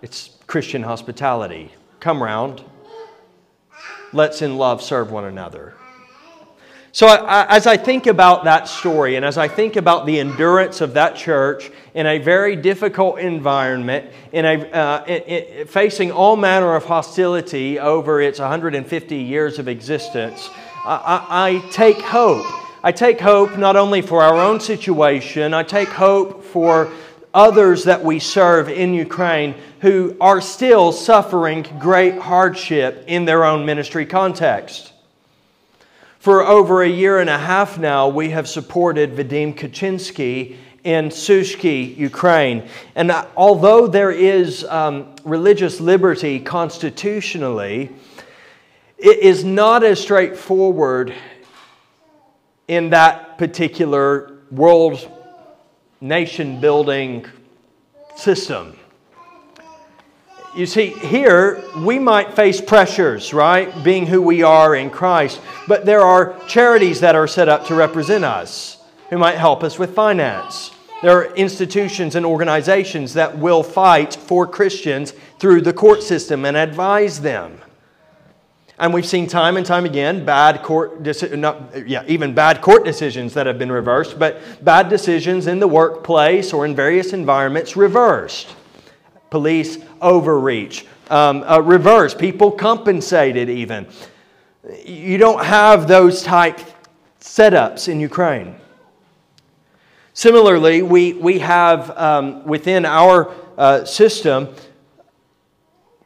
It's 0.00 0.30
Christian 0.46 0.84
hospitality. 0.84 1.72
Come 1.98 2.22
round. 2.22 2.62
Let's 4.12 4.42
in 4.42 4.58
love 4.58 4.80
serve 4.80 5.10
one 5.10 5.24
another. 5.24 5.74
So, 6.96 7.08
as 7.28 7.66
I 7.66 7.76
think 7.76 8.06
about 8.06 8.44
that 8.44 8.68
story 8.68 9.16
and 9.16 9.24
as 9.26 9.36
I 9.36 9.48
think 9.48 9.76
about 9.76 10.06
the 10.06 10.18
endurance 10.18 10.80
of 10.80 10.94
that 10.94 11.14
church 11.14 11.70
in 11.92 12.06
a 12.06 12.16
very 12.16 12.56
difficult 12.56 13.18
environment, 13.18 14.10
in 14.32 14.46
a, 14.46 14.54
uh, 14.70 15.04
in, 15.06 15.22
in, 15.24 15.66
facing 15.66 16.10
all 16.10 16.36
manner 16.36 16.74
of 16.74 16.86
hostility 16.86 17.78
over 17.78 18.22
its 18.22 18.38
150 18.38 19.14
years 19.14 19.58
of 19.58 19.68
existence, 19.68 20.48
I, 20.86 21.26
I 21.28 21.68
take 21.70 22.00
hope. 22.00 22.46
I 22.82 22.92
take 22.92 23.20
hope 23.20 23.58
not 23.58 23.76
only 23.76 24.00
for 24.00 24.22
our 24.22 24.38
own 24.38 24.58
situation, 24.58 25.52
I 25.52 25.64
take 25.64 25.88
hope 25.88 26.44
for 26.44 26.90
others 27.34 27.84
that 27.84 28.02
we 28.02 28.20
serve 28.20 28.70
in 28.70 28.94
Ukraine 28.94 29.54
who 29.82 30.16
are 30.18 30.40
still 30.40 30.92
suffering 30.92 31.66
great 31.78 32.16
hardship 32.16 33.04
in 33.06 33.26
their 33.26 33.44
own 33.44 33.66
ministry 33.66 34.06
context. 34.06 34.94
For 36.26 36.44
over 36.44 36.82
a 36.82 36.88
year 36.88 37.20
and 37.20 37.30
a 37.30 37.38
half 37.38 37.78
now, 37.78 38.08
we 38.08 38.30
have 38.30 38.48
supported 38.48 39.12
Vadim 39.12 39.56
Kachinsky 39.56 40.56
in 40.82 41.10
Sushki, 41.10 41.96
Ukraine. 41.96 42.68
And 42.96 43.12
although 43.36 43.86
there 43.86 44.10
is 44.10 44.64
um, 44.64 45.14
religious 45.22 45.78
liberty 45.80 46.40
constitutionally, 46.40 47.92
it 48.98 49.20
is 49.20 49.44
not 49.44 49.84
as 49.84 50.00
straightforward 50.00 51.14
in 52.66 52.90
that 52.90 53.38
particular 53.38 54.40
world 54.50 55.08
nation 56.00 56.60
building 56.60 57.24
system. 58.16 58.76
You 60.56 60.64
see, 60.64 60.86
here 60.86 61.62
we 61.76 61.98
might 61.98 62.32
face 62.32 62.62
pressures, 62.62 63.34
right? 63.34 63.84
Being 63.84 64.06
who 64.06 64.22
we 64.22 64.42
are 64.42 64.74
in 64.74 64.88
Christ. 64.88 65.38
But 65.68 65.84
there 65.84 66.00
are 66.00 66.34
charities 66.46 67.00
that 67.00 67.14
are 67.14 67.26
set 67.26 67.50
up 67.50 67.66
to 67.66 67.74
represent 67.74 68.24
us 68.24 68.78
who 69.10 69.18
might 69.18 69.36
help 69.36 69.62
us 69.62 69.78
with 69.78 69.94
finance. 69.94 70.70
There 71.02 71.18
are 71.18 71.34
institutions 71.34 72.14
and 72.14 72.24
organizations 72.24 73.12
that 73.12 73.36
will 73.36 73.62
fight 73.62 74.14
for 74.14 74.46
Christians 74.46 75.12
through 75.38 75.60
the 75.60 75.74
court 75.74 76.02
system 76.02 76.46
and 76.46 76.56
advise 76.56 77.20
them. 77.20 77.60
And 78.78 78.94
we've 78.94 79.06
seen 79.06 79.26
time 79.26 79.58
and 79.58 79.66
time 79.66 79.84
again 79.84 80.24
bad 80.24 80.62
court, 80.62 81.02
not, 81.32 81.86
yeah, 81.86 82.02
even 82.06 82.34
bad 82.34 82.62
court 82.62 82.86
decisions 82.86 83.34
that 83.34 83.46
have 83.46 83.58
been 83.58 83.72
reversed, 83.72 84.18
but 84.18 84.40
bad 84.64 84.88
decisions 84.88 85.46
in 85.46 85.60
the 85.60 85.68
workplace 85.68 86.54
or 86.54 86.64
in 86.64 86.74
various 86.74 87.12
environments 87.12 87.76
reversed 87.76 88.56
police 89.30 89.78
overreach, 90.00 90.86
um, 91.10 91.42
uh, 91.44 91.60
reverse, 91.60 92.14
people 92.14 92.50
compensated 92.50 93.48
even. 93.48 93.86
You 94.84 95.18
don't 95.18 95.44
have 95.44 95.86
those 95.86 96.22
type 96.22 96.60
setups 97.20 97.88
in 97.88 98.00
Ukraine. 98.00 98.56
Similarly, 100.12 100.82
we, 100.82 101.12
we 101.12 101.38
have 101.40 101.90
um, 101.96 102.44
within 102.44 102.84
our 102.84 103.32
uh, 103.58 103.84
system 103.84 104.48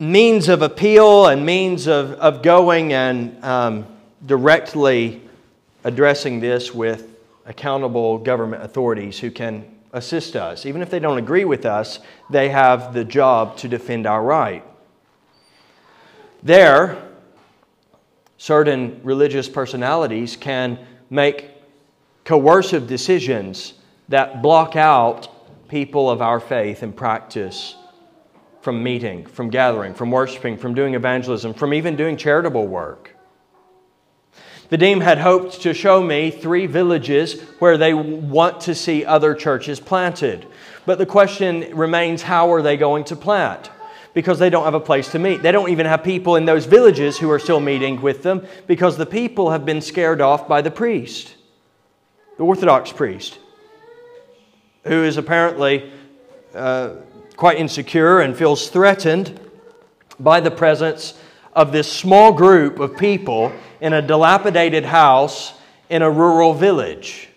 means 0.00 0.48
of 0.48 0.62
appeal 0.62 1.26
and 1.26 1.44
means 1.44 1.86
of, 1.86 2.12
of 2.12 2.42
going 2.42 2.92
and 2.92 3.44
um, 3.44 3.86
directly 4.26 5.22
addressing 5.84 6.40
this 6.40 6.74
with 6.74 7.16
accountable 7.46 8.18
government 8.18 8.62
authorities 8.62 9.18
who 9.18 9.30
can 9.30 9.64
assist 9.92 10.36
us. 10.36 10.66
Even 10.66 10.82
if 10.82 10.90
they 10.90 10.98
don't 10.98 11.18
agree 11.18 11.44
with 11.44 11.66
us, 11.66 11.98
they 12.30 12.48
have 12.48 12.94
the 12.94 13.04
job 13.04 13.56
to 13.58 13.68
defend 13.68 14.06
our 14.06 14.22
right. 14.22 14.64
There, 16.42 17.02
certain 18.38 19.00
religious 19.02 19.48
personalities 19.48 20.36
can 20.36 20.78
make 21.10 21.50
coercive 22.24 22.86
decisions 22.86 23.74
that 24.08 24.42
block 24.42 24.76
out 24.76 25.28
people 25.68 26.10
of 26.10 26.22
our 26.22 26.40
faith 26.40 26.82
and 26.82 26.96
practice 26.96 27.76
from 28.60 28.82
meeting, 28.82 29.24
from 29.26 29.50
gathering, 29.50 29.94
from 29.94 30.10
worshiping, 30.10 30.56
from 30.56 30.74
doing 30.74 30.94
evangelism, 30.94 31.54
from 31.54 31.72
even 31.72 31.96
doing 31.96 32.16
charitable 32.16 32.66
work. 32.66 33.16
Vadim 34.70 35.02
had 35.02 35.18
hoped 35.18 35.62
to 35.62 35.74
show 35.74 36.00
me 36.00 36.30
three 36.30 36.66
villages 36.66 37.40
where 37.58 37.76
they 37.76 37.92
want 37.92 38.60
to 38.62 38.74
see 38.74 39.04
other 39.04 39.34
churches 39.34 39.80
planted. 39.80 40.46
But 40.86 40.98
the 40.98 41.06
question 41.06 41.76
remains 41.76 42.22
how 42.22 42.52
are 42.52 42.62
they 42.62 42.76
going 42.76 43.04
to 43.04 43.16
plant? 43.16 43.70
Because 44.14 44.38
they 44.38 44.48
don't 44.48 44.64
have 44.64 44.74
a 44.74 44.80
place 44.80 45.10
to 45.12 45.18
meet. 45.18 45.42
They 45.42 45.52
don't 45.52 45.70
even 45.70 45.86
have 45.86 46.04
people 46.04 46.36
in 46.36 46.44
those 46.44 46.66
villages 46.66 47.18
who 47.18 47.30
are 47.30 47.38
still 47.38 47.60
meeting 47.60 48.00
with 48.00 48.22
them 48.22 48.46
because 48.68 48.96
the 48.96 49.06
people 49.06 49.50
have 49.50 49.64
been 49.64 49.80
scared 49.80 50.20
off 50.20 50.46
by 50.46 50.62
the 50.62 50.70
priest, 50.70 51.34
the 52.36 52.44
Orthodox 52.44 52.92
priest, 52.92 53.38
who 54.84 55.02
is 55.02 55.16
apparently 55.16 55.92
uh, 56.54 56.94
quite 57.36 57.58
insecure 57.58 58.20
and 58.20 58.36
feels 58.36 58.68
threatened 58.68 59.38
by 60.20 60.40
the 60.40 60.50
presence 60.50 61.14
of 61.52 61.72
this 61.72 61.90
small 61.92 62.32
group 62.32 62.78
of 62.78 62.96
people 62.96 63.52
in 63.80 63.92
a 63.92 64.02
dilapidated 64.02 64.84
house 64.84 65.54
in 65.88 66.02
a 66.02 66.10
rural 66.10 66.54
village. 66.54 67.28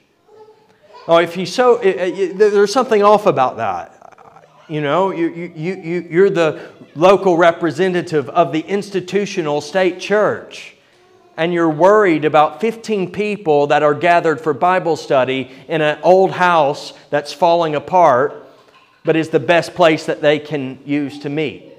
Oh, 1.07 1.17
if 1.17 1.35
you 1.35 1.45
so, 1.45 1.77
it, 1.77 1.97
it, 2.17 2.37
there's 2.37 2.71
something 2.71 3.03
off 3.03 3.25
about 3.25 3.57
that. 3.57 4.47
You 4.69 4.79
know, 4.79 5.11
you, 5.11 5.27
you, 5.27 5.75
you, 5.75 6.07
you're 6.09 6.29
the 6.29 6.69
local 6.95 7.35
representative 7.35 8.29
of 8.29 8.53
the 8.53 8.61
institutional 8.61 9.59
state 9.59 9.99
church, 9.99 10.75
and 11.35 11.53
you're 11.53 11.69
worried 11.69 12.23
about 12.23 12.61
15 12.61 13.11
people 13.11 13.67
that 13.67 13.83
are 13.83 13.93
gathered 13.93 14.39
for 14.39 14.53
Bible 14.53 14.95
study 14.95 15.51
in 15.67 15.81
an 15.81 15.99
old 16.03 16.31
house 16.31 16.93
that's 17.09 17.33
falling 17.33 17.75
apart, 17.75 18.47
but 19.03 19.17
is 19.17 19.29
the 19.29 19.39
best 19.39 19.73
place 19.73 20.05
that 20.05 20.21
they 20.21 20.39
can 20.39 20.79
use 20.85 21.19
to 21.19 21.29
meet. 21.29 21.73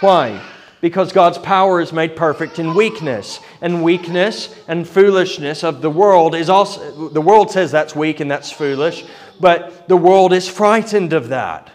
Why? 0.00 0.42
Because 0.82 1.12
God's 1.12 1.38
power 1.38 1.80
is 1.80 1.92
made 1.92 2.16
perfect 2.16 2.58
in 2.58 2.74
weakness. 2.74 3.38
And 3.62 3.84
weakness 3.84 4.54
and 4.66 4.86
foolishness 4.86 5.62
of 5.62 5.80
the 5.80 5.88
world 5.88 6.34
is 6.34 6.50
also, 6.50 7.08
the 7.08 7.20
world 7.22 7.52
says 7.52 7.70
that's 7.70 7.94
weak 7.94 8.18
and 8.18 8.28
that's 8.28 8.50
foolish, 8.50 9.04
but 9.40 9.88
the 9.88 9.96
world 9.96 10.32
is 10.32 10.48
frightened 10.48 11.12
of 11.12 11.28
that. 11.28 11.70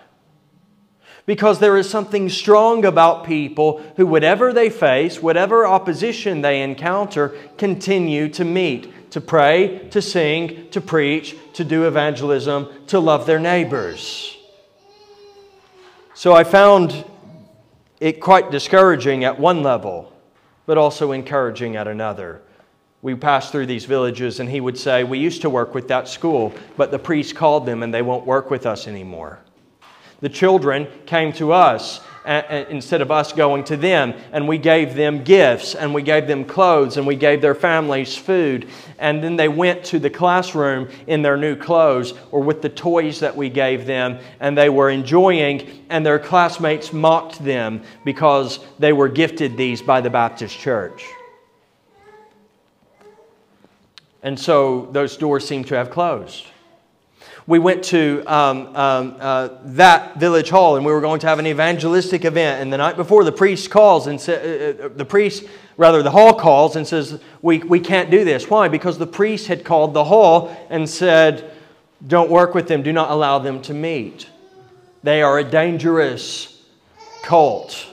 Because 1.25 1.59
there 1.59 1.77
is 1.77 1.89
something 1.89 2.27
strong 2.27 2.83
about 2.83 3.25
people 3.25 3.81
who, 3.95 4.05
whatever 4.05 4.51
they 4.51 4.69
face, 4.69 5.21
whatever 5.21 5.65
opposition 5.65 6.41
they 6.41 6.61
encounter, 6.61 7.29
continue 7.57 8.27
to 8.29 8.43
meet, 8.43 9.11
to 9.11 9.21
pray, 9.21 9.87
to 9.89 10.01
sing, 10.01 10.69
to 10.71 10.81
preach, 10.81 11.35
to 11.53 11.63
do 11.63 11.87
evangelism, 11.87 12.67
to 12.87 12.99
love 12.99 13.25
their 13.25 13.39
neighbors. 13.39 14.37
So 16.13 16.33
I 16.33 16.43
found 16.43 17.05
it 17.99 18.19
quite 18.19 18.51
discouraging 18.51 19.23
at 19.23 19.39
one 19.39 19.63
level, 19.63 20.13
but 20.65 20.77
also 20.77 21.11
encouraging 21.11 21.75
at 21.75 21.87
another. 21.87 22.41
We 23.01 23.15
passed 23.15 23.51
through 23.51 23.67
these 23.67 23.85
villages, 23.85 24.39
and 24.39 24.49
he 24.49 24.59
would 24.59 24.77
say, 24.77 25.03
We 25.03 25.19
used 25.19 25.41
to 25.43 25.49
work 25.49 25.73
with 25.73 25.87
that 25.87 26.07
school, 26.07 26.53
but 26.75 26.91
the 26.91 26.99
priest 26.99 27.35
called 27.35 27.65
them 27.65 27.83
and 27.83 27.93
they 27.93 28.01
won't 28.01 28.25
work 28.25 28.49
with 28.49 28.65
us 28.65 28.87
anymore. 28.87 29.39
The 30.19 30.29
children 30.29 30.87
came 31.05 31.31
to 31.33 31.51
us 31.53 32.01
instead 32.27 33.01
of 33.01 33.09
us 33.09 33.31
going 33.31 33.63
to 33.63 33.77
them. 33.77 34.13
And 34.33 34.47
we 34.47 34.57
gave 34.57 34.95
them 34.95 35.23
gifts, 35.23 35.75
and 35.75 35.93
we 35.93 36.01
gave 36.01 36.27
them 36.27 36.43
clothes, 36.43 36.97
and 36.97 37.07
we 37.07 37.15
gave 37.15 37.41
their 37.41 37.55
families 37.55 38.17
food. 38.17 38.67
And 38.99 39.23
then 39.23 39.37
they 39.37 39.47
went 39.47 39.85
to 39.85 39.99
the 39.99 40.09
classroom 40.09 40.89
in 41.07 41.21
their 41.21 41.37
new 41.37 41.55
clothes 41.55 42.13
or 42.31 42.41
with 42.41 42.61
the 42.61 42.69
toys 42.69 43.21
that 43.21 43.35
we 43.35 43.49
gave 43.49 43.85
them, 43.85 44.19
and 44.39 44.57
they 44.57 44.69
were 44.69 44.89
enjoying, 44.89 45.85
and 45.89 46.05
their 46.05 46.19
classmates 46.19 46.91
mocked 46.91 47.43
them 47.43 47.81
because 48.03 48.59
they 48.77 48.91
were 48.91 49.07
gifted 49.07 49.55
these 49.55 49.81
by 49.81 50.01
the 50.01 50.09
Baptist 50.09 50.57
church. 50.57 51.05
And 54.21 54.37
so 54.37 54.89
those 54.91 55.15
doors 55.15 55.47
seem 55.47 55.63
to 55.65 55.75
have 55.75 55.91
closed 55.91 56.47
we 57.47 57.59
went 57.59 57.85
to 57.85 58.21
um, 58.27 58.75
um, 58.75 59.15
uh, 59.19 59.49
that 59.63 60.17
village 60.17 60.49
hall 60.49 60.75
and 60.75 60.85
we 60.85 60.91
were 60.91 60.99
going 60.99 61.21
to 61.21 61.27
have 61.27 61.39
an 61.39 61.47
evangelistic 61.47 62.25
event. 62.25 62.61
And 62.61 62.71
the 62.71 62.77
night 62.77 62.97
before, 62.97 63.23
the 63.23 63.31
priest 63.31 63.71
calls 63.71 64.05
and 64.07 64.19
sa- 64.19 64.33
uh, 64.33 64.73
uh, 64.83 64.89
the 64.89 65.05
priest, 65.05 65.45
rather, 65.77 66.03
the 66.03 66.11
hall 66.11 66.33
calls 66.33 66.75
and 66.75 66.85
says, 66.85 67.21
we, 67.41 67.59
we 67.59 67.79
can't 67.79 68.11
do 68.11 68.25
this. 68.25 68.49
Why? 68.49 68.67
Because 68.67 68.97
the 68.97 69.07
priest 69.07 69.47
had 69.47 69.63
called 69.63 69.93
the 69.93 70.03
hall 70.03 70.55
and 70.69 70.89
said, 70.89 71.53
Don't 72.05 72.29
work 72.29 72.53
with 72.53 72.67
them, 72.67 72.83
do 72.83 72.91
not 72.91 73.11
allow 73.11 73.39
them 73.39 73.61
to 73.63 73.73
meet. 73.73 74.29
They 75.03 75.21
are 75.21 75.39
a 75.39 75.43
dangerous 75.43 76.61
cult. 77.23 77.87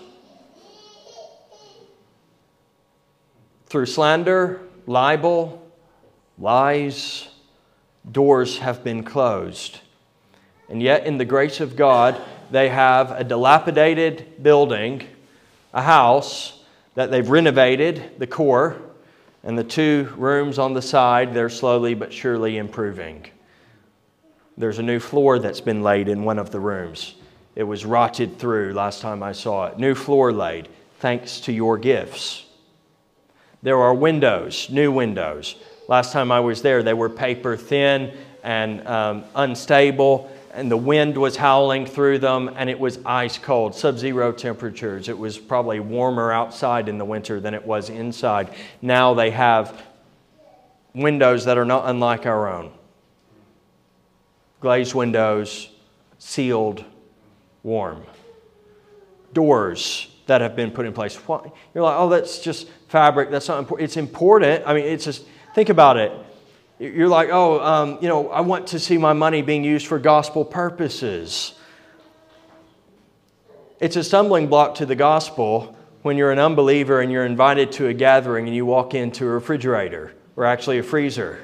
Through 3.66 3.86
slander, 3.86 4.62
libel, 4.86 5.64
lies, 6.38 7.28
doors 8.10 8.58
have 8.58 8.84
been 8.84 9.02
closed. 9.02 9.80
And 10.68 10.82
yet, 10.82 11.06
in 11.06 11.18
the 11.18 11.24
grace 11.24 11.60
of 11.60 11.76
God, 11.76 12.20
they 12.50 12.68
have 12.68 13.10
a 13.10 13.24
dilapidated 13.24 14.42
building, 14.42 15.06
a 15.72 15.82
house 15.82 16.60
that 16.94 17.10
they've 17.10 17.28
renovated, 17.28 18.18
the 18.18 18.26
core, 18.26 18.76
and 19.42 19.58
the 19.58 19.64
two 19.64 20.12
rooms 20.16 20.58
on 20.58 20.72
the 20.72 20.82
side, 20.82 21.34
they're 21.34 21.50
slowly 21.50 21.94
but 21.94 22.12
surely 22.12 22.56
improving. 22.56 23.26
There's 24.56 24.78
a 24.78 24.82
new 24.82 25.00
floor 25.00 25.38
that's 25.38 25.60
been 25.60 25.82
laid 25.82 26.08
in 26.08 26.24
one 26.24 26.38
of 26.38 26.50
the 26.50 26.60
rooms. 26.60 27.14
It 27.54 27.64
was 27.64 27.84
rotted 27.84 28.38
through 28.38 28.72
last 28.72 29.02
time 29.02 29.22
I 29.22 29.32
saw 29.32 29.66
it. 29.66 29.78
New 29.78 29.94
floor 29.94 30.32
laid, 30.32 30.68
thanks 31.00 31.40
to 31.40 31.52
your 31.52 31.76
gifts. 31.76 32.46
There 33.62 33.78
are 33.78 33.94
windows, 33.94 34.68
new 34.70 34.90
windows. 34.90 35.56
Last 35.88 36.12
time 36.12 36.33
I 36.33 36.40
was 36.40 36.62
there, 36.62 36.83
they 36.83 36.94
were 36.94 37.09
paper 37.09 37.57
thin 37.57 38.16
and 38.42 38.87
um, 38.87 39.25
unstable, 39.35 40.31
and 40.53 40.70
the 40.70 40.77
wind 40.77 41.16
was 41.16 41.37
howling 41.37 41.87
through 41.87 42.18
them, 42.18 42.51
and 42.57 42.70
it 42.70 42.79
was 42.79 42.99
ice 43.05 43.38
cold, 43.38 43.75
sub 43.75 43.99
zero 43.99 44.33
temperatures. 44.33 45.09
It 45.09 45.18
was 45.18 45.38
probably 45.38 45.81
warmer 45.81 46.33
outside 46.33 46.88
in 46.88 46.99
the 46.99 47.05
winter 47.05 47.40
than 47.40 47.55
it 47.55 47.64
was 47.64 47.90
inside. 47.90 48.55
Now 48.81 49.14
they 49.14 49.31
have 49.31 49.83
windows 50.94 51.44
that 51.47 51.59
are 51.59 51.64
not 51.64 51.88
unlike 51.88 52.27
our 52.27 52.49
own 52.49 52.70
glazed 54.64 54.94
windows, 54.94 55.68
sealed, 56.18 56.83
warm. 57.62 58.03
Doors 59.35 60.09
that 60.25 60.40
have 60.40 60.57
been 60.57 60.70
put 60.70 60.87
in 60.87 60.94
place. 60.94 61.20
You're 61.29 61.83
like, 61.83 61.99
oh, 61.99 62.09
that's 62.09 62.38
just 62.38 62.68
fabric. 62.88 63.31
That's 63.31 63.47
not 63.47 63.59
important. 63.59 63.85
It's 63.85 63.99
important. 63.99 64.66
I 64.66 64.73
mean, 64.73 64.87
it's 64.87 65.05
just, 65.05 65.27
think 65.54 65.68
about 65.68 65.96
it. 65.96 66.12
You're 66.80 67.08
like, 67.08 67.28
oh, 67.30 67.60
um, 67.60 67.98
you 68.00 68.08
know, 68.08 68.28
I 68.28 68.40
want 68.40 68.66
to 68.68 68.80
see 68.80 68.98
my 68.98 69.12
money 69.12 69.40
being 69.40 69.62
used 69.62 69.86
for 69.86 69.98
gospel 70.00 70.44
purposes. 70.44 71.54
It's 73.78 73.94
a 73.96 74.02
stumbling 74.02 74.48
block 74.48 74.74
to 74.76 74.86
the 74.86 74.96
gospel 74.96 75.76
when 76.02 76.16
you're 76.16 76.32
an 76.32 76.40
unbeliever 76.40 77.00
and 77.00 77.10
you're 77.10 77.24
invited 77.24 77.70
to 77.72 77.86
a 77.86 77.94
gathering 77.94 78.46
and 78.46 78.56
you 78.56 78.66
walk 78.66 78.94
into 78.94 79.24
a 79.24 79.28
refrigerator 79.28 80.12
or 80.34 80.44
actually 80.44 80.78
a 80.78 80.82
freezer. 80.82 81.38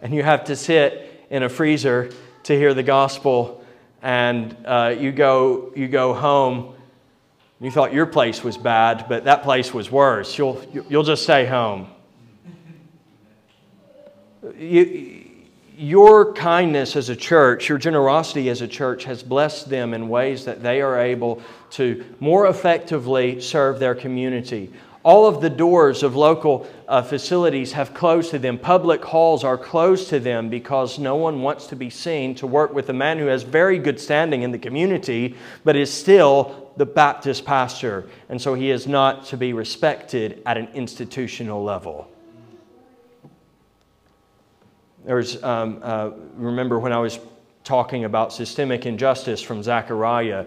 And 0.00 0.14
you 0.14 0.22
have 0.22 0.44
to 0.44 0.56
sit 0.56 1.26
in 1.30 1.42
a 1.42 1.48
freezer 1.48 2.10
to 2.44 2.56
hear 2.56 2.74
the 2.74 2.82
gospel, 2.82 3.64
and 4.02 4.54
uh, 4.66 4.94
you, 4.98 5.12
go, 5.12 5.72
you 5.74 5.88
go 5.88 6.12
home. 6.12 6.74
You 7.60 7.70
thought 7.70 7.92
your 7.94 8.06
place 8.06 8.44
was 8.44 8.58
bad, 8.58 9.06
but 9.08 9.24
that 9.24 9.42
place 9.42 9.72
was 9.72 9.90
worse. 9.90 10.36
You'll, 10.36 10.62
you'll 10.90 11.04
just 11.04 11.22
stay 11.22 11.46
home. 11.46 11.88
You, 14.58 15.30
your 15.76 16.32
kindness 16.34 16.94
as 16.94 17.08
a 17.08 17.16
church, 17.16 17.68
your 17.68 17.78
generosity 17.78 18.48
as 18.48 18.60
a 18.60 18.68
church 18.68 19.04
has 19.04 19.22
blessed 19.22 19.68
them 19.68 19.92
in 19.92 20.08
ways 20.08 20.44
that 20.44 20.62
they 20.62 20.80
are 20.80 21.00
able 21.00 21.42
to 21.70 22.04
more 22.20 22.46
effectively 22.46 23.40
serve 23.40 23.80
their 23.80 23.94
community. 23.94 24.72
All 25.02 25.26
of 25.26 25.42
the 25.42 25.50
doors 25.50 26.02
of 26.02 26.16
local 26.16 26.66
uh, 26.88 27.02
facilities 27.02 27.72
have 27.72 27.92
closed 27.92 28.30
to 28.30 28.38
them. 28.38 28.58
Public 28.58 29.04
halls 29.04 29.44
are 29.44 29.58
closed 29.58 30.08
to 30.08 30.20
them 30.20 30.48
because 30.48 30.98
no 30.98 31.16
one 31.16 31.42
wants 31.42 31.66
to 31.66 31.76
be 31.76 31.90
seen 31.90 32.34
to 32.36 32.46
work 32.46 32.72
with 32.72 32.88
a 32.88 32.94
man 32.94 33.18
who 33.18 33.26
has 33.26 33.42
very 33.42 33.78
good 33.78 34.00
standing 34.00 34.42
in 34.42 34.50
the 34.50 34.58
community, 34.58 35.34
but 35.62 35.76
is 35.76 35.92
still 35.92 36.72
the 36.76 36.86
Baptist 36.86 37.44
pastor. 37.44 38.08
And 38.28 38.40
so 38.40 38.54
he 38.54 38.70
is 38.70 38.86
not 38.86 39.26
to 39.26 39.36
be 39.36 39.52
respected 39.52 40.40
at 40.46 40.56
an 40.56 40.68
institutional 40.72 41.62
level. 41.62 42.08
There's, 45.04 45.42
um, 45.42 45.80
uh, 45.82 46.10
remember 46.34 46.78
when 46.78 46.92
I 46.92 46.98
was 46.98 47.18
talking 47.62 48.04
about 48.04 48.32
systemic 48.32 48.84
injustice 48.84 49.40
from 49.40 49.62
Zechariah, 49.62 50.46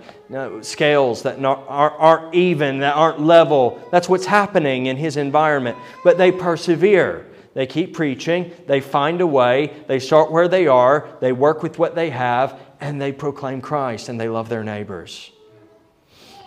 scales 0.61 1.23
that 1.23 1.39
not, 1.41 1.65
aren't 1.67 2.33
even, 2.35 2.79
that 2.79 2.95
aren't 2.95 3.19
level. 3.19 3.81
That's 3.91 4.07
what's 4.07 4.25
happening 4.25 4.85
in 4.85 4.97
his 4.97 5.17
environment. 5.17 5.77
But 6.03 6.17
they 6.17 6.31
persevere. 6.31 7.25
They 7.55 7.65
keep 7.65 7.95
preaching, 7.95 8.51
they 8.67 8.81
find 8.81 9.19
a 9.19 9.25
way, 9.25 9.73
they 9.87 9.97
start 9.97 10.31
where 10.31 10.47
they 10.47 10.67
are, 10.67 11.07
they 11.21 11.31
work 11.31 11.63
with 11.63 11.79
what 11.79 11.95
they 11.95 12.11
have, 12.11 12.59
and 12.79 13.01
they 13.01 13.11
proclaim 13.11 13.61
Christ 13.61 14.09
and 14.09 14.21
they 14.21 14.29
love 14.29 14.47
their 14.47 14.63
neighbors. 14.63 15.31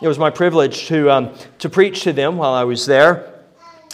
It 0.00 0.06
was 0.06 0.20
my 0.20 0.30
privilege 0.30 0.86
to, 0.86 1.10
um, 1.10 1.34
to 1.58 1.68
preach 1.68 2.04
to 2.04 2.12
them 2.12 2.36
while 2.36 2.52
I 2.52 2.62
was 2.62 2.86
there. 2.86 3.42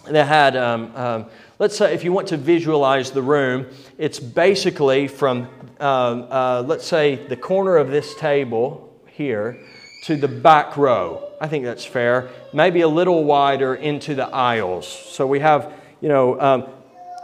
They 0.05 0.27
had, 0.27 0.59
um, 0.59 0.95
um, 0.95 1.27
let's 1.59 1.77
say, 1.77 1.95
if 1.95 2.05
you 2.05 2.13
want 2.13 2.29
to 2.29 2.37
visualize 2.37 3.11
the 3.11 3.23
room, 3.23 3.67
it's 3.99 4.19
basically 4.19 5.09
from 5.09 5.49
um, 5.81 6.27
uh, 6.31 6.63
let's 6.63 6.87
say, 6.87 7.17
the 7.17 7.37
corner 7.37 7.77
of 7.77 7.91
this 7.91 8.15
table 8.15 8.93
here 9.07 9.59
to 10.05 10.17
the 10.17 10.29
back 10.29 10.77
row. 10.77 11.31
I 11.41 11.49
think 11.49 11.65
that's 11.65 11.85
fair. 11.85 12.31
Maybe 12.53 12.81
a 12.81 12.89
little 12.89 13.25
wider 13.25 13.75
into 13.75 14.15
the 14.15 14.27
aisles. 14.27 14.87
So 14.87 15.27
we 15.27 15.41
have, 15.41 15.73
you 16.01 16.09
know, 16.09 16.41
um, 16.41 16.67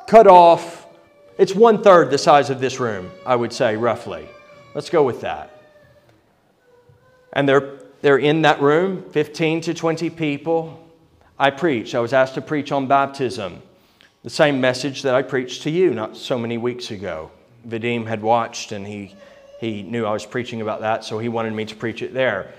cut 0.06 0.26
off. 0.26 0.86
It's 1.38 1.54
one 1.54 1.82
third 1.82 2.10
the 2.10 2.18
size 2.18 2.50
of 2.50 2.60
this 2.60 2.78
room, 2.78 3.10
I 3.24 3.36
would 3.36 3.52
say, 3.52 3.76
roughly. 3.76 4.28
Let's 4.74 4.90
go 4.90 5.02
with 5.02 5.22
that. 5.22 5.50
And 7.32 7.48
they're, 7.48 7.78
they're 8.02 8.18
in 8.18 8.42
that 8.42 8.60
room, 8.60 9.04
15 9.10 9.62
to 9.62 9.74
20 9.74 10.10
people. 10.10 10.78
I 11.38 11.50
preach. 11.50 11.94
I 11.94 12.00
was 12.00 12.12
asked 12.12 12.34
to 12.34 12.42
preach 12.42 12.70
on 12.70 12.86
baptism, 12.86 13.62
the 14.22 14.30
same 14.30 14.60
message 14.60 15.02
that 15.02 15.14
I 15.14 15.22
preached 15.22 15.62
to 15.62 15.70
you 15.70 15.94
not 15.94 16.16
so 16.16 16.38
many 16.38 16.56
weeks 16.56 16.90
ago. 16.92 17.30
Vadim 17.66 18.06
had 18.06 18.22
watched 18.22 18.70
and 18.70 18.86
he, 18.86 19.14
he 19.60 19.82
knew 19.82 20.04
I 20.04 20.12
was 20.12 20.24
preaching 20.24 20.60
about 20.60 20.80
that, 20.80 21.04
so 21.04 21.18
he 21.18 21.28
wanted 21.28 21.52
me 21.54 21.64
to 21.64 21.74
preach 21.74 22.02
it 22.02 22.14
there. 22.14 22.52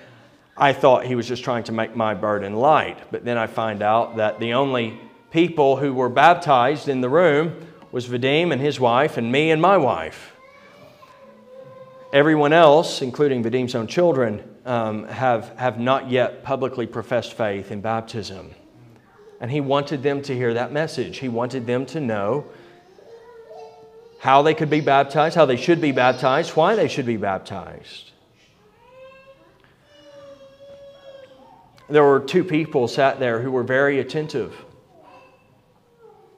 I 0.58 0.73
thought 0.73 1.06
he 1.06 1.15
was 1.15 1.28
just 1.28 1.43
trying 1.43 1.63
to 1.65 1.71
make 1.71 1.95
my 1.95 2.13
burden 2.13 2.56
light, 2.56 2.99
but 3.12 3.23
then 3.23 3.38
I 3.38 3.47
find 3.47 3.82
out 3.82 4.17
that 4.17 4.39
the 4.39 4.54
only 4.54 4.99
people 5.32 5.78
who 5.78 5.93
were 5.93 6.10
baptized 6.10 6.89
in 6.89 7.02
the 7.02 7.10
room 7.10 7.65
was 7.91 8.08
Vadim 8.08 8.52
and 8.52 8.62
his 8.62 8.80
wife 8.80 9.17
and 9.17 9.32
me 9.32 9.52
and 9.52 9.62
my 9.62 9.78
wife. 9.78 10.36
Everyone 12.12 12.54
else, 12.54 13.02
including 13.02 13.43
Vadim's 13.43 13.73
own 13.73 13.88
children, 13.88 14.43
um, 14.65 15.08
have, 15.08 15.58
have 15.58 15.80
not 15.80 16.12
yet 16.12 16.43
publicly 16.43 16.86
professed 16.86 17.34
faith 17.34 17.71
in 17.71 17.82
baptism. 17.82 18.54
And 19.43 19.51
he 19.51 19.60
wanted 19.60 20.03
them 20.03 20.21
to 20.21 20.34
hear 20.34 20.53
that 20.53 20.71
message. 20.71 21.17
He 21.17 21.27
wanted 21.27 21.67
them 21.67 21.86
to 21.88 21.99
know 21.99 22.45
how 24.19 24.41
they 24.41 24.53
could 24.53 24.69
be 24.69 24.79
baptized, 24.79 25.36
how 25.36 25.45
they 25.45 25.58
should 25.58 25.82
be 25.82 25.91
baptized, 25.91 26.51
why 26.51 26.75
they 26.75 26.88
should 26.88 27.06
be 27.06 27.17
baptized. 27.17 28.12
There 31.89 32.06
were 32.06 32.21
two 32.21 32.45
people 32.45 32.88
sat 32.88 33.19
there 33.19 33.41
who 33.41 33.51
were 33.51 33.63
very 33.63 33.99
attentive. 33.99 34.56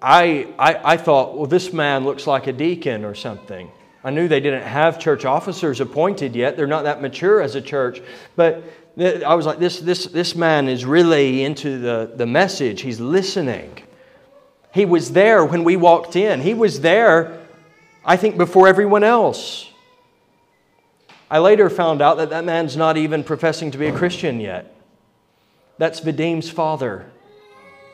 I, 0.02 0.48
I, 0.58 0.94
I 0.94 0.98
thought, 0.98 1.38
well, 1.38 1.46
this 1.46 1.72
man 1.72 2.06
looks 2.06 2.26
like 2.26 2.48
a 2.48 2.54
deacon 2.54 3.06
or 3.06 3.14
something. 3.14 3.70
I 4.04 4.10
knew 4.10 4.28
they 4.28 4.40
didn't 4.40 4.64
have 4.64 4.98
church 4.98 5.26
officers 5.26 5.80
appointed 5.80 6.36
yet. 6.36 6.58
They're 6.58 6.66
not 6.66 6.86
that 6.86 7.04
mature 7.04 7.40
as 7.40 7.54
a 7.54 7.62
church. 7.62 8.02
But 8.36 8.64
I 8.98 9.36
was 9.36 9.46
like, 9.46 9.60
this, 9.60 9.80
this, 9.80 10.06
this 10.06 10.36
man 10.36 10.70
is 10.70 10.86
really 10.86 11.44
into 11.44 11.80
the, 11.80 12.12
the 12.16 12.26
message. 12.26 12.82
He's 12.82 13.00
listening. 13.00 13.84
He 14.74 14.86
was 14.86 15.12
there 15.12 15.44
when 15.44 15.64
we 15.64 15.76
walked 15.76 16.16
in. 16.16 16.42
He 16.42 16.54
was 16.54 16.82
there 16.82 17.46
I 18.06 18.18
think, 18.18 18.38
before 18.38 18.68
everyone 18.68 19.04
else. 19.04 19.68
I 21.30 21.40
later 21.40 21.72
found 21.72 22.04
out 22.04 22.18
that 22.18 22.30
that 22.30 22.46
man's 22.46 22.78
not 22.78 22.98
even 22.98 23.24
professing 23.24 23.72
to 23.72 23.80
be 23.80 23.88
a 23.88 23.92
Christian 23.92 24.40
yet. 24.40 24.76
That's 25.80 26.00
Vadim's 26.00 26.50
father, 26.50 27.08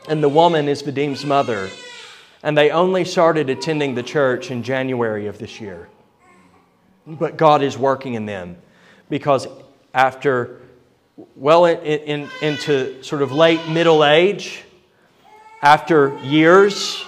and 0.09 0.21
the 0.21 0.29
woman 0.29 0.67
is 0.67 0.81
Vadim's 0.81 1.25
mother. 1.25 1.69
And 2.43 2.57
they 2.57 2.71
only 2.71 3.05
started 3.05 3.49
attending 3.49 3.95
the 3.95 4.03
church 4.03 4.51
in 4.51 4.63
January 4.63 5.27
of 5.27 5.39
this 5.39 5.61
year. 5.61 5.87
But 7.07 7.37
God 7.37 7.61
is 7.61 7.77
working 7.77 8.15
in 8.15 8.25
them 8.25 8.57
because 9.09 9.47
after, 9.93 10.60
well, 11.35 11.65
in, 11.65 11.79
in, 11.79 12.29
into 12.41 13.03
sort 13.03 13.21
of 13.21 13.31
late 13.31 13.67
middle 13.67 14.03
age, 14.03 14.63
after 15.61 16.17
years 16.23 17.05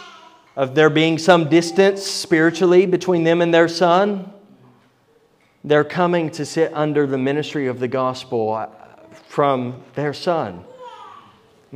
of 0.56 0.76
there 0.76 0.89
being 0.89 1.18
some 1.18 1.49
distance 1.49 2.06
spiritually 2.06 2.86
between 2.86 3.24
them 3.24 3.41
and 3.41 3.54
their 3.54 3.68
son, 3.68 4.32
they're 5.64 5.84
coming 5.84 6.30
to 6.32 6.45
sit 6.45 6.72
under 6.74 7.08
the 7.08 7.18
ministry 7.18 7.68
of 7.68 7.80
the 7.80 7.88
gospel 7.88 8.51
uh, 8.54 8.68
from 9.28 9.82
their 9.95 10.14
son. 10.14 10.64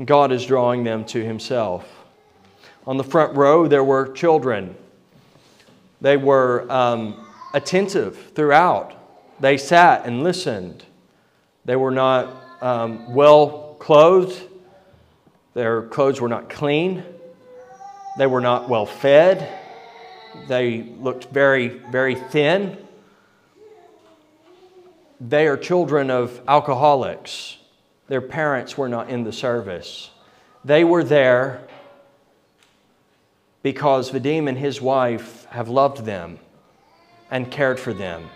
God 0.06 0.32
is 0.32 0.46
drawing 0.46 0.84
them 0.84 1.06
to 1.06 1.24
Himself. 1.24 1.88
On 2.86 2.98
the 2.98 3.04
front 3.04 3.36
row, 3.36 3.68
there 3.68 3.84
were 3.84 4.12
children. 4.12 4.76
They 6.02 6.18
were 6.18 6.72
um, 6.72 7.26
attentive 7.54 8.34
throughout. 8.36 8.94
They 9.40 9.58
sat 9.58 10.06
and 10.06 10.24
listened. 10.24 10.84
They 11.68 11.76
were 11.76 11.92
not 11.92 12.34
um, 12.64 13.14
well 13.14 13.76
clothed, 13.78 14.42
their 15.58 15.82
clothes 15.82 16.22
were 16.22 16.30
not 16.30 16.52
clean. 16.52 17.04
They 18.20 18.28
were 18.28 18.42
not 18.42 18.70
well 18.70 18.86
fed. 18.86 19.60
They 20.48 20.84
looked 20.84 21.32
very, 21.32 21.70
very 21.70 22.14
thin. 22.14 22.78
They 25.20 25.48
are 25.48 25.58
children 25.58 26.12
of 26.12 26.40
alcoholics. 26.48 27.58
Their 28.08 28.22
parents 28.22 28.78
were 28.78 28.88
not 28.88 29.10
in 29.10 29.24
the 29.24 29.34
service. 29.34 30.12
They 30.64 30.84
were 30.84 31.04
there 31.04 31.68
because 33.64 34.12
Vadim 34.12 34.48
and 34.48 34.60
his 34.60 34.80
wife 34.80 35.46
have 35.46 35.70
loved 35.70 36.06
them 36.06 36.38
and 37.32 37.50
cared 37.50 37.80
for 37.80 37.94
them, 37.94 38.30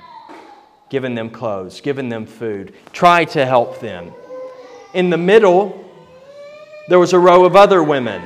given 0.91 1.15
them 1.15 1.29
clothes, 1.29 1.79
given 1.79 2.09
them 2.09 2.25
food, 2.25 2.73
tried 2.91 3.29
to 3.29 3.45
help 3.45 3.79
them. 3.79 4.11
In 4.93 5.09
the 5.09 5.17
middle, 5.17 5.89
there 6.89 6.99
was 6.99 7.13
a 7.13 7.19
row 7.19 7.45
of 7.45 7.55
other 7.55 7.81
women, 7.81 8.21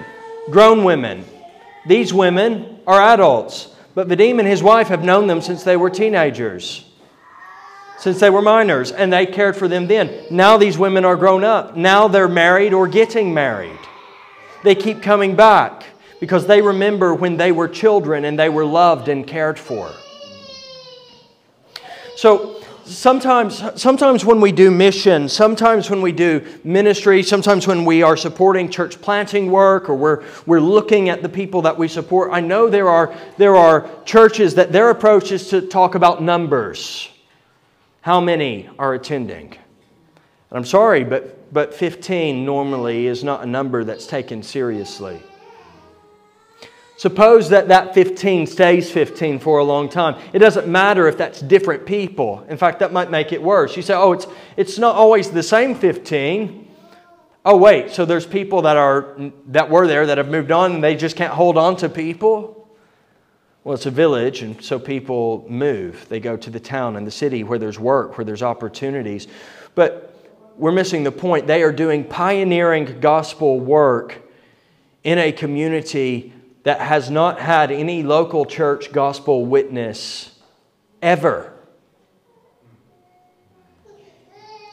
grown 0.49 0.83
women. 0.83 1.23
These 1.85 2.11
women 2.11 2.79
are 2.87 2.99
adults, 2.99 3.69
but 3.93 4.07
Vadim 4.07 4.39
and 4.39 4.47
his 4.47 4.63
wife 4.63 4.87
have 4.87 5.03
known 5.03 5.27
them 5.27 5.41
since 5.41 5.63
they 5.63 5.77
were 5.77 5.91
teenagers, 5.91 6.83
since 7.99 8.19
they 8.19 8.31
were 8.31 8.41
minors, 8.41 8.91
and 8.91 9.13
they 9.13 9.27
cared 9.27 9.55
for 9.55 9.67
them 9.67 9.85
then. 9.85 10.25
Now 10.31 10.57
these 10.57 10.75
women 10.75 11.05
are 11.05 11.15
grown 11.15 11.43
up. 11.43 11.77
Now 11.77 12.07
they're 12.07 12.27
married 12.27 12.73
or 12.73 12.87
getting 12.87 13.31
married. 13.31 13.77
They 14.63 14.73
keep 14.73 15.03
coming 15.03 15.35
back 15.35 15.85
because 16.19 16.47
they 16.47 16.63
remember 16.63 17.13
when 17.13 17.37
they 17.37 17.51
were 17.51 17.67
children 17.67 18.25
and 18.25 18.39
they 18.39 18.49
were 18.49 18.65
loved 18.65 19.07
and 19.07 19.27
cared 19.27 19.59
for. 19.59 19.91
So 22.15 22.61
sometimes, 22.85 23.61
sometimes 23.81 24.23
when 24.23 24.39
we 24.39 24.51
do 24.51 24.71
mission, 24.71 25.27
sometimes 25.27 25.89
when 25.89 26.01
we 26.01 26.11
do 26.11 26.45
ministry, 26.63 27.23
sometimes 27.23 27.67
when 27.67 27.83
we 27.83 28.03
are 28.03 28.15
supporting 28.15 28.69
church 28.69 29.01
planting 29.01 29.51
work 29.51 29.89
or 29.89 29.95
we're, 29.95 30.23
we're 30.45 30.61
looking 30.61 31.09
at 31.09 31.21
the 31.21 31.29
people 31.29 31.63
that 31.63 31.77
we 31.77 31.87
support, 31.87 32.31
I 32.31 32.39
know 32.39 32.69
there 32.69 32.89
are, 32.89 33.15
there 33.37 33.55
are 33.55 33.89
churches 34.05 34.55
that 34.55 34.71
their 34.71 34.89
approach 34.91 35.31
is 35.31 35.49
to 35.49 35.61
talk 35.61 35.95
about 35.95 36.21
numbers. 36.21 37.09
How 38.01 38.21
many 38.21 38.69
are 38.77 38.93
attending? 38.93 39.51
And 40.49 40.57
I'm 40.57 40.65
sorry, 40.65 41.03
but, 41.03 41.51
but 41.53 41.73
15 41.73 42.45
normally 42.45 43.07
is 43.07 43.23
not 43.23 43.43
a 43.43 43.47
number 43.47 43.83
that's 43.83 44.05
taken 44.05 44.43
seriously. 44.43 45.21
Suppose 46.97 47.49
that 47.49 47.67
that 47.67 47.93
15 47.93 48.47
stays 48.47 48.89
15 48.89 49.39
for 49.39 49.59
a 49.59 49.63
long 49.63 49.89
time. 49.89 50.21
It 50.31 50.39
doesn't 50.39 50.67
matter 50.67 51.07
if 51.07 51.17
that's 51.17 51.41
different 51.41 51.85
people. 51.85 52.45
In 52.47 52.57
fact, 52.57 52.79
that 52.79 52.93
might 52.93 53.11
make 53.11 53.33
it 53.33 53.43
worse. 53.43 53.75
You 53.75 53.81
say, 53.81 53.93
oh, 53.93 54.13
it's, 54.13 54.27
it's 54.55 54.77
not 54.77 54.95
always 54.95 55.29
the 55.29 55.43
same 55.43 55.75
15. 55.75 56.65
Oh, 57.43 57.57
wait, 57.57 57.91
so 57.91 58.05
there's 58.05 58.25
people 58.25 58.61
that, 58.63 58.77
are, 58.77 59.15
that 59.47 59.69
were 59.69 59.87
there 59.87 60.05
that 60.05 60.17
have 60.17 60.29
moved 60.29 60.51
on 60.51 60.75
and 60.75 60.83
they 60.83 60.95
just 60.95 61.17
can't 61.17 61.33
hold 61.33 61.57
on 61.57 61.75
to 61.77 61.89
people? 61.89 62.55
Well, 63.65 63.75
it's 63.75 63.87
a 63.87 63.91
village, 63.91 64.41
and 64.41 64.63
so 64.63 64.79
people 64.79 65.45
move. 65.49 66.07
They 66.07 66.19
go 66.19 66.37
to 66.37 66.49
the 66.49 66.59
town 66.59 66.95
and 66.95 67.05
the 67.05 67.11
city 67.11 67.43
where 67.43 67.59
there's 67.59 67.79
work, 67.79 68.17
where 68.17 68.23
there's 68.23 68.43
opportunities. 68.43 69.27
But 69.73 70.15
we're 70.55 70.71
missing 70.71 71.03
the 71.03 71.11
point. 71.11 71.45
They 71.45 71.63
are 71.63 71.71
doing 71.71 72.03
pioneering 72.03 72.99
gospel 72.99 73.59
work 73.59 74.21
in 75.03 75.17
a 75.17 75.31
community 75.31 76.31
that 76.65 76.81
has 76.81 77.11
not 77.11 77.39
had 77.39 77.71
any 77.71 78.01
local 78.01 78.43
church 78.43 78.91
gospel 78.91 79.45
witness 79.45 80.37
ever. 80.99 81.53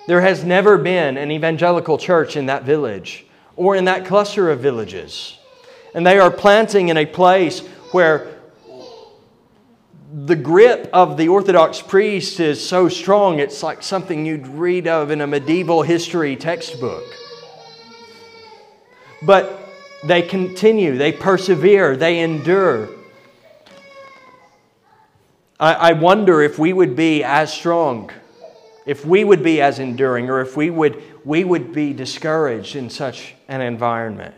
There 0.08 0.22
has 0.22 0.42
never 0.42 0.78
been 0.78 1.18
an 1.18 1.30
evangelical 1.30 1.98
church 1.98 2.34
in 2.34 2.46
that 2.46 2.64
village 2.64 3.26
or 3.56 3.76
in 3.76 3.84
that 3.84 4.06
cluster 4.06 4.50
of 4.50 4.60
villages. 4.60 5.38
And 5.94 6.06
they 6.06 6.18
are 6.18 6.30
planting 6.30 6.88
in 6.88 6.96
a 6.96 7.04
place 7.04 7.60
where 7.92 8.40
the 10.10 10.34
grip 10.34 10.88
of 10.94 11.18
the 11.18 11.28
Orthodox 11.28 11.82
priest 11.82 12.40
is 12.40 12.66
so 12.66 12.88
strong, 12.88 13.38
it's 13.38 13.62
like 13.62 13.82
something 13.82 14.24
you'd 14.24 14.48
read 14.48 14.88
of 14.88 15.10
in 15.10 15.20
a 15.20 15.26
medieval 15.26 15.82
history 15.82 16.36
textbook. 16.36 17.04
But 19.22 19.61
they 20.04 20.22
continue, 20.22 20.96
they 20.96 21.12
persevere, 21.12 21.96
they 21.96 22.20
endure. 22.20 22.88
I, 25.60 25.74
I 25.74 25.92
wonder 25.92 26.42
if 26.42 26.58
we 26.58 26.72
would 26.72 26.96
be 26.96 27.22
as 27.22 27.52
strong, 27.52 28.10
if 28.84 29.06
we 29.06 29.22
would 29.22 29.42
be 29.42 29.60
as 29.60 29.78
enduring, 29.78 30.28
or 30.28 30.40
if 30.40 30.56
we 30.56 30.70
would, 30.70 31.02
we 31.24 31.44
would 31.44 31.72
be 31.72 31.92
discouraged 31.92 32.74
in 32.74 32.90
such 32.90 33.34
an 33.48 33.60
environment. 33.60 34.34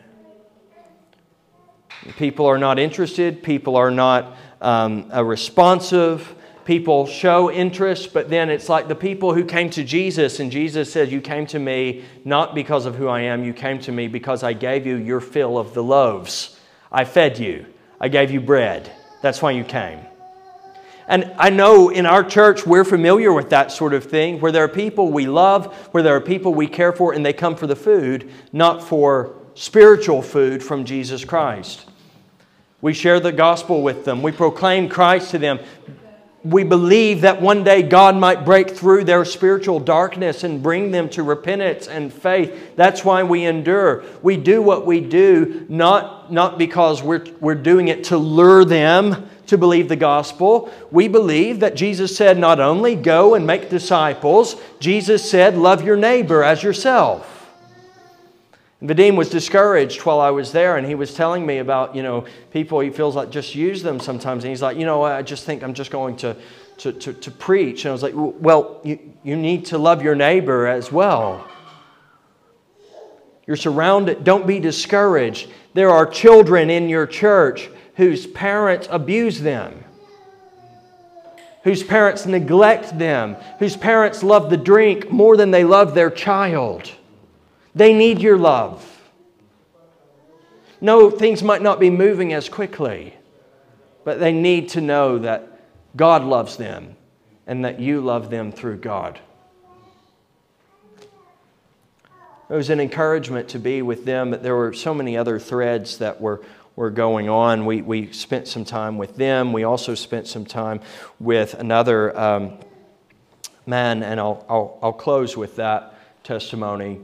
People 2.19 2.45
are 2.47 2.59
not 2.59 2.79
interested, 2.79 3.43
people 3.43 3.77
are 3.77 3.91
not 3.91 4.37
um, 4.61 5.09
responsive 5.27 6.35
people 6.65 7.07
show 7.07 7.51
interest, 7.51 8.13
but 8.13 8.31
then 8.31 8.51
it's 8.51 8.69
like 8.69 8.89
the 8.89 8.95
people 8.95 9.35
who 9.35 9.45
came 9.45 9.71
to 9.71 9.85
Jesus, 9.85 10.41
and 10.41 10.51
Jesus 10.51 10.93
said, 10.93 11.13
You 11.13 11.21
came 11.21 11.47
to 11.49 11.59
me 11.59 12.05
not 12.25 12.55
because 12.55 12.87
of 12.87 12.97
who 12.97 13.09
I 13.09 13.21
am, 13.21 13.45
you 13.45 13.53
came 13.53 13.79
to 13.81 13.93
me 13.93 14.09
because 14.09 14.43
I 14.43 14.53
gave 14.53 14.87
you 14.87 14.97
your 14.97 15.21
fill 15.21 15.59
of 15.59 15.75
the 15.75 15.83
loaves. 15.83 16.59
I 16.91 17.05
fed 17.05 17.39
you, 17.39 17.67
I 18.01 18.09
gave 18.09 18.31
you 18.31 18.41
bread. 18.41 18.91
That's 19.23 19.43
why 19.43 19.53
you 19.53 19.65
came. 19.65 20.01
And 21.07 21.35
I 21.39 21.51
know 21.51 21.91
in 21.91 22.07
our 22.07 22.25
church 22.25 22.67
we're 22.67 22.85
familiar 22.85 23.33
with 23.33 23.51
that 23.51 23.71
sort 23.71 23.93
of 23.93 24.05
thing, 24.05 24.41
where 24.41 24.53
there 24.53 24.65
are 24.65 24.69
people 24.69 25.13
we 25.13 25.27
love, 25.27 25.75
where 25.93 26.03
there 26.03 26.17
are 26.17 26.21
people 26.21 26.55
we 26.55 26.67
care 26.67 26.93
for, 26.93 27.13
and 27.13 27.25
they 27.25 27.33
come 27.33 27.57
for 27.57 27.67
the 27.67 27.77
food, 27.77 28.31
not 28.53 28.83
for 28.83 29.35
spiritual 29.55 30.23
food 30.23 30.63
from 30.63 30.85
Jesus 30.85 31.25
Christ. 31.25 31.87
We 32.81 32.93
share 32.93 33.21
the 33.21 33.33
gospel 33.33 33.83
with 33.83 34.05
them. 34.05 34.23
We 34.23 34.33
proclaim 34.33 34.89
Christ 34.89 35.31
to 35.31 35.39
them 35.39 35.59
we 36.45 36.63
believe 36.63 37.23
that 37.23 37.41
one 37.41 37.65
day 37.65 37.83
God 37.83 38.17
might 38.17 38.45
break 38.45 38.71
through 38.71 39.05
their 39.05 39.25
spiritual 39.25 39.81
darkness 39.81 40.45
and 40.45 40.63
bring 40.63 40.91
them 40.91 41.09
to 41.11 41.23
repentance 41.23 41.89
and 41.89 42.13
faith. 42.13 42.77
That's 42.77 43.03
why 43.03 43.23
we 43.23 43.45
endure. 43.45 44.05
We 44.23 44.37
do 44.37 44.61
what 44.61 44.85
we 44.85 45.01
do 45.01 45.65
not, 45.71 46.31
not 46.31 46.59
because 46.59 47.03
we're, 47.03 47.25
we're 47.41 47.55
doing 47.55 47.89
it 47.89 48.05
to 48.05 48.19
lure 48.19 48.65
them 48.67 49.31
to 49.47 49.57
believe 49.57 49.89
the 49.89 49.97
gospel. 49.97 50.71
We 50.91 51.09
believe 51.09 51.61
that 51.61 51.77
Jesus 51.77 52.15
said 52.15 52.39
not 52.39 52.61
only 52.61 52.95
go 52.95 53.35
and 53.35 53.47
make 53.47 53.71
disciples, 53.71 54.57
Jesus 54.81 55.29
said 55.31 55.57
love 55.57 55.83
your 55.83 55.97
neighbor 55.97 56.43
as 56.43 56.63
yourself. 56.63 57.34
Vadim 58.85 59.17
was 59.17 59.31
discouraged 59.31 60.05
while 60.05 60.21
I 60.21 60.31
was 60.31 60.53
there, 60.53 60.77
and 60.77 60.87
he 60.87 60.95
was 60.95 61.15
telling 61.15 61.47
me 61.47 61.59
about, 61.59 61.97
you 61.97 62.03
know, 62.03 62.27
people 62.53 62.81
he 62.81 62.91
feels 62.91 63.17
like 63.17 63.31
just 63.31 63.55
use 63.55 63.83
them 63.83 63.99
sometimes. 63.99 64.45
And 64.45 64.51
he's 64.51 64.61
like, 64.61 64.77
you 64.77 64.85
know, 64.85 65.03
I 65.03 65.23
just 65.23 65.45
think 65.47 65.63
I'm 65.63 65.73
just 65.73 65.91
going 65.91 66.17
to, 66.19 66.37
to, 66.79 66.93
to, 66.93 67.13
to 67.15 67.31
preach. 67.31 67.87
And 67.87 67.91
I 67.91 67.93
was 67.93 68.03
like, 68.03 68.13
well, 68.15 68.83
you, 68.85 68.99
you 69.23 69.37
need 69.37 69.65
to 69.67 69.79
love 69.79 70.03
your 70.03 70.15
neighbor 70.15 70.67
as 70.67 70.93
well. 70.93 71.49
You're 73.47 73.57
surrounded, 73.57 74.23
don't 74.23 74.47
be 74.47 74.61
discouraged. 74.61 75.49
There 75.73 75.91
are 75.91 76.05
children 76.05 76.69
in 76.69 76.91
your 76.91 77.07
church 77.07 77.71
whose 77.97 78.27
parents 78.27 78.87
abuse 78.91 79.41
them, 79.41 79.83
whose 81.63 81.83
parents 81.83 82.27
neglect 82.27 82.99
them, 82.99 83.37
whose 83.59 83.79
parents 83.79 84.23
love 84.23 84.51
the 84.51 84.57
drink 84.59 85.11
more 85.11 85.39
than 85.39 85.51
they 85.51 85.65
love 85.65 85.95
their 85.95 86.11
child. 86.11 86.91
They 87.75 87.93
need 87.93 88.21
your 88.21 88.39
love. 88.39 88.91
No, 90.81 91.11
things 91.11 91.43
might 91.43 91.63
not 91.63 91.81
be 91.81 91.91
moving 91.91 92.33
as 92.33 92.49
quickly, 92.49 93.15
but 94.05 94.21
they 94.21 94.33
need 94.33 94.69
to 94.71 94.81
know 94.81 95.19
that 95.19 95.61
God 95.97 96.25
loves 96.25 96.57
them 96.57 96.97
and 97.47 97.65
that 97.65 97.81
you 97.81 98.01
love 98.01 98.31
them 98.31 98.53
through 98.53 98.79
God. 98.79 99.19
It 102.51 102.55
was 102.55 102.69
an 102.69 102.81
encouragement 102.81 103.49
to 103.51 103.59
be 103.59 103.81
with 103.81 104.05
them, 104.05 104.31
but 104.31 104.43
there 104.43 104.55
were 104.55 104.75
so 104.75 104.93
many 104.93 105.17
other 105.17 105.39
threads 105.39 105.99
that 105.99 106.21
were, 106.21 106.43
were 106.77 106.91
going 106.91 107.29
on. 107.29 107.65
We, 107.65 107.81
we 107.81 108.13
spent 108.13 108.47
some 108.47 108.67
time 108.67 108.99
with 108.99 109.17
them. 109.17 109.53
We 109.53 109.65
also 109.65 109.95
spent 109.95 110.27
some 110.27 110.45
time 110.45 110.81
with 111.19 111.55
another 111.55 112.17
um, 112.19 112.59
man, 113.67 114.03
and 114.03 114.21
I'll, 114.21 114.45
I'll, 114.49 114.79
I'll 114.83 114.93
close 114.93 115.37
with 115.37 115.57
that 115.57 115.95
testimony. 116.23 117.01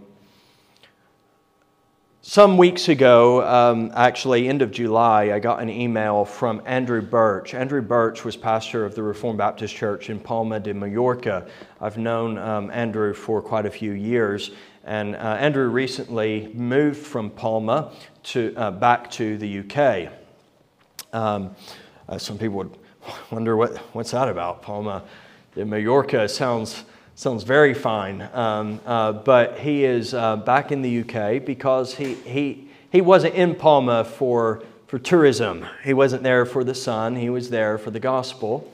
Some 2.23 2.59
weeks 2.59 2.91
ago, 2.91 3.43
um, 3.49 3.93
actually, 3.95 4.47
end 4.47 4.61
of 4.61 4.71
July, 4.71 5.33
I 5.33 5.39
got 5.39 5.63
an 5.63 5.71
email 5.71 6.27
from 6.27 6.61
Andrew 6.67 7.01
Birch. 7.01 7.55
Andrew 7.55 7.81
Birch 7.81 8.27
was 8.27 8.37
pastor 8.37 8.85
of 8.85 8.95
the 8.95 9.03
Reformed 9.03 9.39
Baptist 9.39 9.75
Church 9.75 10.11
in 10.11 10.21
Palma 10.21 10.61
de 10.61 10.75
Mallorca. 10.75 11.47
I've 11.81 11.97
known 11.97 12.37
um, 12.37 12.71
Andrew 12.73 13.15
for 13.15 13.41
quite 13.41 13.65
a 13.65 13.71
few 13.71 13.93
years, 13.93 14.51
and 14.85 15.17
uh, 15.17 15.39
Andrew 15.41 15.69
recently 15.71 16.51
moved 16.53 16.99
from 16.99 17.31
Palma 17.31 17.91
to, 18.25 18.53
uh, 18.55 18.71
back 18.71 19.11
to 19.13 19.39
the 19.39 19.61
UK. 19.61 20.13
Um, 21.15 21.57
uh, 22.07 22.19
some 22.19 22.37
people 22.37 22.59
would 22.59 22.77
wonder 23.31 23.57
what, 23.57 23.79
what's 23.95 24.11
that 24.11 24.29
about? 24.29 24.61
Palma 24.61 25.05
de 25.55 25.65
Mallorca 25.65 26.29
sounds 26.29 26.85
sounds 27.21 27.43
very 27.43 27.75
fine. 27.75 28.27
Um, 28.33 28.81
uh, 28.87 29.13
but 29.13 29.59
he 29.59 29.85
is 29.85 30.15
uh, 30.15 30.37
back 30.37 30.73
in 30.73 30.81
the 30.81 31.01
UK 31.01 31.45
because 31.45 31.95
he, 31.95 32.15
he, 32.15 32.69
he 32.91 33.03
wasn't 33.03 33.35
in 33.35 33.57
Palma 33.57 34.05
for, 34.05 34.63
for 34.87 34.99
tourism. 34.99 35.67
He 35.85 35.93
wasn't 35.93 36.23
there 36.23 36.47
for 36.47 36.65
the 36.65 36.75
sun, 36.75 37.17
he 37.17 37.29
was 37.29 37.51
there 37.51 37.77
for 37.77 37.91
the 37.91 38.01
gospel. 38.01 38.73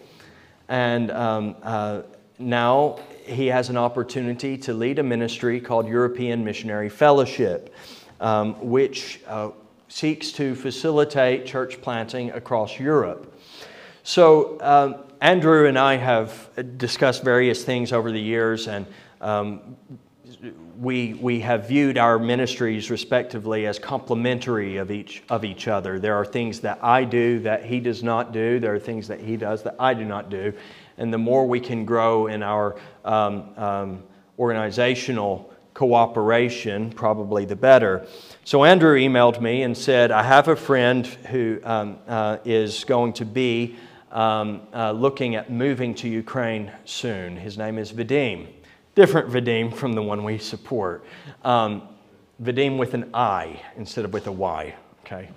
And 0.69 1.11
um, 1.11 1.57
uh, 1.61 2.03
now 2.39 3.01
he 3.25 3.49
has 3.49 3.69
an 3.69 3.77
opportunity 3.77 4.57
to 4.59 4.73
lead 4.73 5.01
a 5.01 5.03
ministry 5.03 5.61
called 5.61 5.89
European 5.89 6.45
Missionary 6.45 6.89
Fellowship, 6.89 7.75
um, 8.21 8.55
which 8.61 9.23
uh, 9.27 9.51
seeks 9.89 10.31
to 10.33 10.55
facilitate 10.55 11.47
church 11.47 11.83
planting 11.83 12.31
across 12.31 12.79
Europe. 12.79 13.37
So, 14.05 14.57
um, 14.61 15.07
Andrew 15.21 15.67
and 15.67 15.79
I 15.79 15.97
have 15.97 16.51
discussed 16.77 17.23
various 17.23 17.65
things 17.65 17.93
over 17.93 18.13
the 18.13 18.21
years, 18.21 18.69
and 18.69 18.87
um, 19.21 19.77
we, 20.79 21.15
we 21.15 21.41
have 21.41 21.69
viewed 21.69 21.97
our 21.97 22.19
ministries 22.19 22.91
respectively 22.91 23.67
as 23.67 23.79
complementary 23.79 24.77
of 24.77 24.91
each, 24.91 25.23
of 25.31 25.45
each 25.45 25.69
other. 25.69 25.99
There 25.99 26.15
are 26.15 26.25
things 26.25 26.61
that 26.61 26.83
I 26.83 27.05
do 27.05 27.39
that 27.41 27.65
he 27.65 27.81
does 27.81 28.03
not 28.03 28.33
do, 28.33 28.61
there 28.61 28.75
are 28.75 28.79
things 28.79 29.09
that 29.09 29.21
he 29.21 29.37
does 29.37 29.63
that 29.63 29.77
I 29.79 29.95
do 29.95 30.05
not 30.05 30.29
do. 30.29 30.53
And 30.99 31.13
the 31.13 31.19
more 31.19 31.47
we 31.47 31.61
can 31.61 31.85
grow 31.85 32.27
in 32.27 32.43
our 32.43 32.77
um, 33.05 33.55
um, 33.57 34.03
organizational 34.39 35.53
cooperation, 35.73 36.91
probably 36.91 37.45
the 37.45 37.57
better. 37.57 38.07
So 38.45 38.65
Andrew 38.65 38.99
emailed 38.99 39.41
me 39.41 39.63
and 39.63 39.77
said, 39.77 40.11
I 40.11 40.23
have 40.23 40.49
a 40.49 40.57
friend 40.57 41.07
who 41.07 41.61
um, 41.65 41.99
uh, 42.07 42.39
is 42.45 42.85
going 42.85 43.15
to 43.15 43.25
be 43.25 43.77
um, 44.13 44.63
uh, 44.73 44.93
looking 44.93 45.35
at 45.35 45.51
moving 45.51 45.95
to 45.97 46.09
Ukraine 46.09 46.71
soon. 46.85 47.37
His 47.37 47.59
name 47.59 47.79
is 47.79 47.93
Vadim. 47.93 48.47
Different 48.95 49.29
Vadim 49.29 49.75
from 49.75 49.93
the 49.93 50.03
one 50.03 50.25
we 50.25 50.39
support. 50.39 51.05
Um, 51.45 51.83
Vadim 52.43 52.79
with 52.79 52.95
an 52.95 53.11
I 53.15 53.63
instead 53.77 54.05
of 54.05 54.13
with 54.13 54.27
a 54.27 54.33
Y. 54.33 54.75
Okay? 55.01 55.29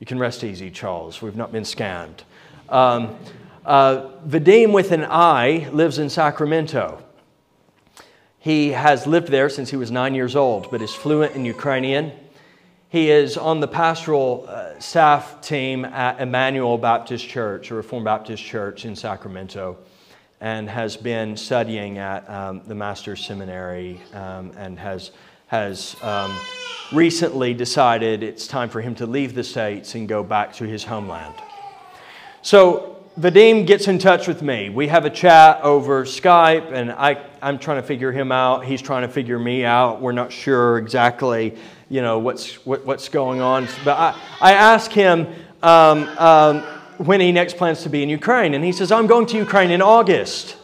You 0.00 0.06
can 0.06 0.18
rest 0.18 0.44
easy, 0.44 0.70
Charles. 0.70 1.22
We've 1.22 1.36
not 1.36 1.52
been 1.52 1.62
scammed. 1.62 2.20
Um, 2.68 3.16
uh, 3.64 4.10
Vadim 4.26 4.72
with 4.72 4.92
an 4.92 5.04
I 5.08 5.68
lives 5.72 5.98
in 5.98 6.10
Sacramento. 6.10 7.02
He 8.38 8.70
has 8.70 9.06
lived 9.06 9.28
there 9.28 9.48
since 9.48 9.70
he 9.70 9.76
was 9.76 9.90
nine 9.90 10.14
years 10.14 10.36
old, 10.36 10.70
but 10.70 10.80
is 10.80 10.94
fluent 10.94 11.34
in 11.34 11.44
Ukrainian. 11.44 12.12
He 12.96 13.10
is 13.10 13.36
on 13.36 13.60
the 13.60 13.68
pastoral 13.68 14.46
uh, 14.48 14.78
staff 14.78 15.42
team 15.42 15.84
at 15.84 16.18
Emmanuel 16.18 16.78
Baptist 16.78 17.28
Church, 17.28 17.70
a 17.70 17.74
Reformed 17.74 18.06
Baptist 18.06 18.42
Church 18.42 18.86
in 18.86 18.96
Sacramento, 18.96 19.76
and 20.40 20.66
has 20.66 20.96
been 20.96 21.36
studying 21.36 21.98
at 21.98 22.26
um, 22.30 22.62
the 22.66 22.74
Master's 22.74 23.22
Seminary 23.22 24.00
um, 24.14 24.50
and 24.56 24.78
has, 24.78 25.10
has 25.48 25.94
um, 26.02 26.34
recently 26.90 27.52
decided 27.52 28.22
it's 28.22 28.46
time 28.46 28.70
for 28.70 28.80
him 28.80 28.94
to 28.94 29.04
leave 29.04 29.34
the 29.34 29.44
States 29.44 29.94
and 29.94 30.08
go 30.08 30.22
back 30.22 30.54
to 30.54 30.64
his 30.64 30.82
homeland. 30.82 31.34
So 32.40 32.95
Vadim 33.18 33.66
gets 33.66 33.88
in 33.88 33.98
touch 33.98 34.28
with 34.28 34.42
me. 34.42 34.68
We 34.68 34.88
have 34.88 35.06
a 35.06 35.10
chat 35.10 35.62
over 35.62 36.04
Skype, 36.04 36.70
and 36.70 36.92
I, 36.92 37.24
I'm 37.40 37.58
trying 37.58 37.80
to 37.80 37.86
figure 37.86 38.12
him 38.12 38.30
out. 38.30 38.66
He's 38.66 38.82
trying 38.82 39.02
to 39.02 39.08
figure 39.08 39.38
me 39.38 39.64
out. 39.64 40.02
We're 40.02 40.12
not 40.12 40.30
sure 40.30 40.76
exactly, 40.76 41.56
you 41.88 42.02
know, 42.02 42.18
what's, 42.18 42.66
what, 42.66 42.84
what's 42.84 43.08
going 43.08 43.40
on. 43.40 43.68
But 43.86 43.98
I, 43.98 44.20
I 44.38 44.52
ask 44.52 44.90
him 44.90 45.28
um, 45.62 46.02
um, 46.18 46.60
when 46.98 47.22
he 47.22 47.32
next 47.32 47.56
plans 47.56 47.82
to 47.84 47.88
be 47.88 48.02
in 48.02 48.10
Ukraine, 48.10 48.52
and 48.52 48.62
he 48.62 48.70
says, 48.70 48.92
I'm 48.92 49.06
going 49.06 49.24
to 49.28 49.38
Ukraine 49.38 49.70
in 49.70 49.80
August. 49.80 50.56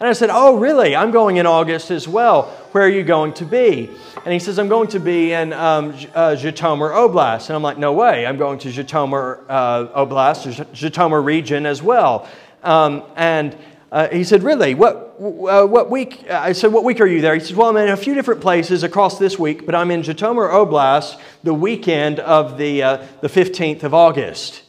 And 0.00 0.08
I 0.08 0.14
said, 0.14 0.30
Oh, 0.32 0.56
really? 0.56 0.96
I'm 0.96 1.10
going 1.10 1.36
in 1.36 1.46
August 1.46 1.90
as 1.90 2.08
well. 2.08 2.44
Where 2.72 2.84
are 2.84 2.88
you 2.88 3.02
going 3.02 3.34
to 3.34 3.44
be? 3.44 3.90
And 4.24 4.32
he 4.32 4.38
says, 4.38 4.58
I'm 4.58 4.68
going 4.68 4.88
to 4.88 4.98
be 4.98 5.32
in 5.32 5.52
um, 5.52 5.90
uh, 5.90 6.36
Zhytomyr 6.36 6.90
Oblast. 6.90 7.50
And 7.50 7.56
I'm 7.56 7.62
like, 7.62 7.76
No 7.76 7.92
way. 7.92 8.24
I'm 8.24 8.38
going 8.38 8.58
to 8.60 8.68
Zhytomyr 8.68 9.44
uh, 9.46 10.06
Oblast, 10.06 10.64
Zhytomyr 10.72 11.22
region 11.22 11.66
as 11.66 11.82
well. 11.82 12.26
Um, 12.62 13.02
and 13.14 13.54
uh, 13.92 14.08
he 14.08 14.24
said, 14.24 14.42
Really? 14.42 14.74
What, 14.74 15.16
uh, 15.20 15.66
what 15.66 15.90
week? 15.90 16.30
I 16.30 16.52
said, 16.52 16.72
What 16.72 16.84
week 16.84 17.02
are 17.02 17.06
you 17.06 17.20
there? 17.20 17.34
He 17.34 17.40
says, 17.40 17.54
Well, 17.54 17.68
I'm 17.68 17.76
in 17.76 17.90
a 17.90 17.96
few 17.96 18.14
different 18.14 18.40
places 18.40 18.82
across 18.82 19.18
this 19.18 19.38
week, 19.38 19.66
but 19.66 19.74
I'm 19.74 19.90
in 19.90 20.00
Zhytomyr 20.00 20.50
Oblast 20.50 21.20
the 21.42 21.52
weekend 21.52 22.20
of 22.20 22.56
the, 22.56 22.82
uh, 22.82 23.06
the 23.20 23.28
15th 23.28 23.82
of 23.82 23.92
August. 23.92 24.62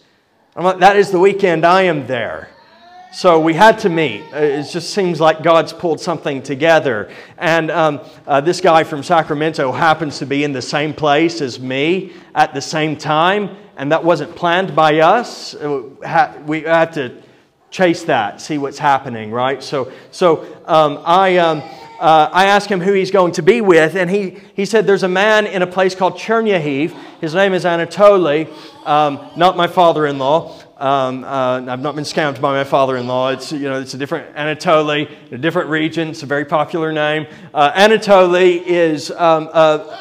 I'm 0.58 0.66
like, 0.66 0.80
That 0.80 0.98
is 0.98 1.10
the 1.12 1.20
weekend 1.20 1.66
I 1.66 1.84
am 1.84 2.08
there. 2.08 2.50
So 3.14 3.42
we 3.42 3.54
had 3.54 3.78
to 3.80 3.90
meet. 3.90 4.24
Uh, 4.34 4.38
it 4.38 4.64
just 4.72 4.92
seems 4.94 5.20
like 5.20 5.44
God's 5.44 5.74
pulled 5.74 6.00
something 6.00 6.42
together. 6.42 7.12
And 7.38 7.70
um, 7.70 8.00
uh, 8.26 8.40
this 8.40 8.62
guy 8.62 8.86
from 8.86 9.04
Sacramento 9.04 9.74
happens 9.74 10.20
to 10.20 10.26
be 10.26 10.46
in 10.46 10.54
the 10.54 10.62
same 10.62 10.94
place 10.94 11.42
as 11.42 11.60
me 11.60 12.14
at 12.34 12.54
the 12.54 12.62
same 12.62 12.96
time, 12.96 13.58
and 13.76 13.92
that 13.92 14.02
wasn't 14.02 14.34
planned 14.34 14.74
by 14.78 15.00
us. 15.00 15.54
Uh, 15.56 16.42
we 16.46 16.62
had 16.62 16.94
to 16.94 17.22
chase 17.70 18.04
that, 18.06 18.40
see 18.40 18.58
what's 18.58 18.80
happening, 18.80 19.30
right? 19.30 19.62
So, 19.62 19.92
so 20.12 20.46
um, 20.66 21.02
I. 21.06 21.38
Um, 21.38 21.64
uh, 22.02 22.32
I 22.34 22.46
asked 22.46 22.68
him 22.68 22.82
who 22.82 22.94
he's 22.94 23.12
going 23.12 23.34
to 23.34 23.44
be 23.44 23.62
with, 23.62 23.96
and 23.96 24.10
he, 24.10 24.40
he 24.56 24.66
said 24.66 24.88
there's 24.88 25.04
a 25.04 25.08
man 25.08 25.46
in 25.46 25.62
a 25.62 25.68
place 25.68 25.94
called 25.94 26.16
Chernihiv. 26.16 26.98
His 27.22 27.36
name 27.36 27.54
is 27.54 27.64
Anatoly, 27.64 28.52
um, 28.88 29.30
not 29.38 29.56
my 29.56 29.68
father 29.68 30.08
in 30.08 30.18
law. 30.18 30.60
Um, 30.82 31.24
uh, 31.24 31.64
I've 31.68 31.80
not 31.80 31.94
been 31.94 32.06
scammed 32.06 32.42
by 32.42 32.54
my 32.54 32.64
father-in-law. 32.64 33.30
It's, 33.34 33.52
you 33.52 33.70
know, 33.70 33.80
it's 33.80 33.94
a 33.94 34.00
different 34.00 34.34
Anatoly, 34.34 35.08
a 35.32 35.38
different 35.38 35.70
region. 35.70 36.08
It's 36.08 36.24
a 36.24 36.26
very 36.26 36.44
popular 36.44 36.92
name. 36.92 37.28
Uh, 37.54 37.72
Anatoly 37.74 38.64
is, 38.66 39.12
um, 39.12 39.48
uh, 39.54 39.96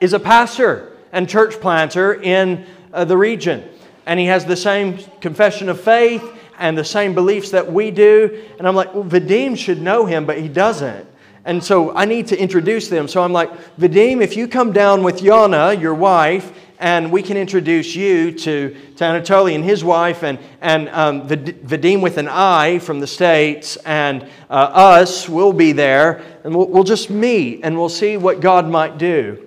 is 0.00 0.14
a 0.14 0.18
pastor 0.18 0.96
and 1.12 1.28
church 1.28 1.60
planter 1.60 2.20
in 2.20 2.66
uh, 2.92 3.04
the 3.04 3.16
region. 3.16 3.62
And 4.04 4.18
he 4.18 4.26
has 4.26 4.44
the 4.44 4.56
same 4.56 4.98
confession 5.20 5.68
of 5.68 5.80
faith 5.80 6.24
and 6.58 6.76
the 6.76 6.84
same 6.84 7.14
beliefs 7.14 7.52
that 7.52 7.72
we 7.72 7.92
do. 7.92 8.42
And 8.58 8.66
I'm 8.66 8.74
like, 8.74 8.92
well, 8.94 9.04
Vadim 9.04 9.56
should 9.56 9.80
know 9.80 10.06
him, 10.06 10.26
but 10.26 10.40
he 10.40 10.48
doesn't. 10.48 11.06
And 11.44 11.62
so 11.62 11.94
I 11.94 12.04
need 12.04 12.26
to 12.28 12.36
introduce 12.36 12.88
them. 12.88 13.06
So 13.06 13.22
I'm 13.22 13.32
like, 13.32 13.52
Vadim, 13.76 14.20
if 14.22 14.36
you 14.36 14.48
come 14.48 14.72
down 14.72 15.04
with 15.04 15.20
Yana, 15.20 15.80
your 15.80 15.94
wife, 15.94 16.52
and 16.78 17.10
we 17.10 17.22
can 17.22 17.36
introduce 17.36 17.94
you 17.94 18.32
to, 18.32 18.76
to 18.96 19.04
Anatoly 19.04 19.54
and 19.54 19.64
his 19.64 19.82
wife, 19.82 20.22
and, 20.22 20.38
and 20.60 20.88
um, 20.90 21.28
Vadim 21.28 22.02
with 22.02 22.18
an 22.18 22.28
I 22.28 22.78
from 22.78 23.00
the 23.00 23.06
States, 23.06 23.76
and 23.84 24.22
uh, 24.50 24.54
us 24.54 25.28
will 25.28 25.52
be 25.52 25.72
there, 25.72 26.22
and 26.44 26.54
we'll, 26.54 26.68
we'll 26.68 26.84
just 26.84 27.10
meet 27.10 27.60
and 27.62 27.76
we'll 27.76 27.88
see 27.88 28.16
what 28.16 28.40
God 28.40 28.68
might 28.68 28.98
do. 28.98 29.46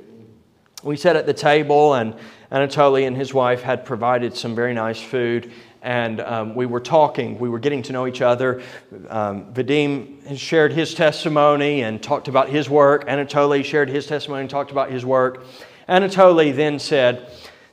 We 0.84 0.98
sat 0.98 1.16
at 1.16 1.26
the 1.26 1.34
table, 1.34 1.94
and 1.94 2.16
Anatoly 2.52 3.06
and 3.06 3.16
his 3.16 3.34
wife 3.34 3.62
had 3.62 3.86
provided 3.86 4.36
some 4.36 4.56
very 4.56 4.74
nice 4.74 5.02
food, 5.02 5.52
and 5.82 6.20
um, 6.22 6.56
we 6.56 6.66
were 6.66 6.80
talking. 6.80 7.38
We 7.38 7.50
were 7.50 7.60
getting 7.60 7.84
to 7.84 7.94
know 7.94 8.08
each 8.08 8.22
other. 8.22 8.62
Um, 9.08 9.54
Vadim 9.54 10.38
shared 10.38 10.74
his 10.74 10.94
testimony 10.94 11.84
and 11.84 12.02
talked 12.02 12.28
about 12.28 12.50
his 12.50 12.70
work. 12.70 13.08
Anatoly 13.08 13.64
shared 13.64 13.90
his 13.90 14.08
testimony 14.08 14.42
and 14.42 14.50
talked 14.50 14.72
about 14.72 14.92
his 14.92 15.06
work. 15.06 15.46
Anatoly 15.90 16.56
then 16.56 16.78
said 16.78 17.28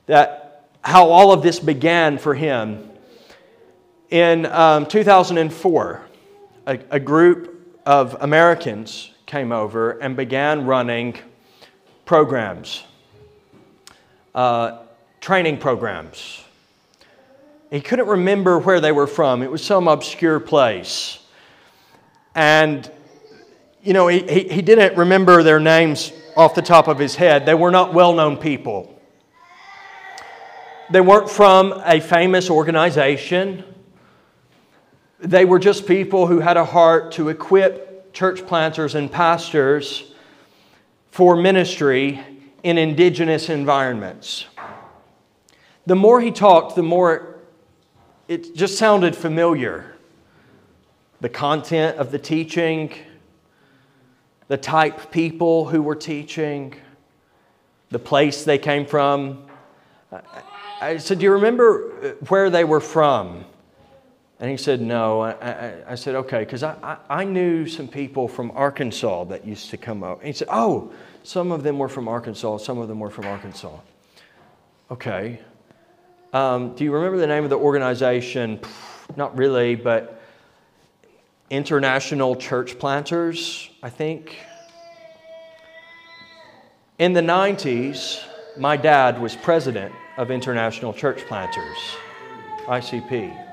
that 0.07 0.71
how 0.83 1.09
all 1.09 1.33
of 1.33 1.43
this 1.43 1.61
began 1.61 2.17
for 2.17 2.35
him. 2.35 2.91
In 4.09 4.47
um, 4.47 4.87
2004, 4.87 6.01
a, 6.67 6.79
a 6.91 6.99
group 6.99 7.81
of 7.85 8.17
Americans 8.21 9.11
came 9.27 9.53
over 9.53 9.99
and 9.99 10.17
began 10.17 10.65
running 10.65 11.19
programs, 12.07 12.85
uh, 14.35 14.79
training 15.21 15.59
programs. 15.59 16.43
He 17.71 17.81
couldn't 17.81 18.07
remember 18.07 18.61
where 18.61 18.81
they 18.81 18.93
were 18.93 19.09
from, 19.09 19.43
it 19.43 19.51
was 19.51 19.63
some 19.63 19.89
obscure 19.89 20.41
place. 20.41 21.19
And, 22.35 22.91
you 23.83 23.93
know, 23.93 24.09
he, 24.09 24.21
he, 24.21 24.49
he 24.49 24.63
didn't 24.63 24.97
remember 24.97 25.43
their 25.43 25.61
names 25.61 26.13
off 26.37 26.55
the 26.55 26.63
top 26.63 26.87
of 26.87 26.99
his 26.99 27.17
head. 27.17 27.47
They 27.47 27.55
were 27.55 27.71
not 27.71 27.95
well 27.95 28.13
known 28.13 28.37
people. 28.37 28.93
They 30.91 31.01
weren't 31.01 31.31
from 31.31 31.83
a 31.85 31.99
famous 31.99 32.51
organization. 32.51 33.65
They 35.19 35.45
were 35.45 35.59
just 35.59 35.87
people 35.87 36.27
who 36.27 36.41
had 36.41 36.57
a 36.57 36.65
heart 36.65 37.13
to 37.13 37.31
equip 37.31 38.13
church 38.13 38.47
planters 38.47 38.95
and 38.95 39.11
pastors 39.11 40.13
for 41.11 41.35
ministry 41.35 42.21
in 42.63 42.79
indigenous 42.79 43.49
environments. 43.49 44.47
The 45.87 45.97
more 45.97 46.21
he 46.21 46.31
talked, 46.31 46.77
the 46.77 46.83
more 46.83 47.41
it 48.29 48.55
just 48.55 48.77
sounded 48.77 49.17
familiar. 49.17 49.95
The 51.21 51.29
content 51.29 51.97
of 51.97 52.11
the 52.11 52.19
teaching, 52.19 52.93
the 54.49 54.57
type 54.57 55.11
people 55.11 55.67
who 55.67 55.83
were 55.83 55.95
teaching, 55.95 56.75
the 57.91 57.99
place 57.99 58.45
they 58.45 58.59
came 58.59 58.87
from. 58.87 59.47
I 60.81 60.99
said, 60.99 61.19
Do 61.19 61.25
you 61.25 61.33
remember 61.33 62.17
where 62.29 62.51
they 62.51 62.65
were 62.65 62.81
from? 62.81 63.45
And 64.39 64.51
he 64.51 64.57
said, 64.57 64.81
No. 64.81 65.21
I, 65.21 65.31
I, 65.33 65.93
I 65.93 65.95
said, 65.95 66.15
Okay, 66.15 66.41
because 66.41 66.63
I, 66.63 66.77
I, 66.83 67.21
I, 67.21 67.25
knew 67.25 67.67
some 67.67 67.89
people 67.89 68.29
from 68.29 68.51
Arkansas 68.53 69.25
that 69.25 69.47
used 69.47 69.71
to 69.71 69.77
come 69.77 70.03
up. 70.03 70.19
And 70.19 70.27
he 70.27 70.33
said, 70.33 70.49
Oh, 70.51 70.93
some 71.23 71.51
of 71.51 71.63
them 71.63 71.79
were 71.79 71.89
from 71.89 72.07
Arkansas, 72.09 72.59
some 72.59 72.79
of 72.79 72.89
them 72.89 73.01
were 73.01 73.11
from 73.11 73.27
Arkansas. 73.27 73.77
Okay. 74.91 75.41
Um, 76.33 76.75
do 76.75 76.85
you 76.85 76.93
remember 76.93 77.19
the 77.19 77.27
name 77.27 77.45
of 77.45 77.51
the 77.51 77.59
organization? 77.59 78.61
Not 79.17 79.37
really, 79.37 79.75
but 79.75 80.16
International 81.51 82.35
Church 82.35 82.79
Planters, 82.79 83.71
I 83.83 83.91
think. 83.91 84.37
In 86.99 87.13
the 87.13 87.21
90s, 87.21 88.23
my 88.57 88.77
dad 88.77 89.21
was 89.21 89.37
president 89.37 89.95
of 90.17 90.31
International 90.31 90.93
Church 90.93 91.25
Planters, 91.27 91.77
ICP. 92.67 93.45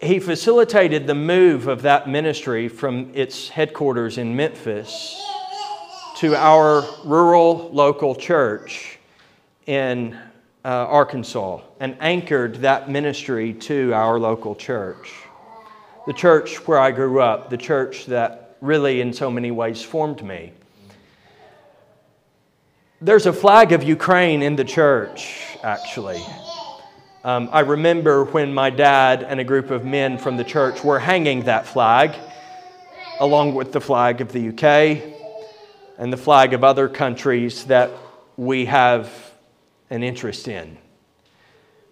He 0.00 0.18
facilitated 0.18 1.06
the 1.06 1.14
move 1.14 1.68
of 1.68 1.82
that 1.82 2.08
ministry 2.08 2.68
from 2.68 3.10
its 3.14 3.48
headquarters 3.48 4.18
in 4.18 4.34
Memphis 4.34 5.22
to 6.16 6.34
our 6.34 6.84
rural 7.04 7.70
local 7.72 8.14
church 8.14 8.98
in 9.66 10.18
uh, 10.64 10.68
Arkansas 10.68 11.60
and 11.78 11.96
anchored 12.00 12.56
that 12.56 12.90
ministry 12.90 13.52
to 13.52 13.92
our 13.92 14.18
local 14.18 14.54
church. 14.54 15.12
The 16.06 16.12
church 16.12 16.56
where 16.68 16.78
I 16.78 16.92
grew 16.92 17.20
up, 17.20 17.50
the 17.50 17.56
church 17.56 18.06
that 18.06 18.56
really, 18.60 19.00
in 19.00 19.12
so 19.12 19.28
many 19.30 19.50
ways, 19.50 19.82
formed 19.82 20.22
me. 20.24 20.52
There's 23.00 23.26
a 23.26 23.32
flag 23.32 23.72
of 23.72 23.82
Ukraine 23.82 24.40
in 24.40 24.54
the 24.54 24.64
church, 24.64 25.58
actually. 25.64 26.22
Um, 27.24 27.48
I 27.52 27.60
remember 27.60 28.24
when 28.24 28.54
my 28.54 28.70
dad 28.70 29.24
and 29.24 29.40
a 29.40 29.44
group 29.44 29.72
of 29.72 29.84
men 29.84 30.16
from 30.16 30.36
the 30.36 30.44
church 30.44 30.84
were 30.84 31.00
hanging 31.00 31.42
that 31.42 31.66
flag, 31.66 32.14
along 33.18 33.56
with 33.56 33.72
the 33.72 33.80
flag 33.80 34.20
of 34.20 34.30
the 34.30 34.50
UK 34.50 35.12
and 35.98 36.12
the 36.12 36.16
flag 36.16 36.52
of 36.52 36.62
other 36.62 36.88
countries 36.88 37.64
that 37.64 37.90
we 38.36 38.66
have 38.66 39.12
an 39.90 40.04
interest 40.04 40.46
in. 40.46 40.78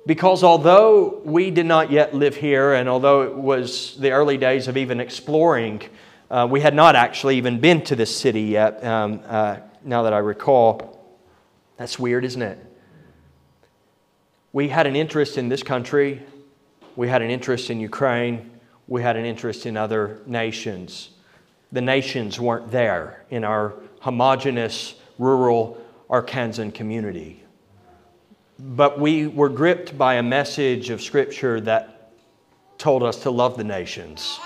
Because 0.06 0.44
although 0.44 1.22
we 1.24 1.50
did 1.50 1.64
not 1.64 1.90
yet 1.90 2.14
live 2.14 2.36
here, 2.36 2.74
and 2.74 2.88
although 2.88 3.22
it 3.22 3.34
was 3.34 3.96
the 3.96 4.10
early 4.10 4.36
days 4.36 4.68
of 4.68 4.76
even 4.76 5.00
exploring, 5.00 5.82
uh, 6.30 6.46
we 6.50 6.60
had 6.60 6.74
not 6.74 6.94
actually 6.94 7.38
even 7.38 7.58
been 7.58 7.82
to 7.84 7.96
this 7.96 8.14
city 8.14 8.42
yet, 8.42 8.84
um, 8.84 9.22
uh, 9.26 9.56
now 9.82 10.02
that 10.02 10.12
I 10.12 10.18
recall. 10.18 11.16
That's 11.78 11.98
weird, 11.98 12.24
isn't 12.24 12.42
it? 12.42 12.58
We 14.52 14.68
had 14.68 14.86
an 14.86 14.94
interest 14.94 15.38
in 15.38 15.48
this 15.48 15.62
country, 15.62 16.22
we 16.96 17.08
had 17.08 17.22
an 17.22 17.30
interest 17.30 17.70
in 17.70 17.80
Ukraine, 17.80 18.50
we 18.86 19.02
had 19.02 19.16
an 19.16 19.24
interest 19.24 19.64
in 19.64 19.76
other 19.76 20.20
nations. 20.26 21.10
The 21.72 21.80
nations 21.80 22.38
weren't 22.38 22.70
there 22.70 23.24
in 23.30 23.42
our 23.42 23.74
homogenous 24.00 24.94
rural 25.18 25.80
Arkansan 26.10 26.74
community. 26.74 27.43
But 28.58 29.00
we 29.00 29.26
were 29.26 29.48
gripped 29.48 29.98
by 29.98 30.14
a 30.14 30.22
message 30.22 30.90
of 30.90 31.02
Scripture 31.02 31.60
that 31.62 32.12
told 32.78 33.02
us 33.02 33.22
to 33.22 33.30
love 33.30 33.56
the 33.56 33.64
nations 33.64 34.38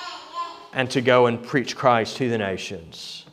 and 0.72 0.90
to 0.90 1.00
go 1.00 1.26
and 1.26 1.42
preach 1.42 1.76
Christ 1.76 2.16
to 2.18 2.28
the 2.28 2.38
nations. 2.38 3.26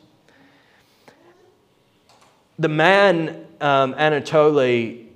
The 2.58 2.68
man 2.68 3.46
um, 3.60 3.94
Anatoly 3.94 5.06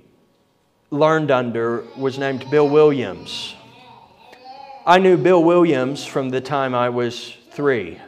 learned 0.91 1.31
under 1.31 1.83
was 1.97 2.17
named 2.17 2.49
Bill 2.51 2.69
Williams. 2.69 3.55
I 4.85 4.97
knew 4.99 5.17
Bill 5.17 5.43
Williams 5.43 6.05
from 6.05 6.29
the 6.29 6.41
time 6.41 6.73
I 6.73 6.89
was 6.89 7.35
three. 7.51 7.99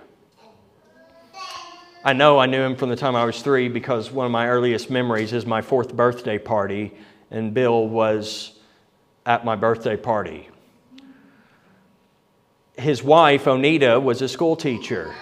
I 2.03 2.13
know 2.13 2.37
I 2.37 2.47
knew 2.47 2.61
him 2.61 2.75
from 2.75 2.89
the 2.89 2.95
time 2.95 3.15
I 3.15 3.25
was 3.25 3.41
three 3.41 3.69
because 3.69 4.11
one 4.11 4.25
of 4.25 4.31
my 4.31 4.47
earliest 4.47 4.89
memories 4.89 5.33
is 5.33 5.45
my 5.45 5.61
fourth 5.61 5.95
birthday 5.95 6.37
party, 6.37 6.91
and 7.33 7.53
Bill 7.53 7.87
was 7.87 8.53
at 9.25 9.43
my 9.43 9.55
birthday 9.55 9.97
party. 9.97 10.49
His 12.77 13.03
wife, 13.03 13.45
Onita, 13.45 14.01
was 14.01 14.21
a 14.21 14.29
school 14.29 14.55
teacher, 14.55 15.13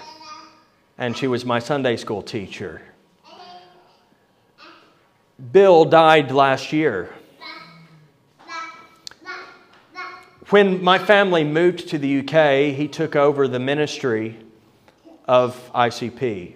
and 0.97 1.15
she 1.17 1.27
was 1.27 1.45
my 1.45 1.59
Sunday 1.59 1.95
school 1.95 2.21
teacher. 2.21 2.81
Bill 5.51 5.85
died 5.85 6.31
last 6.31 6.71
year. 6.71 7.09
When 10.49 10.83
my 10.83 10.99
family 10.99 11.45
moved 11.45 11.87
to 11.89 11.97
the 11.97 12.19
UK, 12.19 12.75
he 12.75 12.89
took 12.89 13.15
over 13.15 13.47
the 13.47 13.59
ministry 13.59 14.37
of 15.25 15.71
ICP. 15.73 16.55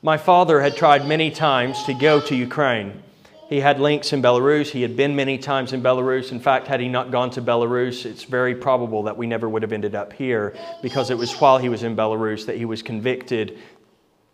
My 0.00 0.16
father 0.16 0.60
had 0.60 0.76
tried 0.76 1.08
many 1.08 1.32
times 1.32 1.82
to 1.84 1.94
go 1.94 2.20
to 2.20 2.36
Ukraine. 2.36 3.02
He 3.48 3.60
had 3.60 3.78
links 3.78 4.12
in 4.12 4.22
Belarus. 4.22 4.70
He 4.70 4.82
had 4.82 4.96
been 4.96 5.14
many 5.14 5.36
times 5.36 5.72
in 5.72 5.82
Belarus. 5.82 6.32
In 6.32 6.40
fact, 6.40 6.66
had 6.66 6.80
he 6.80 6.88
not 6.88 7.10
gone 7.10 7.30
to 7.30 7.42
Belarus, 7.42 8.06
it's 8.06 8.24
very 8.24 8.54
probable 8.54 9.02
that 9.02 9.16
we 9.16 9.26
never 9.26 9.48
would 9.48 9.62
have 9.62 9.72
ended 9.72 9.94
up 9.94 10.12
here 10.12 10.56
because 10.82 11.10
it 11.10 11.18
was 11.18 11.32
while 11.34 11.58
he 11.58 11.68
was 11.68 11.82
in 11.82 11.94
Belarus 11.94 12.46
that 12.46 12.56
he 12.56 12.64
was 12.64 12.82
convicted 12.82 13.58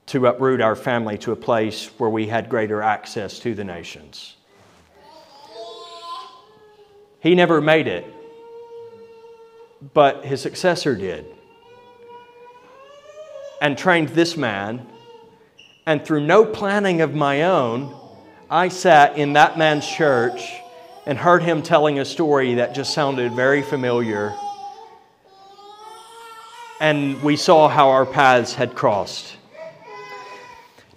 to 0.06 0.26
uproot 0.26 0.60
our 0.60 0.76
family 0.76 1.18
to 1.18 1.32
a 1.32 1.36
place 1.36 1.86
where 1.98 2.10
we 2.10 2.26
had 2.26 2.48
greater 2.48 2.82
access 2.82 3.38
to 3.40 3.54
the 3.54 3.64
nations. 3.64 4.36
He 7.20 7.34
never 7.34 7.60
made 7.60 7.86
it, 7.86 8.06
but 9.92 10.24
his 10.24 10.40
successor 10.40 10.96
did. 10.96 11.26
And 13.60 13.76
trained 13.76 14.10
this 14.10 14.36
man, 14.36 14.86
and 15.84 16.02
through 16.04 16.26
no 16.26 16.46
planning 16.46 17.02
of 17.02 17.14
my 17.14 17.42
own, 17.42 17.99
I 18.52 18.66
sat 18.66 19.16
in 19.16 19.34
that 19.34 19.58
man's 19.58 19.86
church 19.86 20.42
and 21.06 21.16
heard 21.16 21.40
him 21.40 21.62
telling 21.62 22.00
a 22.00 22.04
story 22.04 22.54
that 22.54 22.74
just 22.74 22.92
sounded 22.92 23.30
very 23.30 23.62
familiar. 23.62 24.34
And 26.80 27.22
we 27.22 27.36
saw 27.36 27.68
how 27.68 27.90
our 27.90 28.04
paths 28.04 28.54
had 28.54 28.74
crossed. 28.74 29.36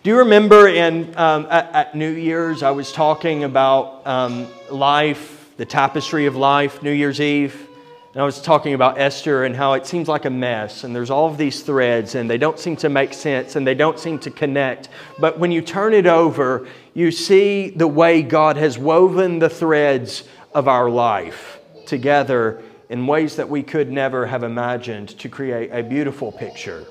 Do 0.01 0.09
you 0.09 0.17
remember 0.17 0.67
in, 0.67 1.15
um, 1.15 1.45
at, 1.47 1.71
at, 1.75 1.95
New 1.95 2.09
Year's, 2.09 2.63
I 2.63 2.71
was 2.71 2.91
talking 2.91 3.43
about 3.43 4.07
um, 4.07 4.47
life, 4.71 5.51
the 5.55 5.65
tapestry 5.65 6.25
of 6.25 6.35
life, 6.35 6.81
New 6.81 6.91
Year's 6.91 7.21
Eve? 7.21 7.69
And 8.13 8.21
I 8.21 8.25
was 8.25 8.39
talking 8.39 8.75
about 8.75 8.99
Esther 8.99 9.43
and 9.43 9.55
how 9.55 9.73
it 9.73 9.87
seems 9.87 10.07
like 10.07 10.25
a 10.25 10.29
mess, 10.29 10.83
and 10.83 10.95
there's 10.95 11.09
all 11.09 11.27
of 11.27 11.37
these 11.37 11.63
threads, 11.63 12.13
and 12.13 12.29
they 12.29 12.37
don't 12.37 12.59
seem 12.59 12.75
to 12.77 12.89
make 12.89 13.11
sense, 13.11 13.55
and 13.55 13.65
they 13.65 13.73
don't 13.73 13.97
seem 13.97 14.19
to 14.19 14.29
connect. 14.29 14.89
But 15.17 15.39
when 15.39 15.51
you 15.51 15.63
turn 15.63 15.95
it 15.95 16.05
over, 16.05 16.67
you 16.93 17.09
see 17.09 17.71
the 17.71 17.87
way 17.87 18.21
God 18.21 18.55
has 18.57 18.77
woven 18.77 19.39
the 19.39 19.49
threads 19.49 20.25
of 20.53 20.67
our 20.67 20.91
life 20.91 21.57
together 21.87 22.61
in 22.87 23.07
ways 23.07 23.37
that 23.37 23.49
we 23.49 23.63
could 23.63 23.91
never 23.91 24.27
have 24.27 24.43
imagined 24.43 25.09
to 25.17 25.27
create 25.27 25.71
a 25.71 25.81
beautiful 25.81 26.31
picture. 26.31 26.85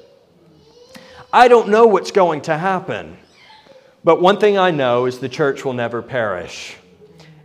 I 1.33 1.47
don't 1.47 1.69
know 1.69 1.87
what's 1.87 2.11
going 2.11 2.41
to 2.43 2.59
happen. 2.59 3.17
But 4.03 4.21
one 4.21 4.41
thing 4.41 4.59
I 4.59 4.73
know 4.73 5.07
is 5.07 5.21
the 5.21 5.29
church 5.29 5.65
will 5.65 5.73
never 5.73 6.03
perish. 6.03 6.77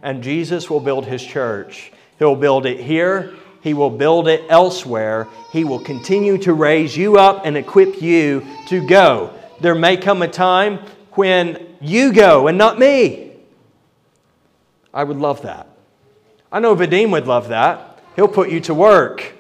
And 0.01 0.23
Jesus 0.23 0.67
will 0.67 0.80
build 0.80 1.05
his 1.05 1.23
church. 1.23 1.91
He'll 2.17 2.36
build 2.36 2.65
it 2.65 2.80
here, 2.80 3.36
he 3.68 3.74
will 3.74 3.89
build 3.89 4.30
it 4.30 4.45
elsewhere. 4.47 5.28
He 5.51 5.65
will 5.65 5.82
continue 5.82 6.38
to 6.38 6.53
raise 6.53 6.95
you 6.95 7.18
up 7.18 7.45
and 7.45 7.57
equip 7.57 8.01
you 8.01 8.47
to 8.70 8.80
go. 8.88 9.34
There 9.59 9.76
may 9.76 9.97
come 9.97 10.22
a 10.22 10.28
time 10.30 10.80
when 11.11 11.76
you 11.82 12.13
go 12.13 12.47
and 12.47 12.57
not 12.57 12.80
me. 12.80 13.34
I 14.93 15.03
would 15.03 15.18
love 15.18 15.41
that. 15.41 15.68
I 16.49 16.61
know 16.61 16.78
Vadim 16.78 17.11
would 17.11 17.28
love 17.28 17.49
that. 17.49 18.01
He'll 18.15 18.30
put 18.30 18.49
you 18.49 18.61
to 18.61 18.74
work. 18.74 19.34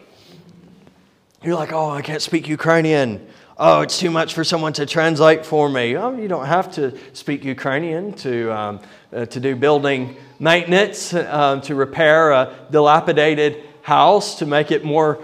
You're 1.41 1.55
like, 1.55 1.71
oh, 1.71 1.89
I 1.89 2.01
can't 2.01 2.21
speak 2.21 2.49
Ukrainian 2.49 3.25
oh, 3.59 3.81
it's 3.81 3.99
too 3.99 4.11
much 4.11 4.33
for 4.33 4.43
someone 4.43 4.73
to 4.73 4.85
translate 4.85 5.45
for 5.45 5.69
me. 5.69 5.97
Oh, 5.97 6.15
you 6.15 6.27
don't 6.27 6.45
have 6.45 6.71
to 6.73 6.97
speak 7.13 7.43
Ukrainian 7.43 8.13
to, 8.13 8.51
um, 8.51 8.79
uh, 9.11 9.25
to 9.25 9.39
do 9.39 9.55
building 9.55 10.15
maintenance, 10.39 11.13
uh, 11.13 11.59
to 11.63 11.75
repair 11.75 12.31
a 12.31 12.55
dilapidated 12.71 13.63
house, 13.87 14.39
to 14.39 14.45
make 14.45 14.69
it 14.69 14.83
more 14.83 15.17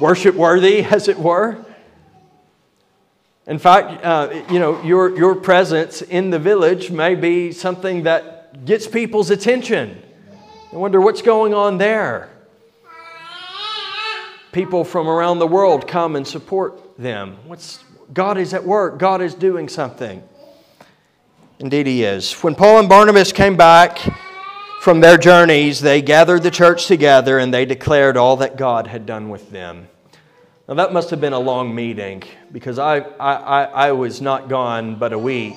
worship 0.00 0.34
worthy, 0.34 0.82
as 0.96 1.06
it 1.06 1.16
were. 1.16 1.64
In 3.46 3.60
fact, 3.60 4.04
uh, 4.04 4.42
you 4.50 4.58
know, 4.58 4.82
your, 4.82 5.16
your 5.16 5.36
presence 5.36 6.02
in 6.02 6.30
the 6.30 6.40
village 6.40 6.90
may 6.90 7.14
be 7.14 7.52
something 7.52 8.02
that 8.02 8.64
gets 8.64 8.88
people's 8.88 9.30
attention. 9.30 10.02
I 10.72 10.76
wonder 10.76 11.00
what's 11.00 11.22
going 11.22 11.54
on 11.54 11.78
there. 11.78 12.30
People 14.50 14.84
from 14.84 15.06
around 15.08 15.38
the 15.38 15.46
world 15.46 15.86
come 15.86 16.16
and 16.16 16.26
support 16.26 16.98
them. 16.98 17.36
What's, 17.46 17.78
God 18.12 18.38
is 18.38 18.54
at 18.54 18.64
work, 18.64 18.98
God 18.98 19.22
is 19.22 19.34
doing 19.34 19.68
something. 19.68 20.20
Indeed, 21.60 21.86
He 21.86 22.02
is. 22.02 22.32
When 22.42 22.56
Paul 22.56 22.80
and 22.80 22.88
Barnabas 22.88 23.32
came 23.32 23.56
back 23.56 24.00
from 24.82 24.98
their 24.98 25.16
journeys, 25.16 25.80
they 25.80 26.02
gathered 26.02 26.42
the 26.42 26.50
church 26.50 26.88
together 26.88 27.38
and 27.38 27.54
they 27.54 27.64
declared 27.64 28.16
all 28.16 28.38
that 28.38 28.56
God 28.56 28.88
had 28.88 29.06
done 29.06 29.28
with 29.28 29.48
them. 29.52 29.86
Now, 30.66 30.74
that 30.74 30.92
must 30.92 31.10
have 31.10 31.20
been 31.20 31.32
a 31.32 31.38
long 31.38 31.72
meeting 31.72 32.24
because 32.50 32.80
I, 32.80 32.98
I, 32.98 33.62
I 33.62 33.92
was 33.92 34.20
not 34.20 34.48
gone 34.48 34.96
but 34.96 35.12
a 35.12 35.18
week. 35.18 35.54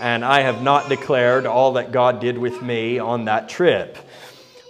And 0.00 0.24
I 0.24 0.40
have 0.40 0.60
not 0.60 0.88
declared 0.88 1.46
all 1.46 1.74
that 1.74 1.92
God 1.92 2.18
did 2.18 2.36
with 2.36 2.62
me 2.62 2.98
on 2.98 3.26
that 3.26 3.48
trip. 3.48 3.96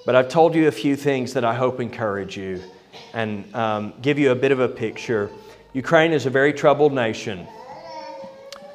But 0.04 0.16
I've 0.16 0.28
told 0.28 0.54
you 0.54 0.68
a 0.68 0.72
few 0.72 0.96
things 0.96 1.32
that 1.32 1.46
I 1.46 1.54
hope 1.54 1.80
encourage 1.80 2.36
you 2.36 2.60
and 3.14 3.54
um, 3.54 3.94
give 4.02 4.18
you 4.18 4.32
a 4.32 4.34
bit 4.34 4.52
of 4.52 4.60
a 4.60 4.68
picture. 4.68 5.30
Ukraine 5.72 6.12
is 6.12 6.26
a 6.26 6.30
very 6.30 6.52
troubled 6.52 6.92
nation. 6.92 7.46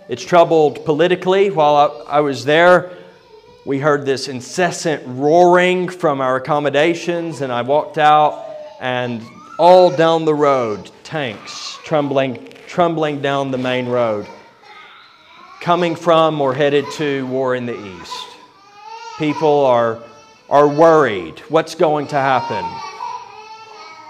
It's 0.08 0.26
troubled 0.26 0.86
politically. 0.86 1.52
While 1.52 1.76
I, 1.76 2.18
I 2.18 2.20
was 2.22 2.46
there, 2.46 2.98
we 3.70 3.78
heard 3.78 4.04
this 4.04 4.28
incessant 4.28 5.04
roaring 5.06 5.90
from 5.90 6.22
our 6.22 6.38
accommodations, 6.38 7.42
and 7.42 7.54
I 7.54 7.62
walked 7.62 8.00
out, 8.00 8.44
and 8.80 9.22
all 9.60 9.96
down 9.96 10.26
the 10.26 10.34
road, 10.34 10.90
tanks 11.04 11.78
trembling, 11.84 12.52
trembling 12.66 13.22
down 13.22 13.52
the 13.52 13.60
main 13.60 13.88
road, 13.88 14.26
coming 15.62 15.96
from 15.96 16.42
or 16.42 16.56
headed 16.56 16.84
to 16.94 17.28
war 17.28 17.54
in 17.54 17.68
the 17.68 17.80
east. 17.80 18.26
People 19.20 19.68
are, 19.68 20.00
are 20.50 20.68
worried. 20.68 21.38
What's 21.42 21.76
going 21.76 22.08
to 22.08 22.16
happen? 22.16 22.66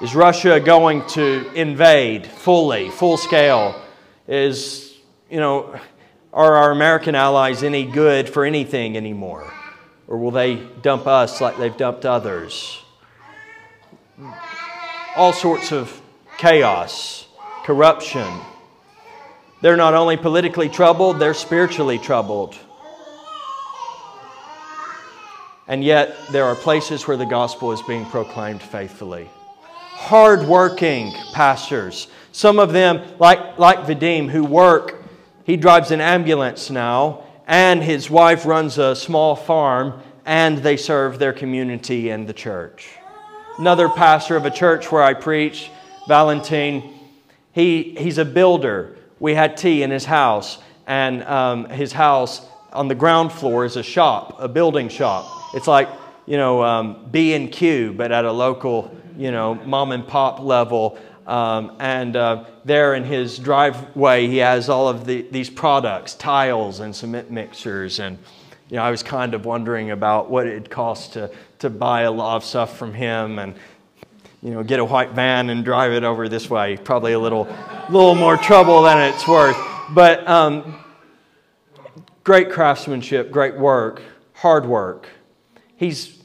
Is 0.02 0.16
Russia 0.16 0.62
going 0.62 1.06
to 1.08 1.52
invade 1.54 2.26
fully, 2.26 2.90
full 2.92 3.18
scale? 3.18 3.76
Is, 4.26 4.96
you 5.30 5.42
know, 5.42 5.78
are 6.40 6.56
our 6.56 6.72
American 6.72 7.16
allies 7.16 7.64
any 7.64 7.84
good 7.84 8.30
for 8.30 8.46
anything 8.46 8.96
anymore? 8.96 9.52
Or 10.08 10.18
will 10.18 10.32
they 10.32 10.56
dump 10.82 11.06
us 11.06 11.42
like 11.42 11.58
they've 11.58 11.76
dumped 11.76 12.06
others? 12.06 12.82
All 15.18 15.34
sorts 15.34 15.74
of 15.74 16.02
chaos, 16.38 17.28
corruption. 17.66 18.26
They're 19.62 19.76
not 19.76 19.94
only 19.94 20.16
politically 20.16 20.70
troubled, 20.70 21.20
they're 21.20 21.34
spiritually 21.34 21.98
troubled. 21.98 22.56
And 25.68 25.84
yet, 25.84 26.16
there 26.32 26.46
are 26.46 26.56
places 26.56 27.06
where 27.06 27.18
the 27.18 27.26
gospel 27.26 27.74
is 27.74 27.82
being 27.82 28.06
proclaimed 28.06 28.64
faithfully. 28.64 29.30
Hardworking 29.92 31.12
pastors, 31.34 32.08
some 32.32 32.60
of 32.60 32.72
them, 32.72 33.02
like, 33.20 33.60
like 33.60 33.80
Vadim, 33.80 34.30
who 34.30 34.46
work 34.46 34.99
he 35.50 35.58
drives 35.58 35.90
an 35.90 36.00
ambulance 36.00 36.70
now, 36.70 37.24
and 37.48 37.82
his 37.82 38.08
wife 38.08 38.46
runs 38.46 38.78
a 38.78 38.96
small 38.96 39.36
farm, 39.36 40.00
and 40.24 40.60
they 40.60 40.78
serve 40.78 41.18
their 41.18 41.34
community 41.34 42.12
and 42.12 42.28
the 42.28 42.34
church. 42.34 42.88
Another 43.58 43.90
pastor 43.90 44.36
of 44.36 44.46
a 44.46 44.52
church 44.52 44.92
where 44.92 45.02
I 45.02 45.16
preach, 45.16 45.72
Valentin, 46.08 46.84
he, 47.52 47.96
he's 47.98 48.20
a 48.20 48.26
builder. 48.26 48.96
We 49.20 49.34
had 49.34 49.58
tea 49.58 49.82
in 49.82 49.90
his 49.90 50.06
house, 50.06 50.60
and 50.86 51.24
um, 51.24 51.68
his 51.68 51.94
house 51.94 52.46
on 52.72 52.88
the 52.88 52.94
ground 52.94 53.32
floor 53.32 53.66
is 53.66 53.76
a 53.76 53.82
shop, 53.82 54.36
a 54.40 54.48
building 54.48 54.88
shop. 54.88 55.56
It's 55.56 55.66
like, 55.66 55.90
you 56.28 56.38
know, 56.38 56.62
um, 56.64 57.08
B&Q, 57.10 57.94
but 57.94 58.12
at 58.12 58.24
a 58.24 58.32
local, 58.32 58.96
you 59.18 59.32
know, 59.32 59.56
mom 59.56 59.94
and 59.94 60.08
pop 60.08 60.42
level. 60.42 61.00
Um, 61.30 61.76
and 61.80 62.16
uh, 62.16 62.46
there 62.66 62.96
in 62.96 63.04
his 63.04 63.38
driveway, 63.38 64.26
he 64.26 64.38
has 64.38 64.68
all 64.68 64.88
of 64.88 65.06
the, 65.06 65.22
these 65.30 65.48
products, 65.48 66.16
tiles 66.16 66.80
and 66.80 66.96
cement 66.96 67.30
mixers. 67.30 68.00
And 68.00 68.18
you 68.70 68.78
know, 68.78 68.84
I 68.84 68.90
was 68.90 69.04
kind 69.04 69.36
of 69.36 69.46
wondering 69.46 69.92
about 69.92 70.32
what 70.32 70.48
it 70.48 70.72
cost 70.72 71.14
to, 71.14 71.30
to 71.60 71.70
buy 71.70 72.02
a 72.02 72.12
lot 72.12 72.38
of 72.38 72.44
stuff 72.44 72.78
from 72.80 72.96
him 72.96 73.38
and 73.38 73.54
you 74.42 74.52
know, 74.52 74.64
get 74.64 74.80
a 74.80 74.86
white 74.86 75.12
van 75.12 75.52
and 75.52 75.64
drive 75.64 75.92
it 75.92 76.04
over 76.04 76.28
this 76.28 76.50
way. 76.50 76.78
Probably 76.78 77.14
a 77.14 77.20
little, 77.20 77.48
little 77.90 78.16
more 78.16 78.36
trouble 78.36 78.82
than 78.82 78.98
it's 79.14 79.28
worth. 79.28 79.58
But 79.92 80.28
um, 80.28 80.84
great 82.24 82.50
craftsmanship, 82.50 83.30
great 83.30 83.56
work, 83.56 84.02
hard 84.34 84.66
work. 84.66 85.08
He's 85.76 86.18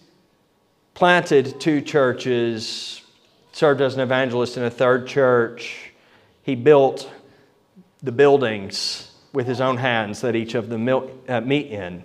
planted 0.94 1.60
two 1.60 1.82
churches, 1.82 3.02
served 3.54 3.80
as 3.80 3.94
an 3.94 4.00
evangelist 4.00 4.56
in 4.56 4.64
a 4.64 4.70
third 4.70 5.06
church. 5.06 5.92
He 6.42 6.56
built 6.56 7.08
the 8.02 8.10
buildings 8.10 9.12
with 9.32 9.46
his 9.46 9.60
own 9.60 9.76
hands 9.76 10.20
that 10.22 10.34
each 10.34 10.56
of 10.56 10.68
them 10.68 10.88
uh, 10.88 11.40
meet 11.40 11.70
in. 11.70 12.02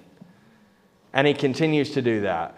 And 1.11 1.25
he 1.25 1.33
continues 1.33 1.91
to 1.93 2.03
do 2.03 2.21
that. 2.21 2.55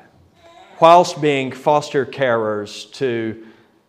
Whilst 0.81 1.21
being 1.21 1.53
foster 1.53 2.05
carers 2.05 2.91
to, 2.95 3.47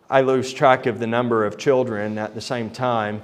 I 0.09 0.21
lose 0.21 0.53
track 0.53 0.85
of 0.85 0.99
the 0.99 1.07
number 1.07 1.45
of 1.45 1.57
children 1.57 2.17
at 2.17 2.33
the 2.33 2.41
same 2.41 2.69
time, 2.69 3.23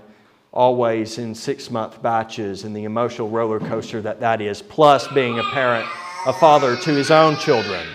always 0.51 1.17
in 1.17 1.33
six 1.33 1.71
month 1.71 2.01
batches, 2.01 2.65
and 2.65 2.75
the 2.75 2.83
emotional 2.83 3.29
roller 3.29 3.59
coaster 3.59 4.01
that 4.01 4.19
that 4.19 4.41
is, 4.41 4.61
plus 4.61 5.07
being 5.09 5.39
a 5.39 5.43
parent, 5.43 5.87
a 6.25 6.33
father 6.33 6.75
to 6.75 6.91
his 6.91 7.09
own 7.09 7.37
children, 7.37 7.87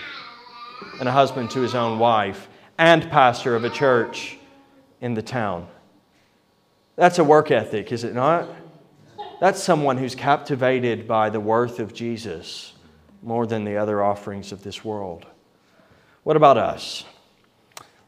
and 0.99 1.07
a 1.07 1.11
husband 1.11 1.51
to 1.51 1.59
his 1.59 1.75
own 1.75 1.99
wife 1.99 2.47
and 2.77 3.09
pastor 3.09 3.55
of 3.55 3.63
a 3.63 3.69
church 3.69 4.37
in 5.01 5.13
the 5.13 5.21
town. 5.21 5.67
That's 6.95 7.19
a 7.19 7.23
work 7.23 7.51
ethic, 7.51 7.91
is 7.91 8.03
it 8.03 8.13
not? 8.13 8.49
That's 9.39 9.61
someone 9.61 9.97
who's 9.97 10.15
captivated 10.15 11.07
by 11.07 11.29
the 11.29 11.39
worth 11.39 11.79
of 11.79 11.93
Jesus 11.93 12.73
more 13.21 13.45
than 13.45 13.65
the 13.65 13.77
other 13.77 14.03
offerings 14.03 14.51
of 14.51 14.63
this 14.63 14.85
world. 14.85 15.25
What 16.23 16.37
about 16.37 16.57
us? 16.57 17.03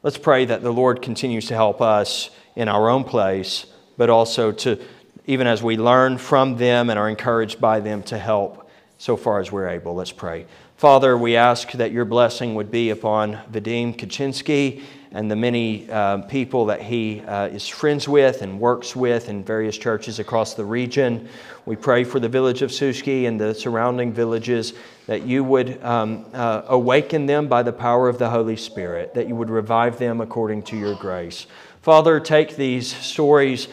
Let's 0.02 0.18
pray 0.18 0.44
that 0.46 0.62
the 0.62 0.72
Lord 0.72 1.02
continues 1.02 1.46
to 1.46 1.54
help 1.54 1.80
us 1.80 2.30
in 2.56 2.68
our 2.68 2.88
own 2.88 3.04
place, 3.04 3.66
but 3.96 4.10
also 4.10 4.52
to, 4.52 4.80
even 5.26 5.46
as 5.46 5.62
we 5.62 5.76
learn 5.76 6.18
from 6.18 6.56
them 6.56 6.88
and 6.88 6.98
are 6.98 7.08
encouraged 7.08 7.60
by 7.60 7.80
them, 7.80 8.02
to 8.04 8.18
help 8.18 8.70
so 8.96 9.16
far 9.16 9.40
as 9.40 9.52
we're 9.52 9.68
able. 9.68 9.94
Let's 9.94 10.12
pray. 10.12 10.46
Father, 10.78 11.18
we 11.18 11.34
ask 11.34 11.72
that 11.72 11.90
your 11.90 12.04
blessing 12.04 12.54
would 12.54 12.70
be 12.70 12.90
upon 12.90 13.32
Vadim 13.50 13.98
Kaczynski 13.98 14.80
and 15.10 15.28
the 15.28 15.34
many 15.34 15.90
uh, 15.90 16.18
people 16.18 16.66
that 16.66 16.80
he 16.80 17.20
uh, 17.22 17.48
is 17.48 17.66
friends 17.66 18.06
with 18.06 18.42
and 18.42 18.60
works 18.60 18.94
with 18.94 19.28
in 19.28 19.42
various 19.42 19.76
churches 19.76 20.20
across 20.20 20.54
the 20.54 20.64
region. 20.64 21.28
We 21.66 21.74
pray 21.74 22.04
for 22.04 22.20
the 22.20 22.28
village 22.28 22.62
of 22.62 22.70
Suski 22.70 23.26
and 23.26 23.40
the 23.40 23.56
surrounding 23.56 24.12
villages 24.12 24.74
that 25.08 25.22
you 25.22 25.42
would 25.42 25.82
um, 25.82 26.24
uh, 26.32 26.62
awaken 26.68 27.26
them 27.26 27.48
by 27.48 27.64
the 27.64 27.72
power 27.72 28.08
of 28.08 28.18
the 28.18 28.30
Holy 28.30 28.56
Spirit, 28.56 29.14
that 29.14 29.26
you 29.26 29.34
would 29.34 29.50
revive 29.50 29.98
them 29.98 30.20
according 30.20 30.62
to 30.62 30.76
your 30.76 30.94
grace. 30.94 31.48
Father, 31.82 32.20
take 32.20 32.54
these 32.54 32.86
stories 32.86 33.66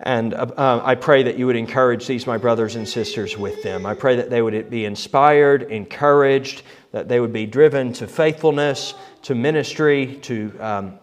and 0.00 0.34
uh, 0.34 0.46
uh, 0.56 0.82
I 0.84 0.94
pray 0.96 1.22
that 1.22 1.38
you 1.38 1.46
would 1.46 1.56
encourage 1.56 2.06
these, 2.06 2.26
my 2.26 2.36
brothers 2.36 2.76
and 2.76 2.88
sisters, 2.88 3.38
with 3.38 3.62
them. 3.62 3.86
I 3.86 3.94
pray 3.94 4.16
that 4.16 4.30
they 4.30 4.42
would 4.42 4.70
be 4.70 4.84
inspired, 4.84 5.62
encouraged, 5.64 6.62
that 6.92 7.08
they 7.08 7.20
would 7.20 7.32
be 7.32 7.46
driven 7.46 7.92
to 7.94 8.06
faithfulness, 8.06 8.94
to 9.22 9.34
ministry, 9.34 10.18
to 10.22 10.52
um, 10.60 10.98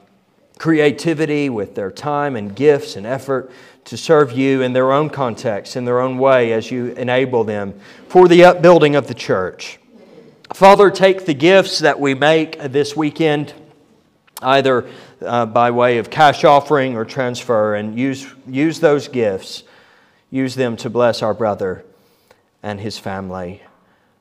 creativity 0.57 1.49
with 1.49 1.73
their 1.73 1.89
time 1.89 2.35
and 2.35 2.55
gifts 2.55 2.95
and 2.95 3.05
effort 3.05 3.51
to 3.85 3.97
serve 3.97 4.31
you 4.31 4.61
in 4.61 4.73
their 4.73 4.91
own 4.91 5.09
context, 5.09 5.75
in 5.75 5.85
their 5.85 5.99
own 5.99 6.17
way, 6.17 6.53
as 6.53 6.69
you 6.69 6.87
enable 6.87 7.43
them 7.43 7.79
for 8.07 8.27
the 8.27 8.43
upbuilding 8.43 8.95
of 8.95 9.07
the 9.07 9.13
church. 9.13 9.79
Father, 10.53 10.91
take 10.91 11.25
the 11.25 11.33
gifts 11.33 11.79
that 11.79 11.99
we 11.99 12.13
make 12.13 12.59
this 12.61 12.95
weekend 12.95 13.53
either 14.41 14.87
uh, 15.21 15.45
by 15.45 15.71
way 15.71 15.97
of 15.97 16.09
cash 16.09 16.43
offering 16.43 16.95
or 16.95 17.05
transfer, 17.05 17.75
and 17.75 17.97
use, 17.97 18.27
use 18.47 18.79
those 18.79 19.07
gifts, 19.07 19.63
use 20.29 20.55
them 20.55 20.75
to 20.77 20.89
bless 20.89 21.21
our 21.21 21.33
brother 21.33 21.83
and 22.63 22.79
his 22.79 22.97
family. 22.97 23.61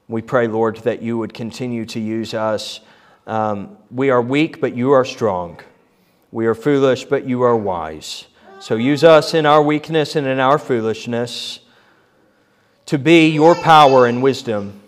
We 0.08 0.22
pray, 0.22 0.48
Lord, 0.48 0.78
that 0.78 1.02
you 1.02 1.18
would 1.18 1.34
continue 1.34 1.86
to 1.86 2.00
use 2.00 2.34
us. 2.34 2.80
Um, 3.26 3.76
we 3.90 4.10
are 4.10 4.20
weak, 4.20 4.60
but 4.60 4.74
you 4.74 4.90
are 4.92 5.04
strong. 5.04 5.60
We 6.32 6.46
are 6.46 6.54
foolish, 6.54 7.04
but 7.04 7.26
you 7.26 7.42
are 7.42 7.56
wise. 7.56 8.26
So 8.60 8.74
use 8.76 9.04
us 9.04 9.34
in 9.34 9.46
our 9.46 9.62
weakness 9.62 10.16
and 10.16 10.26
in 10.26 10.38
our 10.38 10.58
foolishness 10.58 11.60
to 12.86 12.98
be 12.98 13.28
your 13.28 13.54
power 13.54 14.06
and 14.06 14.22
wisdom 14.22 14.80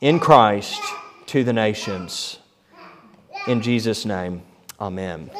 in 0.00 0.20
Christ 0.20 0.80
to 1.26 1.44
the 1.44 1.52
nations. 1.52 2.38
In 3.46 3.60
Jesus' 3.60 4.04
name, 4.04 4.42
Amen. 4.82 5.30